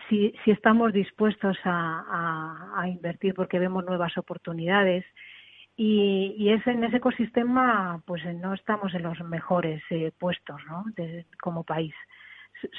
si, 0.09 0.33
si 0.43 0.53
estamos 0.53 0.95
dispuestos 0.95 1.59
a, 1.65 2.83
invertir 2.87 3.35
porque 3.35 3.59
vemos 3.59 3.85
nuevas 3.85 4.17
oportunidades. 4.17 5.05
Y, 5.77 6.35
y 6.39 6.49
es 6.49 6.67
en 6.67 6.83
ese 6.83 6.97
ecosistema, 6.97 8.03
pues 8.07 8.25
no 8.37 8.55
estamos 8.55 8.95
en 8.95 9.03
los 9.03 9.21
mejores 9.21 9.83
puestos 10.19 10.63
¿no? 10.67 10.87
como 11.43 11.63
país. 11.63 11.95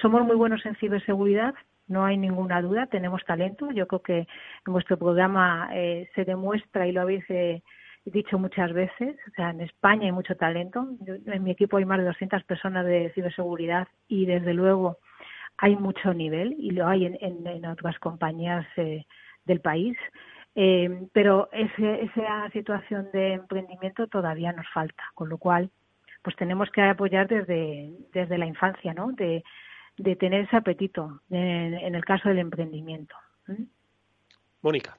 Somos 0.02 0.24
muy 0.26 0.36
buenos 0.36 0.66
en 0.66 0.76
ciberseguridad, 0.76 1.54
no 1.90 2.06
hay 2.06 2.18
ninguna 2.18 2.62
duda, 2.62 2.86
tenemos 2.86 3.26
talento. 3.26 3.72
Yo 3.72 3.88
creo 3.88 4.02
que 4.02 4.18
en 4.20 4.74
vuestro 4.74 4.98
programa 4.98 5.70
eh, 5.74 6.08
se 6.14 6.24
demuestra 6.24 6.88
y 6.88 6.92
lo 6.92 7.02
habéis 7.02 7.26
eh, 7.30 7.64
dicho 8.06 8.38
muchas 8.38 8.72
veces. 8.74 9.18
O 9.28 9.32
sea, 9.36 9.50
en 9.50 9.62
España 9.62 10.06
hay 10.06 10.12
mucho 10.12 10.36
talento. 10.38 10.88
en 11.08 11.44
mi 11.44 11.52
equipo 11.52 11.78
hay 11.78 11.86
más 11.86 11.98
de 11.98 12.06
200 12.06 12.44
personas 12.44 12.86
de 12.86 13.12
ciberseguridad 13.16 13.88
y 14.08 14.28
desde 14.28 14.54
luego 14.54 15.00
hay 15.58 15.76
mucho 15.76 16.14
nivel 16.14 16.56
y 16.60 16.72
lo 16.72 16.88
hay 16.88 17.06
en, 17.06 17.66
otras 17.66 17.98
compañías 18.00 18.66
eh, 18.78 19.06
del 19.46 19.60
país. 19.60 19.98
pero 21.12 21.50
esa 21.52 22.50
situación 22.52 23.10
de 23.14 23.34
emprendimiento 23.34 24.08
todavía 24.08 24.52
nos 24.54 24.68
falta, 24.70 25.04
con 25.16 25.30
lo 25.30 25.38
cual 25.38 25.70
pues 26.22 26.36
tenemos 26.36 26.70
que 26.70 26.82
apoyar 26.82 27.28
desde, 27.28 27.92
desde 28.14 28.38
la 28.38 28.46
infancia, 28.46 28.94
¿no? 28.94 29.12
De, 29.14 29.44
de 30.00 30.16
tener 30.16 30.46
ese 30.46 30.56
apetito 30.56 31.22
en, 31.30 31.94
el 31.94 32.06
caso 32.06 32.30
del 32.30 32.40
emprendimiento. 32.40 33.16
Mónica. 34.62 34.98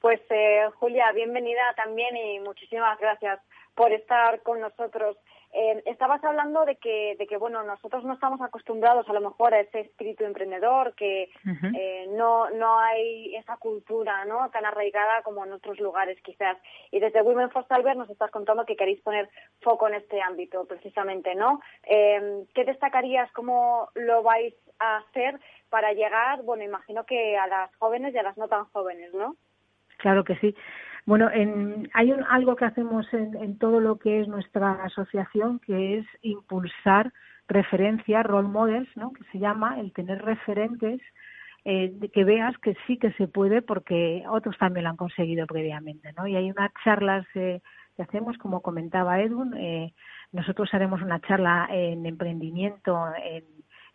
Pues 0.00 0.20
eh, 0.30 0.68
Julia, 0.74 1.12
bienvenida 1.12 1.62
también 1.76 2.16
y 2.16 2.40
muchísimas 2.40 2.98
gracias 2.98 3.40
por 3.74 3.92
estar 3.92 4.42
con 4.42 4.60
nosotros. 4.60 5.16
Eh, 5.56 5.82
estabas 5.86 6.22
hablando 6.24 6.64
de 6.64 6.76
que, 6.76 7.14
de 7.16 7.28
que, 7.28 7.36
bueno, 7.36 7.62
nosotros 7.62 8.02
no 8.02 8.14
estamos 8.14 8.40
acostumbrados 8.40 9.08
a 9.08 9.12
lo 9.12 9.20
mejor 9.20 9.54
a 9.54 9.60
ese 9.60 9.80
espíritu 9.80 10.24
emprendedor, 10.24 10.94
que 10.96 11.30
eh, 11.76 12.06
no, 12.10 12.50
no 12.50 12.80
hay 12.80 13.36
esa 13.36 13.56
cultura 13.58 14.24
¿no? 14.24 14.50
tan 14.50 14.64
arraigada 14.64 15.22
como 15.22 15.44
en 15.44 15.52
otros 15.52 15.78
lugares 15.78 16.20
quizás. 16.22 16.58
Y 16.90 16.98
desde 16.98 17.22
Women 17.22 17.50
for 17.50 17.64
Cyber 17.68 17.96
nos 17.96 18.10
estás 18.10 18.32
contando 18.32 18.64
que 18.64 18.74
queréis 18.74 19.00
poner 19.02 19.28
foco 19.60 19.86
en 19.86 19.94
este 19.94 20.20
ámbito 20.20 20.64
precisamente, 20.64 21.36
¿no? 21.36 21.60
Eh, 21.84 22.44
¿Qué 22.52 22.64
destacarías? 22.64 23.30
¿Cómo 23.30 23.90
lo 23.94 24.24
vais 24.24 24.54
a 24.80 24.96
hacer 24.96 25.38
para 25.70 25.92
llegar, 25.92 26.42
bueno, 26.42 26.64
imagino 26.64 27.04
que 27.04 27.36
a 27.36 27.46
las 27.46 27.74
jóvenes 27.76 28.12
y 28.12 28.18
a 28.18 28.24
las 28.24 28.36
no 28.36 28.48
tan 28.48 28.64
jóvenes, 28.66 29.14
¿no? 29.14 29.36
Claro 29.98 30.24
que 30.24 30.36
sí. 30.36 30.54
Bueno, 31.06 31.28
hay 31.92 32.14
algo 32.28 32.56
que 32.56 32.64
hacemos 32.64 33.06
en, 33.12 33.58
todo 33.58 33.80
lo 33.80 33.98
que 33.98 34.20
es 34.20 34.28
nuestra 34.28 34.72
asociación, 34.84 35.58
que 35.58 35.98
es 35.98 36.06
impulsar 36.22 37.12
referencias, 37.46 38.24
role 38.24 38.48
models, 38.48 38.88
¿no? 38.96 39.12
que 39.12 39.22
se 39.30 39.38
llama 39.38 39.78
el 39.80 39.92
tener 39.92 40.22
referentes 40.22 41.02
eh, 41.66 41.94
que 42.12 42.24
veas 42.24 42.56
que 42.58 42.74
sí 42.86 42.98
que 42.98 43.12
se 43.12 43.28
puede 43.28 43.60
porque 43.60 44.24
otros 44.30 44.56
también 44.58 44.84
lo 44.84 44.90
han 44.90 44.96
conseguido 44.96 45.46
previamente. 45.46 46.12
¿no? 46.16 46.26
Y 46.26 46.36
hay 46.36 46.50
unas 46.50 46.70
charlas 46.82 47.26
eh, 47.34 47.60
que 47.96 48.02
hacemos, 48.02 48.38
como 48.38 48.62
comentaba 48.62 49.20
Edwin, 49.20 49.52
eh, 49.58 49.92
nosotros 50.32 50.72
haremos 50.72 51.02
una 51.02 51.20
charla 51.20 51.68
en 51.70 52.06
emprendimiento 52.06 52.98
en 53.22 53.44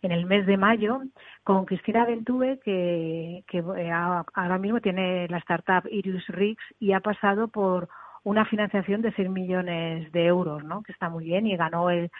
en 0.02 0.12
el 0.12 0.26
mes 0.26 0.46
de 0.46 0.56
mayo 0.56 1.02
con 1.44 1.64
Cristina 1.64 2.04
Ventuve, 2.04 2.58
que, 2.64 3.44
eh, 3.48 3.90
ahora 3.92 4.58
mismo 4.58 4.80
tiene 4.80 5.28
la 5.28 5.38
startup 5.38 5.88
Iris 5.90 6.26
Riggs 6.28 6.64
y 6.78 6.92
ha 6.92 7.00
pasado 7.00 7.48
por 7.48 7.88
una 8.22 8.44
financiación 8.44 9.02
de 9.02 9.12
6 9.12 9.30
millones 9.30 10.10
de 10.12 10.26
euros, 10.26 10.64
¿no? 10.64 10.82
que 10.82 10.92
está 10.92 11.08
muy 11.08 11.24
bien, 11.24 11.46
y 11.46 11.56
ganó 11.56 11.90
el 11.90 12.10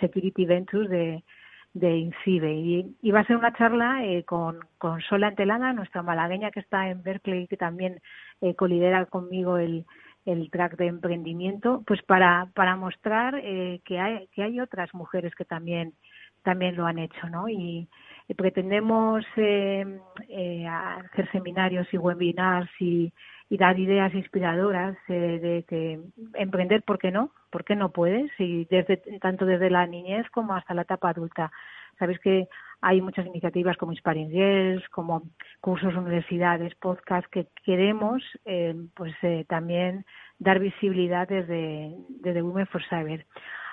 Security 0.00 0.44
Ventures 0.44 0.88
de, 0.88 1.24
de 1.74 1.96
INCIBE. 1.96 2.94
Y, 3.02 3.10
va 3.10 3.20
a 3.20 3.26
ser 3.26 3.36
una 3.36 3.52
charla 3.52 4.04
eh, 4.04 4.24
con, 4.24 4.60
con 4.78 5.00
Sola 5.02 5.28
Antelana, 5.28 5.72
nuestra 5.72 6.02
malagueña 6.02 6.50
que 6.50 6.60
está 6.60 6.88
en 6.88 7.02
Berkeley, 7.02 7.46
que 7.46 7.56
también 7.56 8.00
eh, 8.40 8.54
colidera 8.54 9.06
conmigo 9.06 9.58
el, 9.58 9.84
el 10.24 10.50
track 10.50 10.76
de 10.76 10.86
emprendimiento, 10.86 11.82
pues 11.86 12.02
para, 12.02 12.50
para 12.54 12.76
mostrar 12.76 13.40
eh, 13.42 13.80
que, 13.84 13.98
hay, 13.98 14.28
que 14.28 14.42
hay 14.42 14.60
otras 14.60 14.92
mujeres 14.94 15.34
que 15.34 15.44
también 15.44 15.94
también 16.48 16.76
lo 16.76 16.86
han 16.86 16.98
hecho, 16.98 17.28
¿no? 17.28 17.46
Y, 17.50 17.86
pretendemos 18.36 19.24
eh, 19.36 19.86
eh, 20.28 20.66
hacer 20.66 21.30
seminarios 21.30 21.86
y 21.92 21.98
webinars 21.98 22.70
y, 22.80 23.12
dar 23.50 23.78
ideas 23.78 24.14
inspiradoras 24.14 24.96
eh, 25.08 25.38
de 25.42 25.64
que 25.68 26.00
emprender, 26.34 26.82
¿por 26.82 26.98
qué 26.98 27.10
no? 27.10 27.32
¿Por 27.50 27.64
qué 27.64 27.74
no 27.74 27.90
puedes? 27.90 28.30
Y 28.38 28.66
desde, 28.66 28.98
tanto 29.20 29.44
desde 29.46 29.70
la 29.70 29.86
niñez 29.86 30.28
como 30.30 30.54
hasta 30.54 30.74
la 30.74 30.82
etapa 30.82 31.10
adulta. 31.10 31.50
Sabéis 31.98 32.18
que 32.20 32.48
hay 32.82 33.00
muchas 33.00 33.26
iniciativas 33.26 33.76
como 33.76 33.92
Inspiring 33.92 34.30
Girls, 34.30 34.88
como 34.90 35.22
cursos, 35.60 35.94
universidades, 35.94 36.74
podcasts 36.76 37.30
que 37.30 37.46
queremos 37.64 38.22
pues 38.94 39.14
también 39.48 40.04
dar 40.38 40.60
visibilidad 40.60 41.26
desde 41.28 42.42
Women 42.42 42.66
for 42.66 42.82
Cyber. 42.88 43.26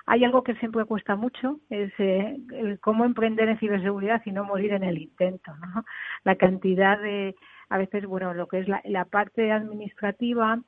Hay 0.06 0.24
algo 0.24 0.44
que 0.44 0.56
siempre 0.56 0.86
cuesta 0.86 1.16
mucho, 1.16 1.60
es 1.70 1.92
eh, 1.98 2.38
cómo 2.82 3.06
emprender 3.06 3.50
en 3.50 3.60
ciberseguridad 3.60 4.22
y 4.26 4.32
no 4.32 4.44
morir 4.44 4.74
en 4.74 4.84
el 4.84 4.98
intento. 5.00 5.56
¿no? 5.56 5.84
La 6.24 6.36
cantidad 6.36 7.00
de, 7.00 7.36
a 7.70 7.78
veces, 7.78 8.06
bueno, 8.06 8.34
lo 8.34 8.48
que 8.48 8.60
es 8.60 8.68
la, 8.68 9.06
parte 9.06 9.52
administrativa, 9.52 10.60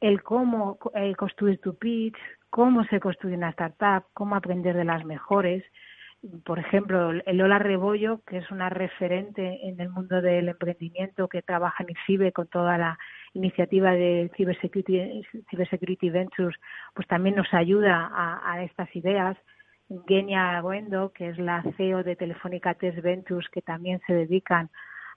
el 0.00 0.22
cómo 0.22 0.78
construir 1.16 1.60
tu 1.60 1.76
pitch, 1.76 2.16
cómo 2.50 2.84
se 2.84 3.00
construye 3.00 3.36
una 3.36 3.50
startup, 3.50 4.06
cómo 4.14 4.34
aprender 4.34 4.76
de 4.76 4.84
las 4.84 5.04
mejores. 5.04 5.62
Por 6.44 6.58
ejemplo, 6.58 7.12
Lola 7.12 7.58
Rebollo, 7.58 8.20
que 8.26 8.38
es 8.38 8.50
una 8.50 8.68
referente 8.68 9.68
en 9.68 9.80
el 9.80 9.90
mundo 9.90 10.20
del 10.20 10.48
emprendimiento, 10.48 11.28
que 11.28 11.42
trabaja 11.42 11.84
en 11.84 11.90
ICIBE 11.90 12.32
con 12.32 12.48
toda 12.48 12.78
la 12.78 12.98
iniciativa 13.34 13.92
de 13.92 14.30
Cybersecurity, 14.36 16.10
Ventures, 16.10 16.58
pues 16.94 17.06
también 17.06 17.36
nos 17.36 17.52
ayuda 17.52 18.10
a, 18.12 18.62
estas 18.64 18.94
ideas. 18.96 19.36
Genia 20.08 20.60
Guendo, 20.62 21.12
que 21.12 21.28
es 21.28 21.38
la 21.38 21.62
CEO 21.76 22.02
de 22.02 22.16
Telefónica 22.16 22.74
Test 22.74 22.98
Ventures, 23.02 23.48
que 23.50 23.62
también 23.62 24.00
se 24.06 24.14
dedican 24.14 24.68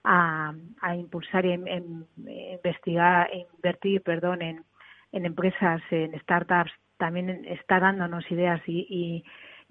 a, 0.04 0.54
impulsar 0.94 1.44
y 1.44 1.52
investigar, 1.52 3.28
invertir, 3.56 4.02
perdón, 4.02 4.42
en, 4.42 4.64
empresas, 5.12 5.82
en 5.90 6.18
startups, 6.20 6.72
también 6.98 7.44
está 7.46 7.80
dándonos 7.80 8.30
ideas 8.30 8.60
y, 8.66 9.24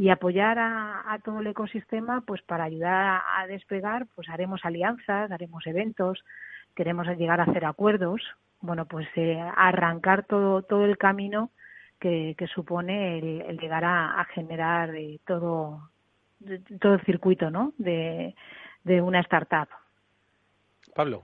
apoyar 0.08 0.58
a, 0.58 1.20
todo 1.26 1.42
el 1.42 1.48
ecosistema, 1.48 2.22
pues 2.22 2.42
para 2.44 2.64
ayudar 2.64 2.94
a, 3.06 3.42
a 3.42 3.48
despegar, 3.48 4.08
pues 4.16 4.30
haremos 4.30 4.64
alianzas, 4.64 5.30
haremos 5.30 5.68
eventos, 5.68 6.24
queremos 6.74 7.06
llegar 7.18 7.42
a 7.42 7.44
hacer 7.44 7.66
acuerdos, 7.66 8.22
bueno, 8.62 8.86
pues 8.86 9.08
eh, 9.16 9.38
arrancar 9.58 10.26
todo, 10.26 10.62
todo 10.62 10.86
el 10.86 10.98
camino 10.98 11.52
que, 12.00 12.36
supone 12.54 13.20
el, 13.20 13.58
llegar 13.60 13.84
a, 13.84 14.26
generar 14.34 14.96
eh, 14.96 15.20
todo, 15.28 15.90
todo 16.80 16.94
el 16.94 17.02
circuito 17.02 17.50
¿no? 17.50 17.74
de, 17.78 18.34
de 18.86 19.02
una 19.02 19.20
startup. 19.22 19.68
Pablo. 20.96 21.24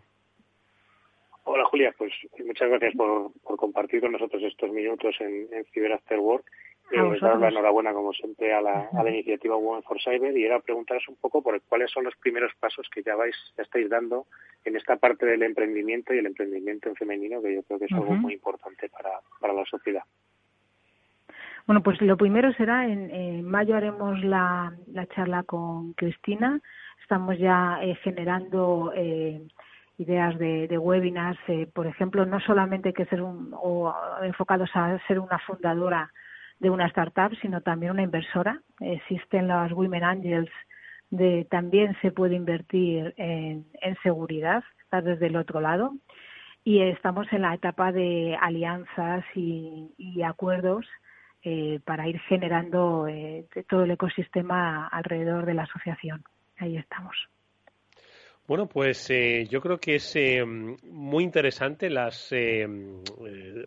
Hola 1.46 1.64
Julia, 1.66 1.94
pues 1.98 2.12
muchas 2.44 2.70
gracias 2.70 2.96
por, 2.96 3.32
por 3.44 3.58
compartir 3.58 4.02
con 4.02 4.12
nosotros 4.12 4.42
estos 4.44 4.70
minutos 4.72 5.16
en, 5.20 5.48
en 5.54 5.64
Cyber 5.66 5.94
After 5.94 6.20
Work 6.20 6.46
eh, 6.92 7.20
dar 7.20 7.40
la 7.40 7.50
enhorabuena, 7.50 7.94
como 7.94 8.14
siempre, 8.14 8.54
a 8.54 8.62
la, 8.62 8.90
a 8.94 9.04
la 9.04 9.10
iniciativa 9.10 9.56
Women 9.56 9.84
for 9.84 10.02
Cyber 10.02 10.38
y 10.38 10.46
era 10.46 10.60
preguntaros 10.60 11.08
un 11.08 11.16
poco 11.16 11.42
por 11.42 11.60
cuáles 11.64 11.92
son 11.92 12.04
los 12.04 12.16
primeros 12.18 12.54
pasos 12.60 12.88
que 12.94 13.04
ya 13.04 13.16
vais, 13.16 13.36
ya 13.58 13.64
estáis 13.64 13.90
dando 13.90 14.28
en 14.64 14.76
esta 14.76 14.96
parte 14.98 15.26
del 15.26 15.44
emprendimiento 15.44 16.14
y 16.14 16.20
el 16.20 16.28
emprendimiento 16.28 16.90
en 16.90 16.96
femenino, 16.96 17.42
que 17.42 17.56
yo 17.56 17.64
creo 17.64 17.80
que 17.80 17.86
es 17.86 17.92
algo 17.92 18.14
muy 18.14 18.34
importante 18.34 18.90
para, 18.90 19.20
para 19.40 19.54
la 19.54 19.66
sociedad. 19.66 20.04
Bueno, 21.66 21.82
pues 21.82 22.00
lo 22.02 22.16
primero 22.16 22.54
será 22.54 22.86
en, 22.86 23.44
mayo 23.44 23.76
haremos 23.76 24.24
la, 24.24 24.74
la, 24.88 25.08
charla 25.08 25.44
con 25.44 25.94
Cristina. 25.94 26.62
Estamos 27.02 27.40
ya 27.40 27.80
eh, 27.82 27.96
generando 28.04 28.92
eh, 28.96 29.42
ideas 29.98 30.38
de, 30.38 30.68
de 30.68 30.78
webinars, 30.78 31.40
eh, 31.48 31.68
por 31.74 31.88
ejemplo, 31.88 32.26
no 32.26 32.40
solamente 32.40 32.94
que 32.94 33.06
ser 33.06 33.24
un, 33.24 33.52
o 33.54 33.94
enfocados 34.22 34.70
a 34.76 35.00
ser 35.08 35.20
una 35.20 35.40
fundadora 35.40 36.12
de 36.60 36.70
una 36.70 36.88
startup, 36.88 37.36
sino 37.42 37.62
también 37.62 37.92
una 37.92 38.04
inversora. 38.04 38.62
Existen 38.80 39.48
las 39.48 39.72
Women 39.72 40.04
Angels, 40.04 40.52
de 41.10 41.46
también 41.50 41.96
se 42.02 42.12
puede 42.12 42.36
invertir 42.36 43.14
en, 43.18 43.66
seguridad, 44.04 44.64
está 44.82 45.02
desde 45.02 45.28
el 45.28 45.36
otro 45.36 45.62
lado. 45.62 45.94
Y 46.64 46.82
estamos 46.82 47.32
en 47.32 47.44
la 47.44 47.54
etapa 47.54 47.92
de 47.92 48.38
alianzas 48.42 49.24
y, 49.36 50.22
acuerdos 50.24 50.86
eh, 51.44 51.80
para 51.86 52.08
ir 52.08 52.20
generando 52.22 53.08
eh, 53.08 53.46
todo 53.70 53.84
el 53.84 53.92
ecosistema 53.92 54.88
alrededor 54.88 55.46
de 55.46 55.54
la 55.54 55.64
asociación. 55.64 56.24
Ahí 56.58 56.78
estamos. 56.78 57.16
Bueno, 58.48 58.68
pues 58.68 59.10
eh, 59.10 59.48
yo 59.50 59.60
creo 59.60 59.80
que 59.80 59.96
es 59.96 60.16
eh, 60.16 60.46
muy 60.46 61.24
interesante 61.24 61.90
las 61.90 62.28
eh, 62.32 62.68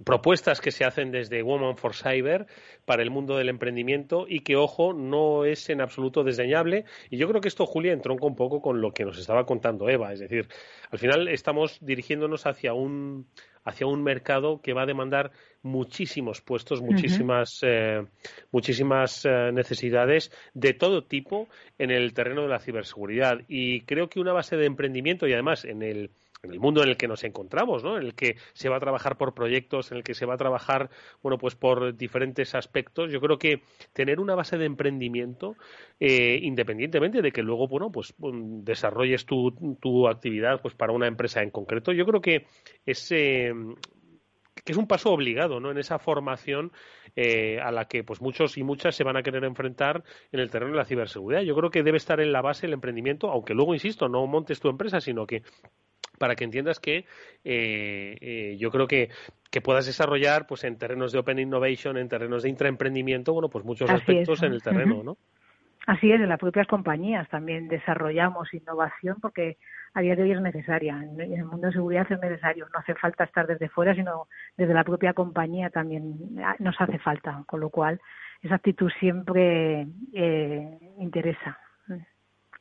propuestas 0.05 0.61
que 0.61 0.70
se 0.70 0.85
hacen 0.85 1.11
desde 1.11 1.43
Women 1.43 1.76
for 1.76 1.97
Cyber 1.97 2.47
para 2.85 3.03
el 3.03 3.11
mundo 3.11 3.37
del 3.37 3.49
emprendimiento 3.49 4.26
y 4.29 4.41
que, 4.41 4.55
ojo, 4.55 4.93
no 4.93 5.45
es 5.45 5.68
en 5.68 5.81
absoluto 5.81 6.22
desdeñable. 6.22 6.85
Y 7.11 7.16
yo 7.16 7.26
creo 7.29 7.41
que 7.41 7.49
esto, 7.49 7.66
Julia, 7.66 7.93
entronca 7.93 8.26
un 8.26 8.37
poco 8.37 8.62
con 8.62 8.81
lo 8.81 8.93
que 8.93 9.05
nos 9.05 9.18
estaba 9.18 9.47
contando 9.47 9.89
Eva. 9.89 10.12
Es 10.12 10.20
decir, 10.20 10.47
al 10.93 10.99
final 11.01 11.26
estamos 11.26 11.79
dirigiéndonos 11.81 12.47
hacia 12.47 12.72
un, 12.72 13.26
hacia 13.69 13.87
un 13.87 14.03
mercado 14.03 14.61
que 14.62 14.73
va 14.73 14.83
a 14.83 14.87
demandar 14.87 15.31
muchísimos 15.62 16.41
puestos, 16.41 16.81
muchísimas, 16.81 17.61
eh, 17.62 18.05
muchísimas 18.51 19.25
eh, 19.25 19.51
necesidades 19.53 20.33
de 20.55 20.73
todo 20.73 21.05
tipo 21.05 21.49
en 21.79 21.91
el 21.91 22.14
terreno 22.14 22.43
de 22.43 22.49
la 22.49 22.61
ciberseguridad. 22.61 23.41
Y 23.49 23.83
creo 23.83 24.09
que 24.09 24.21
una 24.21 24.33
base 24.33 24.57
de 24.57 24.66
emprendimiento 24.66 25.27
y 25.27 25.33
además 25.33 25.64
en 25.64 25.83
el 25.83 26.11
en 26.43 26.53
el 26.53 26.61
mundo 26.61 26.82
en 26.82 26.89
el 26.89 26.97
que 26.97 27.09
nos 27.09 27.24
encontramos, 27.24 27.82
¿no? 27.82 27.97
En 27.97 28.05
el 28.05 28.14
que 28.14 28.36
se 28.53 28.68
va 28.68 28.76
a 28.76 28.80
trabajar 28.80 29.16
por 29.16 29.34
proyectos, 29.34 29.91
en 29.91 29.99
el 29.99 30.05
que 30.05 30.14
se 30.14 30.26
va 30.26 30.34
a 30.34 30.39
trabajar, 30.39 30.91
bueno, 31.22 31.39
pues 31.39 31.57
por 31.57 31.97
diferentes 31.97 32.55
aspectos. 32.55 33.11
Yo 33.11 33.20
creo 33.20 33.39
que 33.39 33.62
tener 33.93 34.20
una 34.20 34.34
base 34.34 34.57
de 34.57 34.66
emprendimiento, 34.66 35.57
eh, 35.99 36.39
independientemente 36.43 37.22
de 37.22 37.32
que 37.32 37.43
luego, 37.43 37.66
bueno, 37.66 37.91
pues 37.91 38.14
desarrolles 38.18 39.26
tu, 39.26 39.76
tu, 39.80 40.09
actividad, 40.09 40.61
pues 40.62 40.74
para 40.74 40.93
una 40.93 41.09
empresa 41.09 41.43
en 41.43 41.51
concreto, 41.51 41.93
yo 41.93 42.07
creo 42.07 42.20
que 42.20 42.47
es 42.86 43.09
que 43.09 44.72
es 44.72 44.78
un 44.78 44.86
paso 44.86 45.12
obligado 45.12 45.61
¿no? 45.61 45.70
en 45.70 45.78
esa 45.78 45.99
formación 45.99 46.72
eh, 47.16 47.59
a 47.61 47.70
la 47.72 47.86
que 47.86 48.05
pues 48.05 48.20
muchos 48.20 48.59
y 48.59 48.62
muchas 48.62 48.95
se 48.95 49.05
van 49.05 49.16
a 49.16 49.22
querer 49.22 49.45
enfrentar 49.45 50.05
en 50.32 50.41
el 50.41 50.51
terreno 50.51 50.72
de 50.72 50.78
la 50.78 50.84
ciberseguridad. 50.84 51.43
Yo 51.43 51.57
creo 51.57 51.70
que 51.70 51.82
debe 51.82 51.97
estar 51.97 52.20
en 52.20 52.32
la 52.32 52.43
base 52.43 52.66
el 52.66 52.72
emprendimiento, 52.72 53.30
aunque 53.30 53.55
luego, 53.55 53.74
insisto, 53.74 54.09
no 54.09 54.26
montes 54.26 54.61
tu 54.61 54.68
empresa, 54.68 55.01
sino 55.01 55.26
que 55.26 55.43
para 56.19 56.35
que 56.37 56.45
entiendas 56.45 56.81
que 56.81 57.07
eh, 57.45 58.16
eh, 58.21 58.57
yo 58.59 58.71
creo 58.71 58.87
que, 58.87 59.11
que 59.51 59.61
puedas 59.61 59.87
desarrollar 59.87 60.47
pues 60.47 60.64
en 60.64 60.77
terrenos 60.77 61.12
de 61.12 61.19
open 61.19 61.39
innovation, 61.39 61.97
en 61.97 62.09
terrenos 62.09 62.43
de 62.43 62.51
intraemprendimiento, 62.51 63.33
bueno, 63.33 63.49
pues 63.49 63.64
muchos 63.64 63.89
aspectos 63.91 64.43
en 64.43 64.53
el 64.53 64.62
terreno, 64.62 65.03
¿no? 65.03 65.16
Así 65.87 66.12
es, 66.12 66.21
en 66.21 66.29
las 66.29 66.39
propias 66.39 66.66
compañías 66.66 67.27
también 67.31 67.66
desarrollamos 67.66 68.53
innovación 68.53 69.16
porque 69.23 69.57
a 69.95 70.03
día 70.03 70.14
de 70.16 70.23
hoy 70.23 70.33
es 70.33 70.41
necesaria. 70.43 71.03
En 71.03 71.19
el 71.19 71.45
mundo 71.47 71.69
de 71.69 71.73
seguridad 71.73 72.07
es 72.11 72.21
necesario. 72.21 72.69
No 72.75 72.81
hace 72.81 72.95
falta 72.95 73.25
estar 73.25 73.47
desde 73.47 73.71
fuera, 73.71 73.95
sino 73.95 74.29
desde 74.57 74.75
la 74.75 74.85
propia 74.85 75.14
compañía 75.14 75.71
también 75.71 76.37
nos 76.59 76.79
hace 76.79 76.99
falta. 76.99 77.43
Con 77.47 77.61
lo 77.61 77.71
cual, 77.71 78.01
esa 78.43 78.57
actitud 78.57 78.91
siempre 79.01 79.87
eh, 80.12 80.79
interesa, 80.99 81.59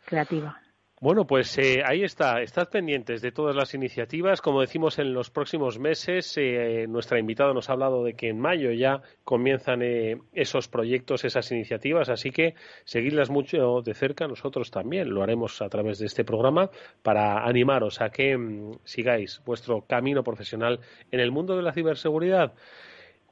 creativa. 0.05 0.57
Bueno, 0.99 1.27
pues 1.27 1.55
eh, 1.59 1.83
ahí 1.85 2.03
está. 2.03 2.41
Estad 2.41 2.69
pendientes 2.69 3.21
de 3.21 3.31
todas 3.31 3.55
las 3.55 3.75
iniciativas. 3.75 4.41
Como 4.41 4.61
decimos, 4.61 4.97
en 4.97 5.13
los 5.13 5.29
próximos 5.29 5.77
meses, 5.77 6.33
eh, 6.37 6.87
nuestra 6.89 7.19
invitada 7.19 7.53
nos 7.53 7.69
ha 7.69 7.73
hablado 7.73 8.03
de 8.03 8.15
que 8.15 8.29
en 8.29 8.39
mayo 8.39 8.71
ya 8.71 9.03
comienzan 9.23 9.83
eh, 9.83 10.19
esos 10.33 10.67
proyectos, 10.67 11.23
esas 11.23 11.51
iniciativas. 11.51 12.09
Así 12.09 12.31
que 12.31 12.55
seguidlas 12.83 13.29
mucho 13.29 13.83
de 13.83 13.93
cerca. 13.93 14.27
Nosotros 14.27 14.71
también 14.71 15.13
lo 15.13 15.21
haremos 15.21 15.61
a 15.61 15.69
través 15.69 15.99
de 15.99 16.07
este 16.07 16.23
programa 16.23 16.71
para 17.03 17.45
animaros 17.45 18.01
a 18.01 18.09
que 18.09 18.35
mm, 18.35 18.79
sigáis 18.83 19.43
vuestro 19.45 19.81
camino 19.81 20.23
profesional 20.23 20.79
en 21.11 21.19
el 21.19 21.31
mundo 21.31 21.55
de 21.55 21.61
la 21.61 21.73
ciberseguridad. 21.73 22.55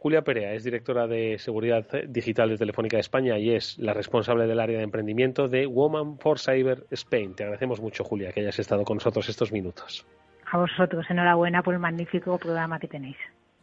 Julia 0.06 0.22
Perea 0.22 0.53
es 0.53 0.64
directora 0.64 1.08
de 1.08 1.39
Seguridad 1.39 1.84
Digital 2.08 2.49
de 2.49 2.58
Telefónica 2.58 2.95
de 2.95 3.01
España 3.01 3.39
y 3.39 3.56
es 3.56 3.76
la 3.80 3.91
responsable 3.91 4.45
del 4.45 4.60
área 4.60 4.78
de 4.78 4.84
emprendimiento 4.84 5.47
de 5.47 5.66
Woman 5.66 6.20
for 6.20 6.38
Cyber 6.38 6.86
Spain. 6.91 7.34
Te 7.34 7.41
agradecemos 7.41 7.82
mucho, 7.82 8.03
Julia, 8.03 8.32
que 8.32 8.41
hayas 8.41 8.60
estado 8.60 8.84
con 8.84 8.97
nosotros 8.97 9.28
estos 9.30 9.51
minutos. 9.51 10.06
A 10.51 10.60
vosotros, 10.60 11.08
enhorabuena 11.10 11.64
por 11.64 11.74
el 11.74 11.80
magnífico 11.80 12.38
programa 12.38 12.78
que 12.78 12.88
tenéis. 12.88 13.18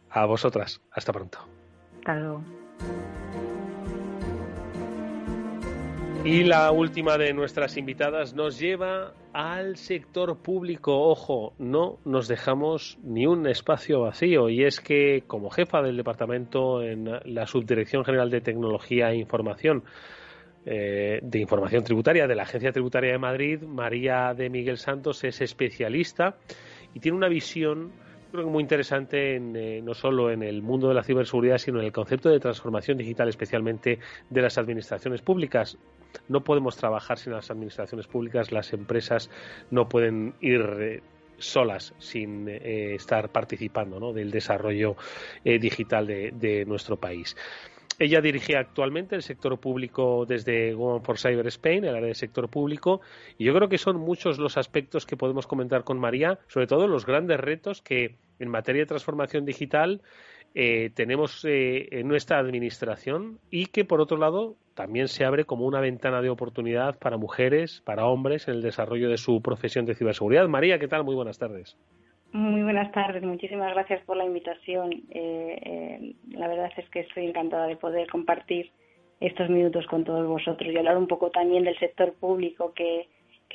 A 0.09 0.25
vosotras, 0.25 0.81
hasta 0.91 1.13
pronto. 1.13 1.39
Hasta 1.99 2.15
luego. 2.15 2.43
Y 6.25 6.43
la 6.43 6.71
última 6.71 7.17
de 7.17 7.33
nuestras 7.33 7.77
invitadas 7.77 8.33
nos 8.33 8.59
lleva 8.59 9.13
al 9.33 9.77
sector 9.77 10.37
público. 10.37 11.09
Ojo, 11.09 11.53
no 11.57 11.97
nos 12.05 12.27
dejamos 12.27 12.97
ni 13.03 13.25
un 13.25 13.47
espacio 13.47 14.01
vacío. 14.01 14.49
Y 14.49 14.63
es 14.63 14.79
que, 14.79 15.23
como 15.27 15.49
jefa 15.49 15.81
del 15.81 15.97
departamento 15.97 16.81
en 16.81 17.09
la 17.25 17.47
Subdirección 17.47 18.05
General 18.05 18.29
de 18.29 18.41
Tecnología 18.41 19.11
e 19.11 19.17
Información, 19.17 19.83
eh, 20.65 21.19
de 21.21 21.39
Información 21.39 21.83
Tributaria 21.83 22.25
de 22.25 22.35
la 22.35 22.43
Agencia 22.43 22.71
Tributaria 22.71 23.11
de 23.11 23.17
Madrid, 23.17 23.61
María 23.63 24.33
de 24.33 24.49
Miguel 24.49 24.77
Santos 24.77 25.23
es 25.25 25.41
especialista 25.41 26.37
y 26.93 27.01
tiene 27.01 27.17
una 27.17 27.27
visión 27.27 27.91
creo 28.33 28.45
que 28.45 28.51
muy 28.51 28.63
interesante 28.63 29.35
eh, 29.35 29.81
no 29.83 29.93
solo 29.93 30.31
en 30.31 30.41
el 30.41 30.63
mundo 30.63 30.87
de 30.87 30.95
la 30.95 31.03
ciberseguridad, 31.03 31.59
sino 31.59 31.79
en 31.79 31.85
el 31.85 31.91
concepto 31.91 32.29
de 32.29 32.39
transformación 32.39 32.97
digital, 32.97 33.29
especialmente 33.29 33.99
de 34.27 34.41
las 34.41 34.57
administraciones 34.57 35.21
públicas. 35.21 35.77
No 36.29 36.43
podemos 36.43 36.75
trabajar 36.75 37.19
sin 37.19 37.33
las 37.33 37.51
administraciones 37.51 38.07
públicas, 38.07 38.51
las 38.51 38.73
empresas 38.73 39.29
no 39.69 39.87
pueden 39.87 40.33
ir 40.41 40.61
eh, 40.79 41.01
solas 41.37 41.93
sin 41.99 42.49
eh, 42.49 42.95
estar 42.95 43.29
participando 43.29 44.11
del 44.11 44.31
desarrollo 44.31 44.95
digital 45.43 46.07
de 46.07 46.63
nuestro 46.65 46.97
país. 46.97 47.35
Ella 47.99 48.21
dirige 48.21 48.57
actualmente 48.57 49.15
el 49.15 49.21
sector 49.21 49.59
público 49.59 50.25
desde 50.27 50.73
Women 50.73 51.03
for 51.03 51.19
Cyber 51.19 51.45
Spain, 51.47 51.85
el 51.85 51.95
área 51.95 52.07
de 52.07 52.15
sector 52.15 52.49
público, 52.49 53.01
y 53.37 53.45
yo 53.45 53.53
creo 53.53 53.69
que 53.69 53.77
son 53.77 53.97
muchos 53.97 54.39
los 54.39 54.57
aspectos 54.57 55.05
que 55.05 55.15
podemos 55.15 55.45
comentar 55.45 55.83
con 55.83 55.99
María, 55.99 56.39
sobre 56.47 56.67
todo 56.67 56.87
los 56.87 57.05
grandes 57.05 57.39
retos 57.39 57.81
que 57.81 58.15
en 58.39 58.49
materia 58.49 58.81
de 58.81 58.87
transformación 58.87 59.45
digital 59.45 60.01
eh, 60.55 60.91
tenemos 60.93 61.45
eh, 61.45 61.87
en 61.91 62.07
nuestra 62.07 62.39
administración 62.39 63.39
y 63.49 63.67
que, 63.67 63.85
por 63.85 64.01
otro 64.01 64.17
lado, 64.17 64.55
también 64.73 65.07
se 65.07 65.25
abre 65.25 65.45
como 65.45 65.65
una 65.65 65.79
ventana 65.79 66.21
de 66.21 66.29
oportunidad 66.29 66.97
para 66.97 67.17
mujeres, 67.17 67.81
para 67.85 68.05
hombres 68.05 68.47
en 68.47 68.55
el 68.55 68.61
desarrollo 68.61 69.09
de 69.09 69.17
su 69.17 69.41
profesión 69.41 69.85
de 69.85 69.95
ciberseguridad. 69.95 70.47
María, 70.47 70.79
¿qué 70.79 70.87
tal? 70.87 71.03
Muy 71.03 71.15
buenas 71.15 71.37
tardes. 71.37 71.75
Muy 72.33 72.63
buenas 72.63 72.91
tardes, 72.91 73.21
muchísimas 73.21 73.71
gracias 73.75 74.03
por 74.05 74.17
la 74.17 74.25
invitación. 74.25 74.91
Eh, 75.11 75.59
eh, 75.61 76.15
la 76.31 76.47
verdad 76.47 76.71
es 76.75 76.89
que 76.89 77.01
estoy 77.01 77.27
encantada 77.27 77.67
de 77.67 77.75
poder 77.75 78.09
compartir 78.09 78.71
estos 79.19 79.49
minutos 79.49 79.85
con 79.85 80.03
todos 80.03 80.27
vosotros 80.27 80.73
y 80.73 80.75
hablar 80.75 80.97
un 80.97 81.07
poco 81.07 81.29
también 81.29 81.63
del 81.63 81.77
sector 81.77 82.13
público 82.13 82.73
que, 82.73 83.07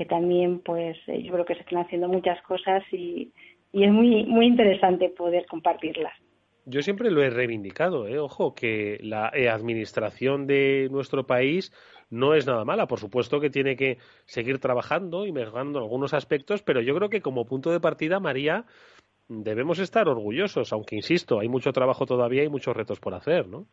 también 0.09 0.61
pues 0.61 0.97
eh, 1.09 1.24
yo 1.24 1.33
creo 1.33 1.45
que 1.45 1.57
se 1.57 1.61
están 1.62 1.81
haciendo 1.81 2.07
muchas 2.07 2.41
cosas 2.43 2.85
y, 2.93 3.33
y 3.72 3.83
es 3.83 3.91
muy 3.91 4.24
muy 4.26 4.47
interesante 4.47 5.09
poder 5.09 5.45
compartirlas. 5.47 6.14
Yo 6.64 6.81
siempre 6.83 7.11
lo 7.11 7.20
he 7.22 7.31
reivindicado, 7.31 8.07
¿eh? 8.07 8.20
ojo, 8.20 8.55
que 8.55 8.99
la 9.03 9.26
administración 9.26 10.47
de 10.47 10.87
nuestro 10.93 11.26
país 11.26 11.72
no 12.11 12.35
es 12.35 12.47
nada 12.47 12.65
mala. 12.65 12.87
Por 12.87 13.01
supuesto 13.01 13.41
que 13.41 13.51
tiene 13.51 13.77
que 13.77 13.99
seguir 14.25 14.59
trabajando 14.59 15.27
y 15.27 15.33
mejorando 15.33 15.79
algunos 15.79 16.15
aspectos, 16.15 16.63
pero 16.63 16.81
yo 16.81 16.95
creo 16.95 17.09
que 17.11 17.21
como 17.21 17.47
punto 17.47 17.71
de 17.71 17.81
partida, 17.81 18.21
María, 18.21 18.65
debemos 19.29 19.79
estar 19.79 20.09
orgullosos, 20.09 20.73
aunque 20.73 20.97
insisto, 20.97 21.41
hay 21.41 21.49
mucho 21.49 21.73
trabajo 21.73 22.07
todavía 22.07 22.45
y 22.45 22.49
muchos 22.49 22.77
retos 22.77 23.01
por 23.01 23.15
hacer, 23.15 23.47
¿no? 23.47 23.67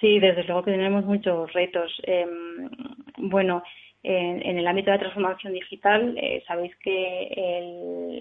Sí, 0.00 0.18
desde 0.18 0.44
luego 0.44 0.64
que 0.64 0.72
tenemos 0.72 1.04
muchos 1.04 1.52
retos. 1.52 1.92
Em, 2.02 2.68
bueno, 3.16 3.62
en, 4.06 4.58
el 4.58 4.66
ámbito 4.66 4.90
de 4.90 4.98
la 4.98 5.00
transformación 5.00 5.54
digital, 5.54 6.14
eh, 6.18 6.44
sabéis 6.46 6.76
que 6.76 7.28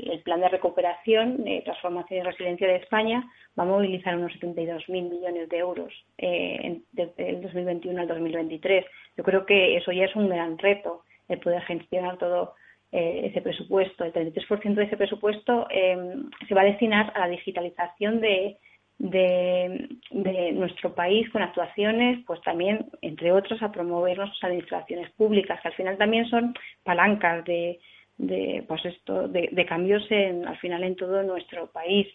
el, 0.07 0.21
plan 0.23 0.39
de 0.39 0.47
recuperación, 0.47 1.43
de 1.43 1.61
transformación 1.65 2.21
y 2.21 2.23
resiliencia 2.23 2.67
de 2.67 2.77
España 2.77 3.29
va 3.59 3.63
a 3.63 3.67
movilizar 3.67 4.15
unos 4.15 4.31
72.000 4.33 4.87
millones 4.87 5.49
de 5.49 5.57
euros 5.57 5.93
eh, 6.17 6.79
desde 6.93 7.29
el 7.29 7.41
2021 7.41 8.01
al 8.01 8.07
2023. 8.07 8.85
Yo 9.17 9.23
creo 9.25 9.45
que 9.45 9.75
eso 9.75 9.91
ya 9.91 10.05
es 10.05 10.15
un 10.15 10.29
gran 10.29 10.57
reto, 10.57 11.03
el 11.27 11.39
poder 11.39 11.61
gestionar 11.63 12.17
todo 12.17 12.53
eh, 12.93 13.23
ese 13.25 13.41
presupuesto. 13.41 14.05
El 14.05 14.13
33% 14.13 14.75
de 14.75 14.83
ese 14.85 14.95
presupuesto 14.95 15.67
se 15.69 16.55
va 16.55 16.61
a 16.61 16.65
destinar 16.65 17.11
a 17.13 17.19
la 17.19 17.27
digitalización 17.27 18.21
de 18.21 18.57
de, 19.03 20.53
nuestro 20.53 20.95
país 20.95 21.29
con 21.29 21.41
actuaciones, 21.41 22.23
pues 22.25 22.41
también, 22.41 22.85
entre 23.01 23.33
otros, 23.33 23.61
a 23.61 23.71
promover 23.71 24.17
nuestras 24.17 24.43
administraciones 24.45 25.11
públicas, 25.11 25.59
que 25.61 25.67
al 25.67 25.73
final 25.73 25.97
también 25.97 26.25
son 26.29 26.53
palancas 26.83 27.43
de, 27.43 27.79
de 28.17 28.63
pues 28.67 28.85
esto, 28.85 29.27
de, 29.27 29.65
cambios 29.67 30.09
en, 30.09 30.47
al 30.47 30.57
final 30.57 30.83
en 30.83 30.95
todo 30.95 31.21
nuestro 31.23 31.67
país. 31.67 32.07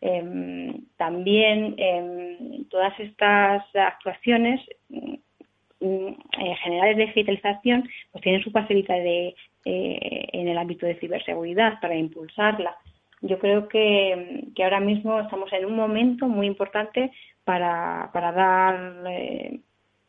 Em, 0.00 0.84
también 0.96 1.76
em, 1.78 2.64
todas 2.68 2.98
estas 2.98 3.62
actuaciones 3.74 4.60
mm, 4.88 5.14
mm, 5.80 6.16
generales 6.62 6.96
de 6.96 7.06
digitalización 7.06 7.88
pues 8.10 8.22
tienen 8.22 8.42
su 8.42 8.50
facilidad 8.50 8.96
de, 8.96 9.34
eh, 9.64 10.28
en 10.32 10.48
el 10.48 10.58
ámbito 10.58 10.84
de 10.84 10.96
ciberseguridad 10.96 11.80
para 11.80 11.94
impulsarla 11.94 12.76
yo 13.24 13.38
creo 13.38 13.68
que, 13.68 14.52
ahora 14.62 14.80
mismo 14.80 15.18
estamos 15.18 15.50
en 15.52 15.64
un 15.64 15.74
momento 15.74 16.28
muy 16.28 16.46
importante 16.46 17.10
para, 17.44 18.10
para 18.12 18.32
dar 18.32 19.02
eh, 19.08 19.60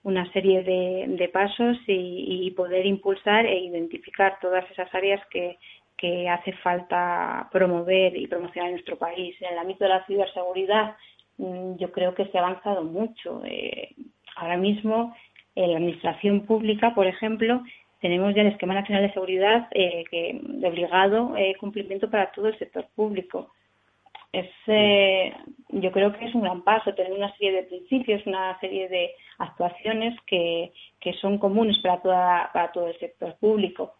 una 0.04 0.30
serie 0.34 0.64
de, 0.64 1.30
pasos 1.30 1.78
y, 1.88 2.52
poder 2.52 2.86
impulsar 2.86 3.46
e 3.46 3.60
identificar 3.60 4.38
todas 4.42 4.70
esas 4.70 4.94
áreas 4.94 5.22
que, 5.32 5.58
que 5.98 6.30
hace 6.30 6.52
falta 6.58 7.48
promover 7.52 8.18
y 8.18 8.28
promocionar 8.28 8.70
en 8.70 8.76
nuestro 8.76 8.98
país. 8.98 9.36
En 9.42 9.54
el 9.54 9.60
ámbito 9.60 9.86
de 9.86 9.90
la 9.92 10.06
ciberseguridad, 10.06 10.96
mm, 11.38 11.78
yo 11.78 11.92
creo 11.94 12.14
que 12.14 12.26
se 12.26 12.38
ha 12.38 12.42
avanzado 12.42 12.84
mucho. 12.84 13.42
Eh, 13.46 13.96
ahora 14.36 14.58
mismo, 14.58 15.16
en 15.56 15.72
la 15.72 15.78
administración 15.78 16.46
pública, 16.46 16.94
por 16.94 17.08
ejemplo, 17.08 17.64
tenemos 18.06 18.36
ya 18.36 18.44
el 18.44 18.50
Esquema 18.50 18.76
Nacional 18.76 19.02
de 19.02 19.14
Seguridad 19.14 19.68
eh, 19.72 20.04
que, 20.12 20.40
de 20.40 20.68
obligado 20.68 21.36
eh, 21.36 21.56
cumplimiento 21.60 22.08
para 22.08 22.32
todo 22.32 22.50
el 22.50 22.60
sector 22.60 22.86
público. 22.96 23.50
Es, 24.32 24.48
eh, 24.68 25.34
yo 25.70 25.92
creo 25.92 26.14
que 26.14 26.26
es 26.26 26.36
un 26.36 26.44
gran 26.44 26.64
paso 26.64 26.94
tener 26.94 27.14
una 27.14 27.36
serie 27.36 27.54
de 27.54 27.64
principios, 27.64 28.24
una 28.28 28.60
serie 28.60 28.90
de 28.90 29.10
actuaciones 29.40 30.14
que, 30.28 30.72
que 31.00 31.14
son 31.14 31.40
comunes 31.40 31.80
para, 31.82 32.00
toda, 32.00 32.50
para 32.54 32.72
todo 32.72 32.90
el 32.90 33.00
sector 33.00 33.36
público. 33.40 33.96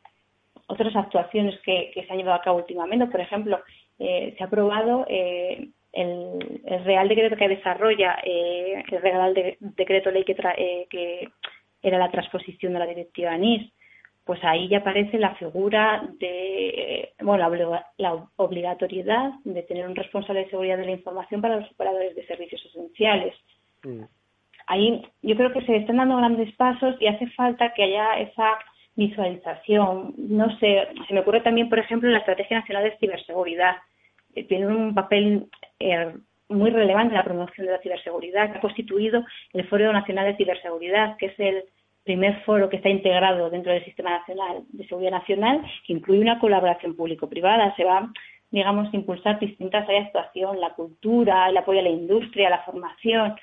Otras 0.68 0.96
actuaciones 0.96 1.60
que, 1.62 1.90
que 1.92 2.06
se 2.06 2.12
han 2.12 2.20
llevado 2.20 2.38
a 2.38 2.44
cabo 2.44 2.58
últimamente, 2.60 3.08
por 3.08 3.22
ejemplo, 3.22 3.60
se 3.98 4.38
ha 4.40 4.46
aprobado 4.46 5.08
el, 5.08 5.74
el, 5.94 6.84
Real 6.84 7.08
Decreto 7.08 7.38
que 7.38 7.48
desarrolla, 7.48 8.20
el 8.24 9.02
Real 9.02 9.34
Decreto 9.62 10.12
Ley 10.12 10.26
que, 10.26 10.36
que 10.92 11.30
era 11.82 11.98
la 11.98 12.12
transposición 12.12 12.74
de 12.74 12.80
la 12.80 12.86
Directiva 12.86 13.36
NIS 13.36 13.72
pues 14.26 14.44
ahí 14.44 14.68
ya 14.68 14.80
aparece 14.80 15.20
la 15.20 15.36
figura 15.36 16.04
de, 16.20 17.14
bueno, 17.22 17.48
la, 17.98 18.28
obligatoriedad 18.38 19.34
de 19.44 19.62
tener 19.64 19.88
un 19.88 19.96
responsable 19.96 20.42
de 20.42 20.50
seguridad 20.50 20.78
de 20.78 20.86
la 20.86 20.92
información 20.92 21.42
para 21.42 21.58
los 21.58 21.72
operadores 21.72 22.16
de 22.16 22.26
servicios 22.26 22.66
esenciales. 22.66 23.36
Mm. 23.84 24.02
Ahí 24.68 25.06
yo 25.22 25.36
creo 25.36 25.54
que 25.54 25.62
se 25.62 25.76
están 25.76 25.98
dando 25.98 26.18
grandes 26.18 26.52
pasos 26.56 26.96
y 27.00 27.06
hace 27.06 27.28
falta 27.32 27.72
que 27.76 27.84
haya 27.84 28.18
esa 28.20 28.58
visualización. 28.96 30.16
No 30.18 30.58
sé, 30.58 30.88
se 31.08 31.14
me 31.14 31.20
ocurre 31.20 31.42
también, 31.42 31.70
por 31.70 31.78
ejemplo, 31.78 32.10
la 32.10 32.18
Estrategia 32.18 32.60
Nacional 32.60 32.84
de 32.86 32.98
Ciberseguridad. 32.98 33.76
Eh, 34.34 34.44
tiene 34.46 34.66
un 34.66 34.96
papel 34.96 35.48
eh, 35.80 36.16
muy 36.50 36.72
relevante 36.72 37.14
en 37.14 37.18
la 37.20 37.24
promoción 37.24 37.68
de 37.68 37.74
la 37.74 37.82
ciberseguridad, 37.82 38.52
que 38.52 38.58
ha 38.58 38.62
constituido 38.62 39.24
el 39.54 39.68
Foro 39.68 39.94
Nacional 39.94 40.26
de 40.26 40.38
Ciberseguridad, 40.38 41.16
que 41.18 41.28
es 41.28 41.40
el 41.40 41.64
primer 42.06 42.44
foro 42.44 42.70
que 42.70 42.78
está 42.78 42.90
integrado 42.90 43.50
dentro 43.50 43.74
del 43.74 43.84
Sistema 43.84 44.12
Nacional 44.12 44.64
de 44.70 44.88
Seguridad 44.88 45.12
Nacional, 45.12 45.62
que 45.86 45.94
incluye 45.94 46.22
una 46.22 46.40
colaboración 46.40 46.96
público-privada. 46.96 47.76
Se 47.76 47.84
va, 47.84 48.12
digamos, 48.52 48.94
a 48.94 48.96
impulsar 48.96 49.40
distintas 49.40 49.84
áreas 49.90 50.04
de 50.04 50.20
actuación, 50.20 50.62
la 50.62 50.74
cultura, 50.76 51.50
el 51.50 51.58
apoyo 51.58 51.80
a 51.80 51.84
la 51.84 51.90
industria, 51.90 52.50
la 52.50 52.64
formación. 52.64 53.36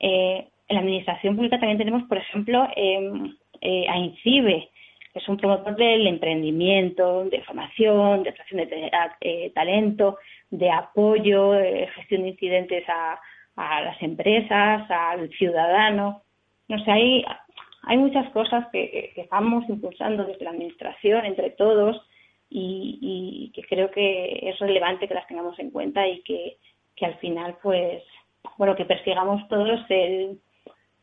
Eh, 0.00 0.48
en 0.68 0.74
la 0.74 0.80
Administración 0.80 1.36
Pública 1.36 1.58
también 1.58 1.78
tenemos, 1.78 2.02
por 2.08 2.18
ejemplo, 2.18 2.68
em, 2.76 3.36
eh, 3.60 3.86
a 3.88 3.96
INCIBE, 3.96 4.68
que 5.12 5.18
es 5.20 5.28
un 5.28 5.36
promotor 5.36 5.76
del 5.76 6.06
emprendimiento, 6.08 7.24
de 7.24 7.42
formación, 7.42 8.24
de 8.24 8.30
atracción 8.30 8.60
de 8.60 8.90
eh, 9.20 9.50
talento, 9.54 10.18
de 10.50 10.70
apoyo, 10.70 11.52
gestión 11.94 12.22
de 12.22 12.28
incidentes 12.30 12.84
a, 12.88 13.18
a 13.56 13.80
las 13.82 14.02
empresas, 14.02 14.90
al 14.90 15.30
ciudadano. 15.30 16.22
No 16.68 16.84
sé, 16.84 16.90
hay 16.90 17.24
hay 17.82 17.96
muchas 17.96 18.28
cosas 18.30 18.66
que, 18.72 19.12
estamos 19.16 19.68
impulsando 19.68 20.24
desde 20.24 20.44
la 20.44 20.50
Administración, 20.50 21.24
entre 21.24 21.50
todos, 21.50 22.00
y, 22.50 23.52
que 23.54 23.62
creo 23.62 23.90
que 23.90 24.38
es 24.42 24.58
relevante 24.58 25.06
que 25.06 25.14
las 25.14 25.26
tengamos 25.26 25.58
en 25.58 25.70
cuenta 25.70 26.06
y 26.06 26.22
que, 26.22 26.56
al 27.02 27.14
final, 27.18 27.56
pues, 27.62 28.02
bueno, 28.56 28.74
que 28.74 28.84
persigamos 28.84 29.46
todos 29.48 29.80
el, 29.88 30.38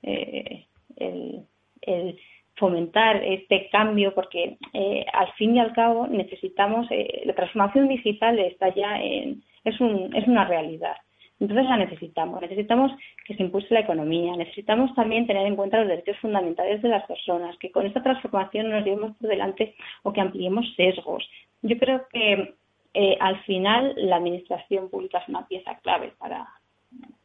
eh, 0.03 0.65
el, 0.97 2.19
fomentar 2.57 3.21
este 3.23 3.69
cambio, 3.69 4.13
porque 4.13 4.57
eh, 4.73 5.05
al 5.11 5.32
fin 5.34 5.55
y 5.55 5.59
al 5.59 5.73
cabo 5.73 6.07
necesitamos, 6.07 6.88
eh, 6.89 7.23
la 7.26 7.36
transformación 7.36 7.89
digital 7.89 8.39
está 8.39 8.73
ya 8.73 9.01
en, 9.01 9.43
es, 9.65 9.80
un, 9.82 10.15
es 10.15 10.26
una 10.28 10.45
realidad. 10.45 10.95
Entonces 11.39 11.65
la 11.65 11.77
necesitamos. 11.77 12.41
Necesitamos 12.41 12.91
que 13.25 13.36
se 13.36 13.43
impulse 13.43 13.73
la 13.73 13.81
economía. 13.81 14.36
Necesitamos 14.38 14.93
también 14.95 15.27
tener 15.27 15.45
en 15.45 15.55
cuenta 15.55 15.79
los 15.79 15.88
derechos 15.88 16.17
fundamentales 16.19 16.81
de 16.81 16.89
las 16.89 17.05
personas, 17.05 17.57
que 17.57 17.71
con 17.71 17.86
esta 17.86 18.01
transformación 18.01 18.69
nos 18.69 18.86
llevemos 18.86 19.17
por 19.17 19.29
delante 19.29 19.75
o 20.03 20.13
que 20.13 20.21
ampliemos 20.21 20.65
sesgos. 20.75 21.27
Yo 21.61 21.77
creo 21.77 22.07
que 22.11 22.55
eh, 22.93 23.17
al 23.19 23.43
final 23.43 23.93
la 23.97 24.17
administración 24.17 24.89
pública 24.89 25.19
es 25.19 25.27
una 25.27 25.47
pieza 25.47 25.77
clave 25.79 26.13
para 26.17 26.47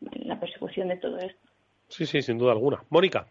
la 0.00 0.40
persecución 0.40 0.88
de 0.88 0.96
todo 0.96 1.18
esto. 1.18 1.48
Sí, 1.88 2.06
sí, 2.06 2.22
sin 2.22 2.38
duda 2.38 2.52
alguna. 2.52 2.82
Mónica. 2.90 3.26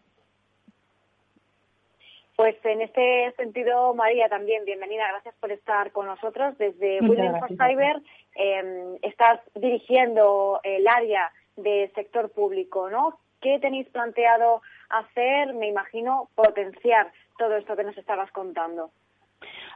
Pues 2.40 2.56
en 2.64 2.82
este 2.82 3.34
sentido, 3.36 3.94
María, 3.94 4.30
también 4.30 4.64
bienvenida. 4.64 5.10
Gracias 5.10 5.36
por 5.42 5.52
estar 5.52 5.92
con 5.92 6.06
nosotros. 6.06 6.58
Desde 6.58 7.02
William 7.02 7.38
for 7.38 7.50
Cyber 7.50 7.98
em, 8.34 8.96
estás 9.02 9.42
dirigiendo 9.56 10.62
el 10.64 10.88
área 10.88 11.30
de 11.58 11.92
sector 11.96 12.32
público, 12.32 12.90
¿no? 12.90 13.20
¿Qué 13.42 13.60
tenéis 13.60 13.90
planteado 13.90 14.62
hacer? 14.88 15.54
Me 15.54 15.68
imagino 15.68 16.30
potenciar 16.34 17.12
todo 17.38 17.58
esto 17.58 17.76
que 17.76 17.84
nos 17.84 17.98
estabas 17.98 18.32
contando. 18.32 18.90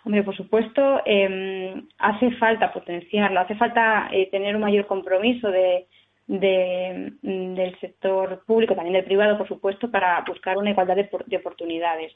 Hombre, 0.05 0.23
por 0.23 0.37
supuesto, 0.37 1.01
em, 1.03 1.85
hace 1.97 2.31
falta 2.37 2.71
potenciarlo, 2.71 3.41
hace 3.41 3.55
falta 3.55 4.07
eh, 4.13 4.29
tener 4.31 4.55
un 4.55 4.61
mayor 4.61 4.87
compromiso 4.87 5.51
de, 5.51 5.85
del 6.27 7.77
sector 7.81 8.41
público, 8.45 8.73
también 8.73 8.93
del 8.93 9.03
privado, 9.03 9.37
por 9.37 9.49
supuesto, 9.49 9.91
para 9.91 10.23
buscar 10.25 10.57
una 10.57 10.69
igualdad 10.69 10.95
de 10.95 11.37
oportunidades. 11.37 12.13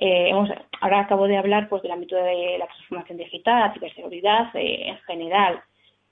Eh, 0.00 0.30
ahora 0.80 1.00
acabo 1.00 1.26
de 1.26 1.36
hablar 1.36 1.68
pues, 1.68 1.82
del 1.82 1.90
ámbito 1.90 2.14
de 2.14 2.56
la 2.56 2.68
transformación 2.68 3.18
digital, 3.18 3.68
la 3.68 3.74
ciberseguridad 3.74 4.54
eh, 4.54 4.90
en 4.90 4.98
general. 4.98 5.60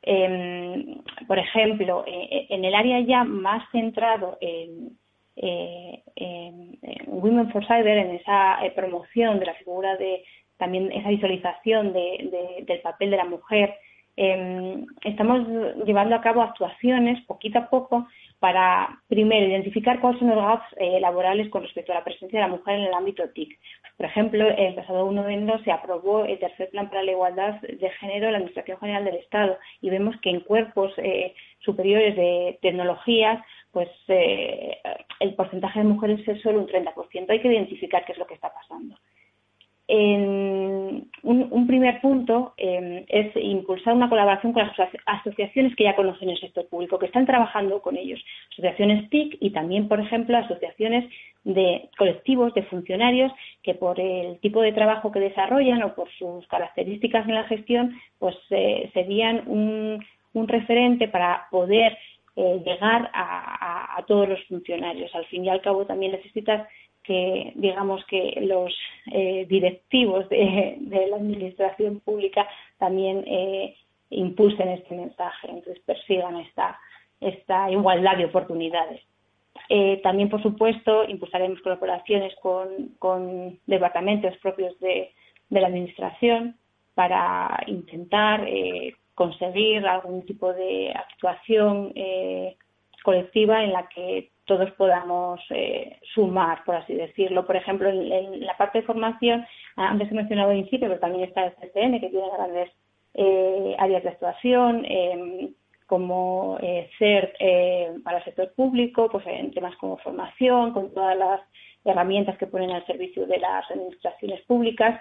Em, 0.03 1.03
por 1.29 1.39
ejemplo, 1.39 2.05
eh, 2.07 2.47
en 2.51 2.65
el 2.65 2.75
área 2.75 2.99
ya 3.01 3.23
más 3.23 3.63
centrado 3.71 4.39
en, 4.41 4.99
Women 7.07 7.51
for 7.51 7.65
Cyber, 7.67 7.99
en 7.99 8.11
esa 8.17 8.59
promoción 8.75 9.39
de 9.39 9.47
la 9.47 9.55
figura 9.55 9.97
de 9.97 10.25
también 10.57 10.91
esa 10.93 11.09
visualización 11.09 11.93
del 11.93 12.81
papel 12.83 13.11
de 13.11 13.17
la 13.17 13.25
mujer, 13.25 13.75
em, 14.17 14.87
estamos 15.05 15.47
llevando 15.85 16.15
a 16.15 16.21
cabo 16.21 16.43
actuaciones 16.43 17.21
poquito 17.27 17.59
a 17.59 17.69
poco 17.71 18.07
para, 18.39 19.01
primero, 19.09 19.47
identificar 19.47 20.01
cuáles 20.01 20.19
son 20.19 20.29
los 20.29 20.37
gaps 20.37 20.67
eh, 20.77 21.01
laborales 21.01 21.49
con 21.49 21.63
respecto 21.63 21.93
a 21.93 21.97
la 21.97 22.05
presencia 22.05 22.39
de 22.39 22.47
la 22.47 22.55
mujer 22.55 22.79
en 22.79 22.87
el 22.87 22.95
ámbito 22.95 23.29
TIC. 23.31 23.59
Por 23.97 24.07
ejemplo, 24.07 24.47
el 24.47 24.75
pasado 24.75 25.07
1 25.07 25.25
de 25.25 25.33
enero 25.33 25.59
se 25.65 25.73
aprobó 25.73 26.25
el 26.25 26.39
tercer 26.39 26.69
plan 26.71 26.89
para 26.89 27.03
la 27.03 27.13
igualdad 27.13 27.61
de 27.63 27.91
género 27.99 28.27
en 28.27 28.33
la 28.33 28.39
Administración 28.39 28.79
General 28.79 29.05
del 29.05 29.17
Estado 29.17 29.59
y 29.81 29.91
vemos 29.91 30.15
que 30.21 30.31
en 30.31 30.41
cuerpos 30.41 30.93
eh, 30.99 31.35
superiores 31.61 32.15
de 32.15 32.59
tecnologías 32.61 33.43
pues 33.73 33.89
eh, 34.09 34.79
el 35.21 35.35
porcentaje 35.35 35.81
de 35.81 35.85
mujeres 35.85 36.27
es 36.27 36.41
solo 36.41 36.61
un 36.61 36.67
30%. 36.67 37.29
Hay 37.29 37.41
que 37.41 37.53
identificar 37.53 38.05
qué 38.05 38.13
es 38.13 38.19
lo 38.19 38.27
que 38.27 38.33
está 38.33 38.51
pasando. 38.53 38.97
En 39.89 41.09
un, 41.23 41.67
primer 41.69 42.01
punto 42.01 42.55
em, 42.57 43.05
es 43.09 43.37
impulsar 43.37 43.95
una 43.95 44.09
colaboración 44.09 44.53
con 44.53 44.67
las 44.67 44.77
asociaciones 45.07 45.77
que 45.77 45.85
ya 45.85 45.95
conocen 45.95 46.29
el 46.29 46.41
sector 46.41 46.67
público, 46.67 46.99
que 46.99 47.07
están 47.07 47.25
trabajando 47.25 47.81
con 47.81 47.97
ellos, 47.97 48.21
asociaciones 48.53 49.09
TIC 49.11 49.39
y 49.41 49.51
también, 49.51 49.87
por 49.87 50.01
ejemplo, 50.01 50.37
asociaciones 50.37 51.09
de 51.45 51.89
colectivos 51.97 52.53
de 52.55 52.65
funcionarios 52.65 53.31
que 53.63 53.75
por 53.75 54.01
el 54.01 54.41
tipo 54.41 54.61
de 54.61 54.73
trabajo 54.73 55.13
que 55.13 55.21
desarrollan 55.21 55.83
o 55.85 55.95
por 55.95 56.11
sus 56.19 56.45
características 56.49 57.29
en 57.29 57.35
la 57.35 57.45
gestión, 57.45 57.95
pues 58.19 58.37
eh, 58.51 58.91
serían 58.93 59.45
un, 59.47 60.05
referente 60.49 61.09
para 61.09 61.47
poder 61.51 61.97
eh, 62.37 62.61
llegar 62.65 63.11
a, 63.15 63.97
a 63.97 64.03
todos 64.05 64.29
los 64.29 64.45
funcionarios. 64.45 65.15
Al 65.15 65.25
fin 65.27 65.45
y 65.45 65.49
al 65.49 65.63
cabo 65.63 65.87
también 65.87 66.13
necesitas 66.13 66.69
que 67.07 67.53
digamos 67.55 68.05
que 68.07 68.39
los 68.43 68.75
eh, 69.13 69.47
directivos 69.49 70.29
de, 70.29 71.07
la 71.09 71.17
administración 71.17 72.01
pública 72.01 72.49
también 72.79 73.25
eh, 73.27 73.77
impulsen 74.11 74.69
este 74.69 74.95
mensaje, 74.95 75.49
entonces 75.49 75.83
persigan 75.85 76.37
esta, 76.39 76.79
esta 77.21 77.71
igualdad 77.71 78.17
de 78.17 78.27
oportunidades. 78.27 79.01
Eh, 79.69 80.01
también, 80.03 80.29
por 80.29 80.43
supuesto, 80.43 81.05
impulsaremos 81.09 81.61
colaboraciones 81.61 82.35
con, 82.41 83.59
departamentos 83.67 84.37
propios 84.39 84.79
de, 84.81 85.11
de, 85.49 85.61
la 85.61 85.69
Administración 85.69 86.57
para 86.95 87.59
intentar 87.67 88.47
conseguir 89.15 89.87
algún 89.87 90.25
tipo 90.25 90.53
de 90.53 90.93
actuación 90.95 91.93
colectiva 93.03 93.65
en 93.65 93.73
la 93.73 93.89
que 93.89 94.31
todos 94.47 94.71
podamos 94.73 95.41
eh, 95.51 95.99
sumar, 96.15 96.65
por 96.65 96.77
así 96.77 96.95
decirlo. 96.95 97.47
Por 97.47 97.57
ejemplo, 97.57 97.89
en, 97.89 98.41
la 98.47 98.57
parte 98.57 98.79
de 98.79 98.87
formación, 98.87 99.45
antes 99.77 100.11
he 100.11 100.15
mencionado 100.15 100.53
el 100.53 100.59
INCIPE, 100.59 100.87
pero 100.87 101.01
también 101.01 101.25
está 101.25 101.45
el 101.45 101.53
CCN, 101.55 102.01
que 102.01 102.09
tiene 102.09 102.31
grandes 102.33 102.71
eh, 103.15 103.75
áreas 103.79 104.03
de 104.03 104.09
actuación, 104.11 104.85
em, 104.85 105.55
como 105.87 106.59
eh, 106.61 106.89
CERT 106.99 107.35
eh, 107.39 107.95
para 108.05 108.19
el 108.19 108.25
sector 108.25 108.53
público, 108.55 109.09
pues 109.11 109.27
en 109.27 109.53
temas 109.53 109.77
como 109.77 109.97
formación, 109.99 110.73
con 110.73 110.93
todas 110.93 111.17
las 111.17 111.41
herramientas 111.85 112.37
que 112.39 112.47
ponen 112.47 112.71
al 112.71 112.85
servicio 112.87 113.27
de 113.27 113.39
las 113.39 113.71
administraciones 113.71 114.43
públicas. 114.43 115.01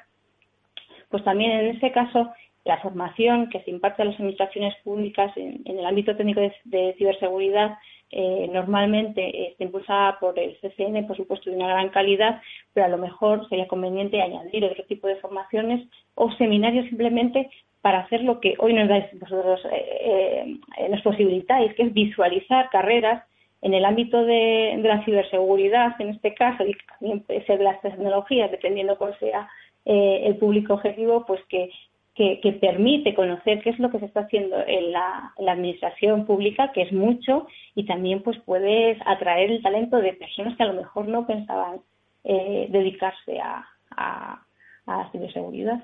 Pues 1.10 1.24
también 1.24 1.52
en 1.52 1.76
ese 1.76 1.92
caso 1.92 2.32
la 2.66 2.78
formación 2.80 3.50
que 3.50 3.62
se 3.62 3.72
imparte 3.72 4.02
a 4.02 4.06
las 4.06 4.16
administraciones 4.16 4.76
públicas 4.84 5.32
en, 5.36 5.62
el 5.66 5.86
ámbito 5.86 6.16
técnico 6.16 6.42
de 6.64 6.96
ciberseguridad 6.98 7.78
eh, 8.12 8.48
normalmente 8.52 9.50
está 9.50 9.64
impulsada 9.64 10.20
por 10.20 10.38
el 10.38 10.58
CCN, 10.62 11.08
por 11.08 11.18
supuesto, 11.18 11.50
de 11.50 11.56
una 11.56 11.68
gran 11.68 11.90
calidad, 11.90 12.42
pero 12.74 12.86
a 12.86 12.90
lo 12.90 12.98
mejor 12.98 13.48
sería 13.50 13.68
conveniente 13.68 14.22
añadir 14.22 14.64
otro 14.64 14.84
tipo 14.86 15.08
de 15.08 15.18
formaciones 15.18 15.88
o 16.14 16.32
seminarios 16.34 16.86
simplemente 16.88 17.50
para 17.82 18.00
hacer 18.00 18.22
lo 18.22 18.40
que 18.40 18.56
hoy 18.60 18.74
nos 18.74 18.90
dais 18.90 19.06
vosotros, 19.20 19.62
eh, 19.72 20.58
eh, 20.78 20.90
nos 20.90 21.02
posibilitáis, 21.02 21.74
que 21.74 21.84
es 21.84 21.94
visualizar 21.94 22.70
carreras 22.70 23.24
en 23.62 23.74
el 23.74 23.86
ámbito 23.86 24.24
de, 24.24 24.80
la 24.84 25.04
ciberseguridad, 25.04 26.00
en 26.00 26.10
este 26.10 26.34
caso, 26.36 26.64
y 26.66 26.76
también 27.00 27.22
puede 27.22 27.46
ser 27.46 27.58
de 27.58 27.64
las 27.64 27.82
tecnologías, 27.82 28.52
dependiendo 28.52 28.98
cuál 28.98 29.18
sea 29.20 29.50
el 29.88 30.38
público 30.38 30.74
objetivo, 30.74 31.26
pues 31.28 31.40
que 31.48 31.70
que, 32.16 32.58
permite 32.62 33.14
conocer 33.14 33.62
qué 33.62 33.72
es 33.72 33.80
lo 33.80 33.92
que 33.92 34.00
se 34.00 34.06
está 34.06 34.22
haciendo 34.22 34.56
en 34.66 34.92
la, 34.94 35.34
administración 35.38 36.26
pública, 36.26 36.72
que 36.72 36.84
es 36.84 36.94
mucho, 36.94 37.46
y 37.76 37.86
también 37.86 38.24
pues 38.24 38.38
puedes 38.46 38.98
atraer 39.06 39.52
el 39.52 39.62
talento 39.62 39.98
de 39.98 40.14
personas 40.14 40.56
que 40.56 40.64
a 40.64 40.68
lo 40.68 40.82
mejor 40.82 41.08
no 41.08 41.28
pensaban 41.28 41.82
eh, 42.24 42.68
dedicarse 42.70 43.40
a, 43.40 43.66
a 43.98 45.12
ciberseguridad. 45.12 45.84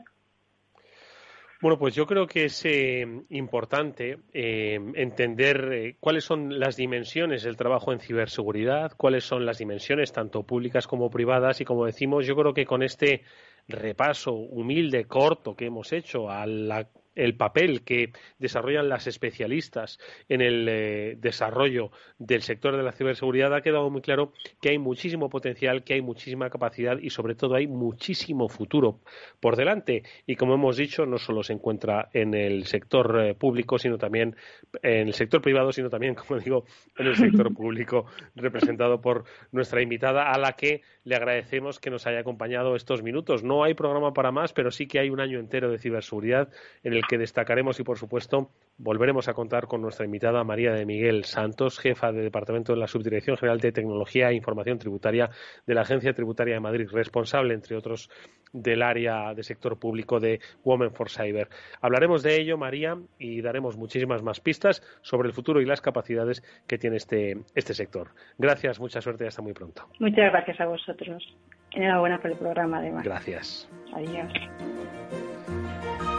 Bueno, 1.61 1.77
pues 1.77 1.93
yo 1.93 2.07
creo 2.07 2.25
que 2.25 2.45
es 2.45 2.65
eh, 2.65 3.05
importante 3.29 4.17
eh, 4.33 4.79
entender 4.95 5.95
cuáles 5.99 6.23
son 6.23 6.59
las 6.59 6.75
dimensiones 6.75 7.43
del 7.43 7.55
trabajo 7.55 7.93
en 7.93 7.99
ciberseguridad, 7.99 8.93
cuáles 8.97 9.25
son 9.25 9.45
las 9.45 9.59
dimensiones 9.59 10.11
tanto 10.11 10.41
públicas 10.41 10.87
como 10.87 11.11
privadas 11.11 11.61
y 11.61 11.65
como 11.65 11.85
decimos, 11.85 12.25
yo 12.25 12.35
creo 12.35 12.55
que 12.55 12.65
con 12.65 12.81
este 12.81 13.21
repaso 13.67 14.33
humilde, 14.33 15.05
corto 15.05 15.55
que 15.55 15.65
hemos 15.65 15.91
hecho 15.93 16.29
a 16.29 16.45
la 16.45 16.87
el 17.15 17.35
papel 17.35 17.83
que 17.83 18.11
desarrollan 18.39 18.89
las 18.89 19.07
especialistas 19.07 19.99
en 20.29 20.41
el 20.41 20.67
eh, 20.69 21.15
desarrollo 21.17 21.91
del 22.19 22.41
sector 22.41 22.77
de 22.77 22.83
la 22.83 22.91
ciberseguridad 22.91 23.53
ha 23.53 23.61
quedado 23.61 23.89
muy 23.89 24.01
claro 24.01 24.33
que 24.61 24.69
hay 24.69 24.77
muchísimo 24.77 25.29
potencial, 25.29 25.83
que 25.83 25.95
hay 25.95 26.01
muchísima 26.01 26.49
capacidad 26.49 26.97
y 26.99 27.09
sobre 27.09 27.35
todo 27.35 27.55
hay 27.55 27.67
muchísimo 27.67 28.47
futuro 28.47 28.99
por 29.39 29.55
delante. 29.55 30.03
Y 30.25 30.35
como 30.35 30.55
hemos 30.55 30.77
dicho, 30.77 31.05
no 31.05 31.17
solo 31.17 31.43
se 31.43 31.53
encuentra 31.53 32.09
en 32.13 32.33
el 32.33 32.65
sector 32.65 33.19
eh, 33.21 33.35
público, 33.35 33.77
sino 33.77 33.97
también 33.97 34.35
en 34.81 35.07
el 35.07 35.13
sector 35.13 35.41
privado, 35.41 35.71
sino 35.71 35.89
también, 35.89 36.15
como 36.27 36.39
digo, 36.39 36.65
en 36.97 37.07
el 37.07 37.15
sector 37.15 37.53
público 37.55 38.05
representado 38.35 39.01
por 39.01 39.25
nuestra 39.51 39.81
invitada 39.81 40.31
a 40.31 40.37
la 40.37 40.53
que 40.53 40.81
le 41.03 41.15
agradecemos 41.15 41.79
que 41.79 41.89
nos 41.89 42.07
haya 42.07 42.19
acompañado 42.19 42.75
estos 42.75 43.03
minutos. 43.03 43.43
No 43.43 43.63
hay 43.63 43.73
programa 43.73 44.13
para 44.13 44.31
más, 44.31 44.53
pero 44.53 44.71
sí 44.71 44.87
que 44.87 44.99
hay 44.99 45.09
un 45.09 45.19
año 45.19 45.39
entero 45.39 45.69
de 45.69 45.79
ciberseguridad 45.79 46.49
en 46.83 46.93
el 46.93 47.00
que 47.07 47.17
destacaremos 47.17 47.79
y, 47.79 47.83
por 47.83 47.97
supuesto, 47.97 48.49
volveremos 48.77 49.27
a 49.27 49.33
contar 49.33 49.67
con 49.67 49.81
nuestra 49.81 50.05
invitada 50.05 50.43
María 50.43 50.73
de 50.73 50.85
Miguel 50.85 51.23
Santos, 51.25 51.79
jefa 51.79 52.11
de 52.11 52.21
Departamento 52.21 52.73
de 52.73 52.79
la 52.79 52.87
Subdirección 52.87 53.37
General 53.37 53.59
de 53.59 53.71
Tecnología 53.71 54.29
e 54.29 54.35
Información 54.35 54.77
Tributaria 54.77 55.29
de 55.65 55.75
la 55.75 55.81
Agencia 55.81 56.13
Tributaria 56.13 56.55
de 56.55 56.59
Madrid, 56.59 56.87
responsable, 56.91 57.53
entre 57.53 57.75
otros, 57.75 58.09
del 58.53 58.81
área 58.81 59.33
de 59.33 59.43
sector 59.43 59.79
público 59.79 60.19
de 60.19 60.39
Women 60.63 60.91
for 60.91 61.09
Cyber. 61.09 61.49
Hablaremos 61.81 62.23
de 62.23 62.39
ello, 62.41 62.57
María, 62.57 62.97
y 63.17 63.41
daremos 63.41 63.77
muchísimas 63.77 64.23
más 64.23 64.39
pistas 64.39 64.81
sobre 65.01 65.27
el 65.27 65.33
futuro 65.33 65.61
y 65.61 65.65
las 65.65 65.81
capacidades 65.81 66.43
que 66.67 66.77
tiene 66.77 66.97
este, 66.97 67.37
este 67.55 67.73
sector. 67.73 68.09
Gracias, 68.37 68.79
mucha 68.79 69.01
suerte 69.01 69.23
y 69.23 69.27
hasta 69.27 69.41
muy 69.41 69.53
pronto. 69.53 69.87
Muchas 69.99 70.31
gracias 70.31 70.59
a 70.59 70.65
vosotros. 70.65 71.23
Enhorabuena 71.71 72.21
por 72.21 72.31
el 72.31 72.37
programa, 72.37 72.79
además. 72.79 73.03
Gracias. 73.03 73.69
Adiós. 73.93 74.31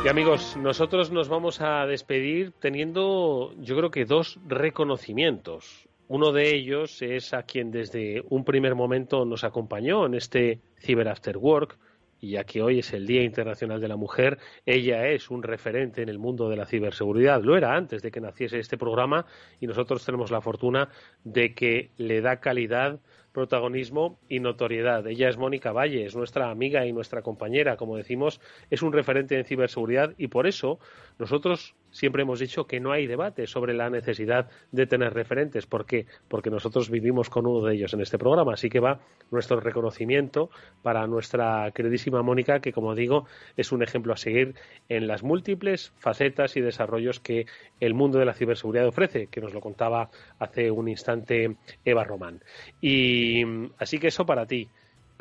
Y 0.04 0.08
amigos, 0.08 0.56
nosotros 0.56 1.12
nos 1.12 1.28
vamos 1.28 1.60
a 1.60 1.86
despedir 1.86 2.50
teniendo, 2.58 3.54
yo 3.60 3.76
creo 3.76 3.92
que 3.92 4.04
dos 4.04 4.40
reconocimientos. 4.48 5.88
Uno 6.08 6.32
de 6.32 6.56
ellos 6.56 7.00
es 7.02 7.32
a 7.32 7.44
quien 7.44 7.70
desde 7.70 8.24
un 8.28 8.44
primer 8.44 8.74
momento 8.74 9.24
nos 9.24 9.44
acompañó 9.44 10.04
en 10.06 10.14
este 10.14 10.58
Cyber 10.80 11.08
After 11.08 11.38
Work, 11.38 11.78
y 12.20 12.30
ya 12.30 12.42
que 12.42 12.62
hoy 12.62 12.80
es 12.80 12.92
el 12.92 13.06
Día 13.06 13.22
Internacional 13.22 13.80
de 13.80 13.86
la 13.86 13.96
Mujer, 13.96 14.38
ella 14.66 15.06
es 15.06 15.30
un 15.30 15.44
referente 15.44 16.02
en 16.02 16.08
el 16.08 16.18
mundo 16.18 16.48
de 16.48 16.56
la 16.56 16.66
ciberseguridad. 16.66 17.40
Lo 17.42 17.56
era 17.56 17.76
antes 17.76 18.02
de 18.02 18.10
que 18.10 18.20
naciese 18.20 18.58
este 18.58 18.76
programa 18.76 19.26
y 19.60 19.68
nosotros 19.68 20.04
tenemos 20.04 20.32
la 20.32 20.40
fortuna 20.40 20.88
de 21.22 21.54
que 21.54 21.90
le 21.96 22.20
da 22.20 22.40
calidad 22.40 22.98
protagonismo 23.32 24.18
y 24.28 24.40
notoriedad. 24.40 25.06
Ella 25.06 25.28
es 25.28 25.36
Mónica 25.36 25.72
Valle, 25.72 26.04
es 26.04 26.14
nuestra 26.14 26.50
amiga 26.50 26.86
y 26.86 26.92
nuestra 26.92 27.22
compañera, 27.22 27.76
como 27.76 27.96
decimos, 27.96 28.40
es 28.70 28.82
un 28.82 28.92
referente 28.92 29.36
en 29.36 29.44
ciberseguridad 29.44 30.14
y 30.18 30.28
por 30.28 30.46
eso 30.46 30.78
nosotros 31.18 31.74
siempre 31.92 32.22
hemos 32.22 32.40
dicho 32.40 32.66
que 32.66 32.80
no 32.80 32.90
hay 32.90 33.06
debate 33.06 33.46
sobre 33.46 33.74
la 33.74 33.88
necesidad 33.90 34.50
de 34.72 34.86
tener 34.86 35.14
referentes. 35.14 35.66
¿Por 35.66 35.86
qué? 35.86 36.06
Porque 36.28 36.50
nosotros 36.50 36.90
vivimos 36.90 37.30
con 37.30 37.46
uno 37.46 37.64
de 37.64 37.74
ellos 37.74 37.94
en 37.94 38.00
este 38.00 38.18
programa. 38.18 38.54
Así 38.54 38.68
que 38.68 38.80
va 38.80 39.00
nuestro 39.30 39.60
reconocimiento 39.60 40.50
para 40.82 41.06
nuestra 41.06 41.70
queridísima 41.72 42.22
Mónica, 42.22 42.60
que 42.60 42.72
como 42.72 42.94
digo, 42.94 43.26
es 43.56 43.70
un 43.70 43.82
ejemplo 43.82 44.12
a 44.12 44.16
seguir 44.16 44.54
en 44.88 45.06
las 45.06 45.22
múltiples 45.22 45.92
facetas 45.98 46.56
y 46.56 46.60
desarrollos 46.60 47.20
que 47.20 47.46
el 47.78 47.94
mundo 47.94 48.18
de 48.18 48.24
la 48.24 48.34
ciberseguridad 48.34 48.88
ofrece, 48.88 49.28
que 49.28 49.40
nos 49.40 49.54
lo 49.54 49.60
contaba 49.60 50.10
hace 50.38 50.70
un 50.70 50.88
instante 50.88 51.56
Eva 51.84 52.04
Román. 52.04 52.42
Y 52.80 53.44
así 53.78 53.98
que 53.98 54.08
eso 54.08 54.26
para 54.26 54.46
ti 54.46 54.68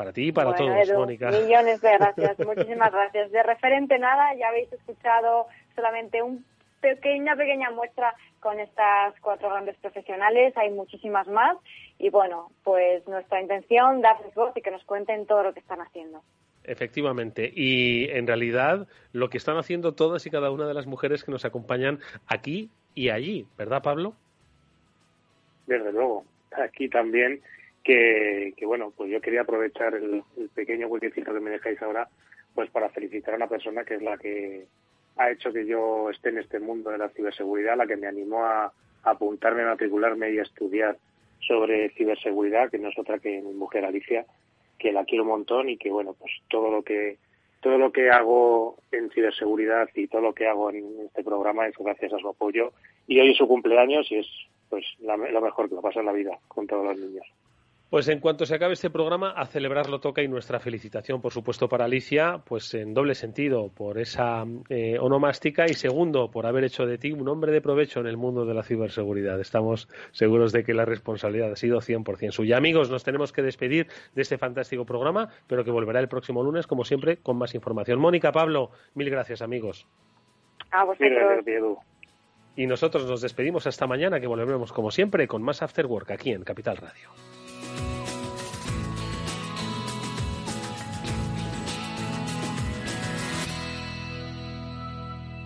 para 0.01 0.13
ti 0.13 0.29
y 0.29 0.31
para 0.31 0.55
todos, 0.55 0.91
Mónica. 0.93 1.29
Millones 1.29 1.79
de 1.79 1.91
gracias, 1.91 2.39
muchísimas 2.47 2.91
gracias. 2.91 3.31
De 3.31 3.43
referente 3.43 3.99
nada, 3.99 4.33
ya 4.33 4.47
habéis 4.47 4.73
escuchado 4.73 5.45
solamente 5.75 6.23
un 6.23 6.43
pequeña, 6.81 7.35
pequeña 7.35 7.71
muestra 7.71 8.15
con 8.39 8.59
estas 8.59 9.19
cuatro 9.21 9.49
grandes 9.49 9.77
profesionales. 9.77 10.55
Hay 10.57 10.71
muchísimas 10.71 11.27
más. 11.27 11.57
Y 11.97 12.09
bueno, 12.09 12.51
pues 12.63 13.07
nuestra 13.07 13.41
intención, 13.41 14.01
darles 14.01 14.33
voz 14.33 14.55
y 14.57 14.61
que 14.61 14.71
nos 14.71 14.83
cuenten 14.83 15.25
todo 15.25 15.43
lo 15.43 15.53
que 15.53 15.59
están 15.59 15.79
haciendo. 15.81 16.21
Efectivamente. 16.63 17.51
Y 17.53 18.09
en 18.09 18.27
realidad 18.27 18.87
lo 19.13 19.29
que 19.29 19.37
están 19.37 19.57
haciendo 19.57 19.93
todas 19.93 20.25
y 20.25 20.31
cada 20.31 20.51
una 20.51 20.67
de 20.67 20.73
las 20.73 20.87
mujeres 20.87 21.23
que 21.23 21.31
nos 21.31 21.45
acompañan 21.45 21.99
aquí 22.27 22.69
y 22.93 23.09
allí, 23.09 23.47
¿verdad, 23.57 23.81
Pablo? 23.81 24.13
Desde 25.67 25.91
luego. 25.91 26.25
Aquí 26.51 26.89
también 26.89 27.41
que, 27.83 28.53
bueno, 28.65 28.93
pues 28.95 29.09
yo 29.09 29.21
quería 29.21 29.41
aprovechar 29.41 29.95
el, 29.95 30.23
pequeño 30.53 30.87
huequecito 30.87 31.33
que 31.33 31.39
me 31.39 31.51
dejáis 31.51 31.81
ahora 31.81 32.07
pues 32.53 32.69
para 32.69 32.89
felicitar 32.89 33.33
a 33.33 33.37
una 33.37 33.47
persona 33.47 33.85
que 33.85 33.95
es 33.95 34.01
la 34.01 34.17
que 34.17 34.65
ha 35.17 35.31
hecho 35.31 35.51
que 35.51 35.65
yo 35.65 36.09
esté 36.09 36.29
en 36.29 36.39
este 36.39 36.59
mundo 36.59 36.89
de 36.89 36.97
la 36.97 37.09
ciberseguridad, 37.09 37.77
la 37.77 37.87
que 37.87 37.97
me 37.97 38.07
animó 38.07 38.45
a, 38.45 38.71
apuntarme, 39.03 39.63
a 39.63 39.67
matricularme 39.67 40.31
y 40.31 40.39
a 40.39 40.43
estudiar 40.43 40.97
sobre 41.39 41.89
ciberseguridad, 41.91 42.69
que 42.69 42.77
no 42.77 42.89
es 42.89 42.99
otra 42.99 43.19
que 43.19 43.41
mi 43.41 43.53
mujer 43.53 43.85
Alicia, 43.85 44.25
que 44.77 44.91
la 44.91 45.05
quiero 45.05 45.23
un 45.23 45.29
montón 45.29 45.69
y 45.69 45.77
que 45.77 45.89
bueno, 45.89 46.13
pues 46.13 46.31
todo 46.49 46.69
lo 46.69 46.83
que 46.83 47.17
todo 47.61 47.77
lo 47.77 47.91
que 47.91 48.09
hago 48.09 48.77
en 48.91 49.11
ciberseguridad 49.11 49.87
y 49.93 50.07
todo 50.07 50.21
lo 50.21 50.33
que 50.33 50.47
hago 50.47 50.71
en 50.71 51.05
este 51.05 51.23
programa 51.23 51.67
es 51.67 51.75
gracias 51.77 52.13
a 52.13 52.17
su 52.17 52.27
apoyo 52.27 52.73
y 53.07 53.19
hoy 53.19 53.31
es 53.31 53.37
su 53.37 53.47
cumpleaños 53.47 54.11
y 54.11 54.17
es 54.17 54.27
pues 54.69 54.85
lo 54.99 55.41
mejor 55.41 55.69
que 55.69 55.75
lo 55.75 55.81
pasa 55.81 55.99
en 55.99 56.07
la 56.07 56.11
vida 56.11 56.39
con 56.47 56.65
todos 56.65 56.85
los 56.85 56.97
niños. 56.97 57.25
Pues 57.91 58.07
en 58.07 58.21
cuanto 58.21 58.45
se 58.45 58.55
acabe 58.55 58.71
este 58.71 58.89
programa, 58.89 59.31
a 59.31 59.45
celebrarlo 59.47 59.99
toca 59.99 60.21
y 60.21 60.27
nuestra 60.29 60.61
felicitación, 60.61 61.19
por 61.19 61.33
supuesto, 61.33 61.67
para 61.67 61.83
Alicia, 61.83 62.41
pues 62.45 62.73
en 62.73 62.93
doble 62.93 63.15
sentido, 63.15 63.67
por 63.67 63.99
esa 63.99 64.45
eh, 64.69 64.97
onomástica 64.97 65.65
y 65.65 65.73
segundo, 65.73 66.31
por 66.31 66.45
haber 66.45 66.63
hecho 66.63 66.85
de 66.85 66.97
ti 66.97 67.11
un 67.11 67.27
hombre 67.27 67.51
de 67.51 67.59
provecho 67.59 67.99
en 67.99 68.07
el 68.07 68.15
mundo 68.15 68.45
de 68.45 68.53
la 68.53 68.63
ciberseguridad. 68.63 69.41
Estamos 69.41 69.89
seguros 70.13 70.53
de 70.53 70.63
que 70.63 70.73
la 70.73 70.85
responsabilidad 70.85 71.51
ha 71.51 71.57
sido 71.57 71.79
100% 71.79 72.31
suya. 72.31 72.55
Amigos, 72.55 72.89
nos 72.89 73.03
tenemos 73.03 73.33
que 73.33 73.41
despedir 73.41 73.87
de 74.15 74.21
este 74.21 74.37
fantástico 74.37 74.85
programa, 74.85 75.27
pero 75.47 75.65
que 75.65 75.71
volverá 75.71 75.99
el 75.99 76.07
próximo 76.07 76.43
lunes, 76.43 76.67
como 76.67 76.85
siempre, 76.85 77.17
con 77.17 77.37
más 77.37 77.55
información. 77.55 77.99
Mónica, 77.99 78.31
Pablo, 78.31 78.71
mil 78.95 79.09
gracias, 79.09 79.41
amigos. 79.41 79.85
A 80.71 80.85
vosotros. 80.85 81.77
Y 82.55 82.67
nosotros 82.67 83.05
nos 83.05 83.19
despedimos 83.19 83.67
hasta 83.67 83.85
mañana, 83.85 84.21
que 84.21 84.27
volveremos, 84.27 84.71
como 84.71 84.91
siempre, 84.91 85.27
con 85.27 85.43
más 85.43 85.61
After 85.61 85.85
Work 85.87 86.11
aquí 86.11 86.31
en 86.31 86.45
Capital 86.45 86.77
Radio. 86.77 87.09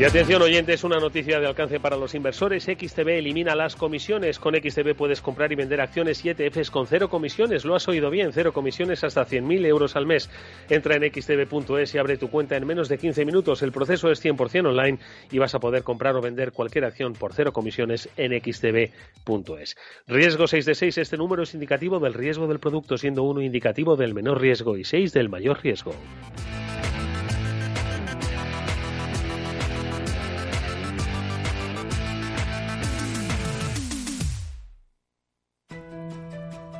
Y 0.00 0.04
atención 0.04 0.40
oyentes, 0.40 0.82
una 0.82 0.98
noticia 0.98 1.40
de 1.40 1.46
alcance 1.46 1.78
para 1.78 1.98
los 1.98 2.14
inversores. 2.14 2.64
XTB 2.64 3.18
elimina 3.18 3.54
las 3.54 3.76
comisiones. 3.76 4.38
Con 4.38 4.54
XTB 4.54 4.94
puedes 4.96 5.20
comprar 5.20 5.52
y 5.52 5.56
vender 5.56 5.82
acciones 5.82 6.24
y 6.24 6.30
ETFs 6.30 6.70
con 6.70 6.86
cero 6.86 7.10
comisiones. 7.10 7.66
Lo 7.66 7.74
has 7.74 7.86
oído 7.86 8.08
bien, 8.08 8.32
cero 8.32 8.54
comisiones 8.54 9.04
hasta 9.04 9.26
100.000 9.26 9.66
euros 9.66 9.96
al 9.96 10.06
mes. 10.06 10.30
Entra 10.70 10.96
en 10.96 11.12
xtb.es 11.12 11.94
y 11.94 11.98
abre 11.98 12.16
tu 12.16 12.30
cuenta 12.30 12.56
en 12.56 12.66
menos 12.66 12.88
de 12.88 12.96
15 12.96 13.26
minutos. 13.26 13.60
El 13.60 13.72
proceso 13.72 14.10
es 14.10 14.24
100% 14.24 14.68
online 14.68 15.00
y 15.30 15.36
vas 15.36 15.54
a 15.54 15.60
poder 15.60 15.82
comprar 15.82 16.16
o 16.16 16.22
vender 16.22 16.52
cualquier 16.52 16.86
acción 16.86 17.12
por 17.12 17.34
cero 17.34 17.52
comisiones 17.52 18.08
en 18.16 18.32
xtb.es. 18.40 19.76
Riesgo 20.06 20.46
6 20.46 20.64
de 20.64 20.74
6. 20.76 20.96
Este 20.96 21.18
número 21.18 21.42
es 21.42 21.52
indicativo 21.52 21.98
del 21.98 22.14
riesgo 22.14 22.46
del 22.46 22.58
producto, 22.58 22.96
siendo 22.96 23.22
uno 23.24 23.42
indicativo 23.42 23.96
del 23.96 24.14
menor 24.14 24.40
riesgo 24.40 24.78
y 24.78 24.84
6 24.84 25.12
del 25.12 25.28
mayor 25.28 25.62
riesgo. 25.62 25.94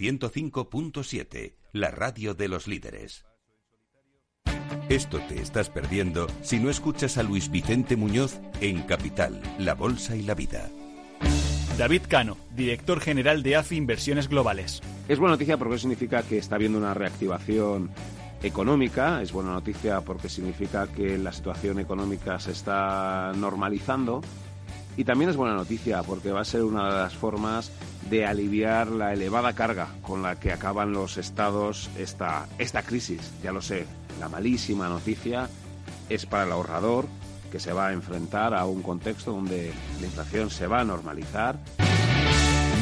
105.7, 0.00 1.56
la 1.74 1.90
radio 1.90 2.32
de 2.32 2.48
los 2.48 2.66
líderes. 2.66 3.26
Esto 4.88 5.20
te 5.28 5.42
estás 5.42 5.68
perdiendo 5.68 6.26
si 6.40 6.58
no 6.58 6.70
escuchas 6.70 7.18
a 7.18 7.22
Luis 7.22 7.50
Vicente 7.50 7.96
Muñoz 7.96 8.40
en 8.62 8.80
Capital, 8.84 9.42
La 9.58 9.74
Bolsa 9.74 10.16
y 10.16 10.22
la 10.22 10.34
Vida. 10.34 10.70
David 11.76 12.04
Cano, 12.08 12.38
director 12.56 13.00
general 13.00 13.42
de 13.42 13.56
AFI 13.56 13.76
Inversiones 13.76 14.30
Globales. 14.30 14.80
Es 15.06 15.18
buena 15.18 15.34
noticia 15.34 15.58
porque 15.58 15.78
significa 15.78 16.22
que 16.22 16.38
está 16.38 16.54
habiendo 16.54 16.78
una 16.78 16.94
reactivación 16.94 17.90
económica, 18.42 19.20
es 19.20 19.32
buena 19.32 19.52
noticia 19.52 20.00
porque 20.00 20.30
significa 20.30 20.86
que 20.86 21.18
la 21.18 21.34
situación 21.34 21.78
económica 21.78 22.40
se 22.40 22.52
está 22.52 23.32
normalizando 23.36 24.22
y 24.96 25.04
también 25.04 25.28
es 25.28 25.36
buena 25.36 25.54
noticia 25.54 26.02
porque 26.02 26.32
va 26.32 26.40
a 26.40 26.44
ser 26.46 26.62
una 26.62 26.86
de 26.86 26.94
las 27.02 27.14
formas 27.14 27.70
de 28.10 28.26
aliviar 28.26 28.88
la 28.88 29.12
elevada 29.12 29.54
carga 29.54 29.88
con 30.02 30.22
la 30.22 30.38
que 30.38 30.52
acaban 30.52 30.92
los 30.92 31.16
estados 31.16 31.88
esta, 31.96 32.48
esta 32.58 32.82
crisis. 32.82 33.32
Ya 33.42 33.52
lo 33.52 33.62
sé, 33.62 33.86
la 34.18 34.28
malísima 34.28 34.88
noticia 34.88 35.48
es 36.08 36.26
para 36.26 36.44
el 36.44 36.52
ahorrador 36.52 37.06
que 37.52 37.60
se 37.60 37.72
va 37.72 37.88
a 37.88 37.92
enfrentar 37.92 38.54
a 38.54 38.64
un 38.66 38.82
contexto 38.82 39.32
donde 39.32 39.72
la 40.00 40.06
inflación 40.06 40.50
se 40.50 40.66
va 40.66 40.80
a 40.80 40.84
normalizar. 40.84 41.58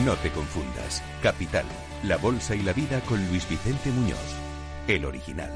No 0.04 0.14
te 0.16 0.30
confundas. 0.30 1.02
Capital, 1.22 1.66
la 2.04 2.16
bolsa 2.16 2.54
y 2.54 2.62
la 2.62 2.72
vida 2.72 3.00
con 3.02 3.26
Luis 3.28 3.48
Vicente 3.48 3.90
Muñoz, 3.90 4.18
el 4.86 5.04
original. 5.04 5.52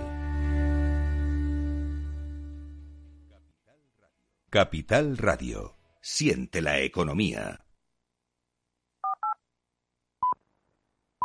Capital 4.51 5.17
Radio. 5.17 5.79
Siente 6.03 6.61
la 6.61 6.81
economía. 6.81 7.62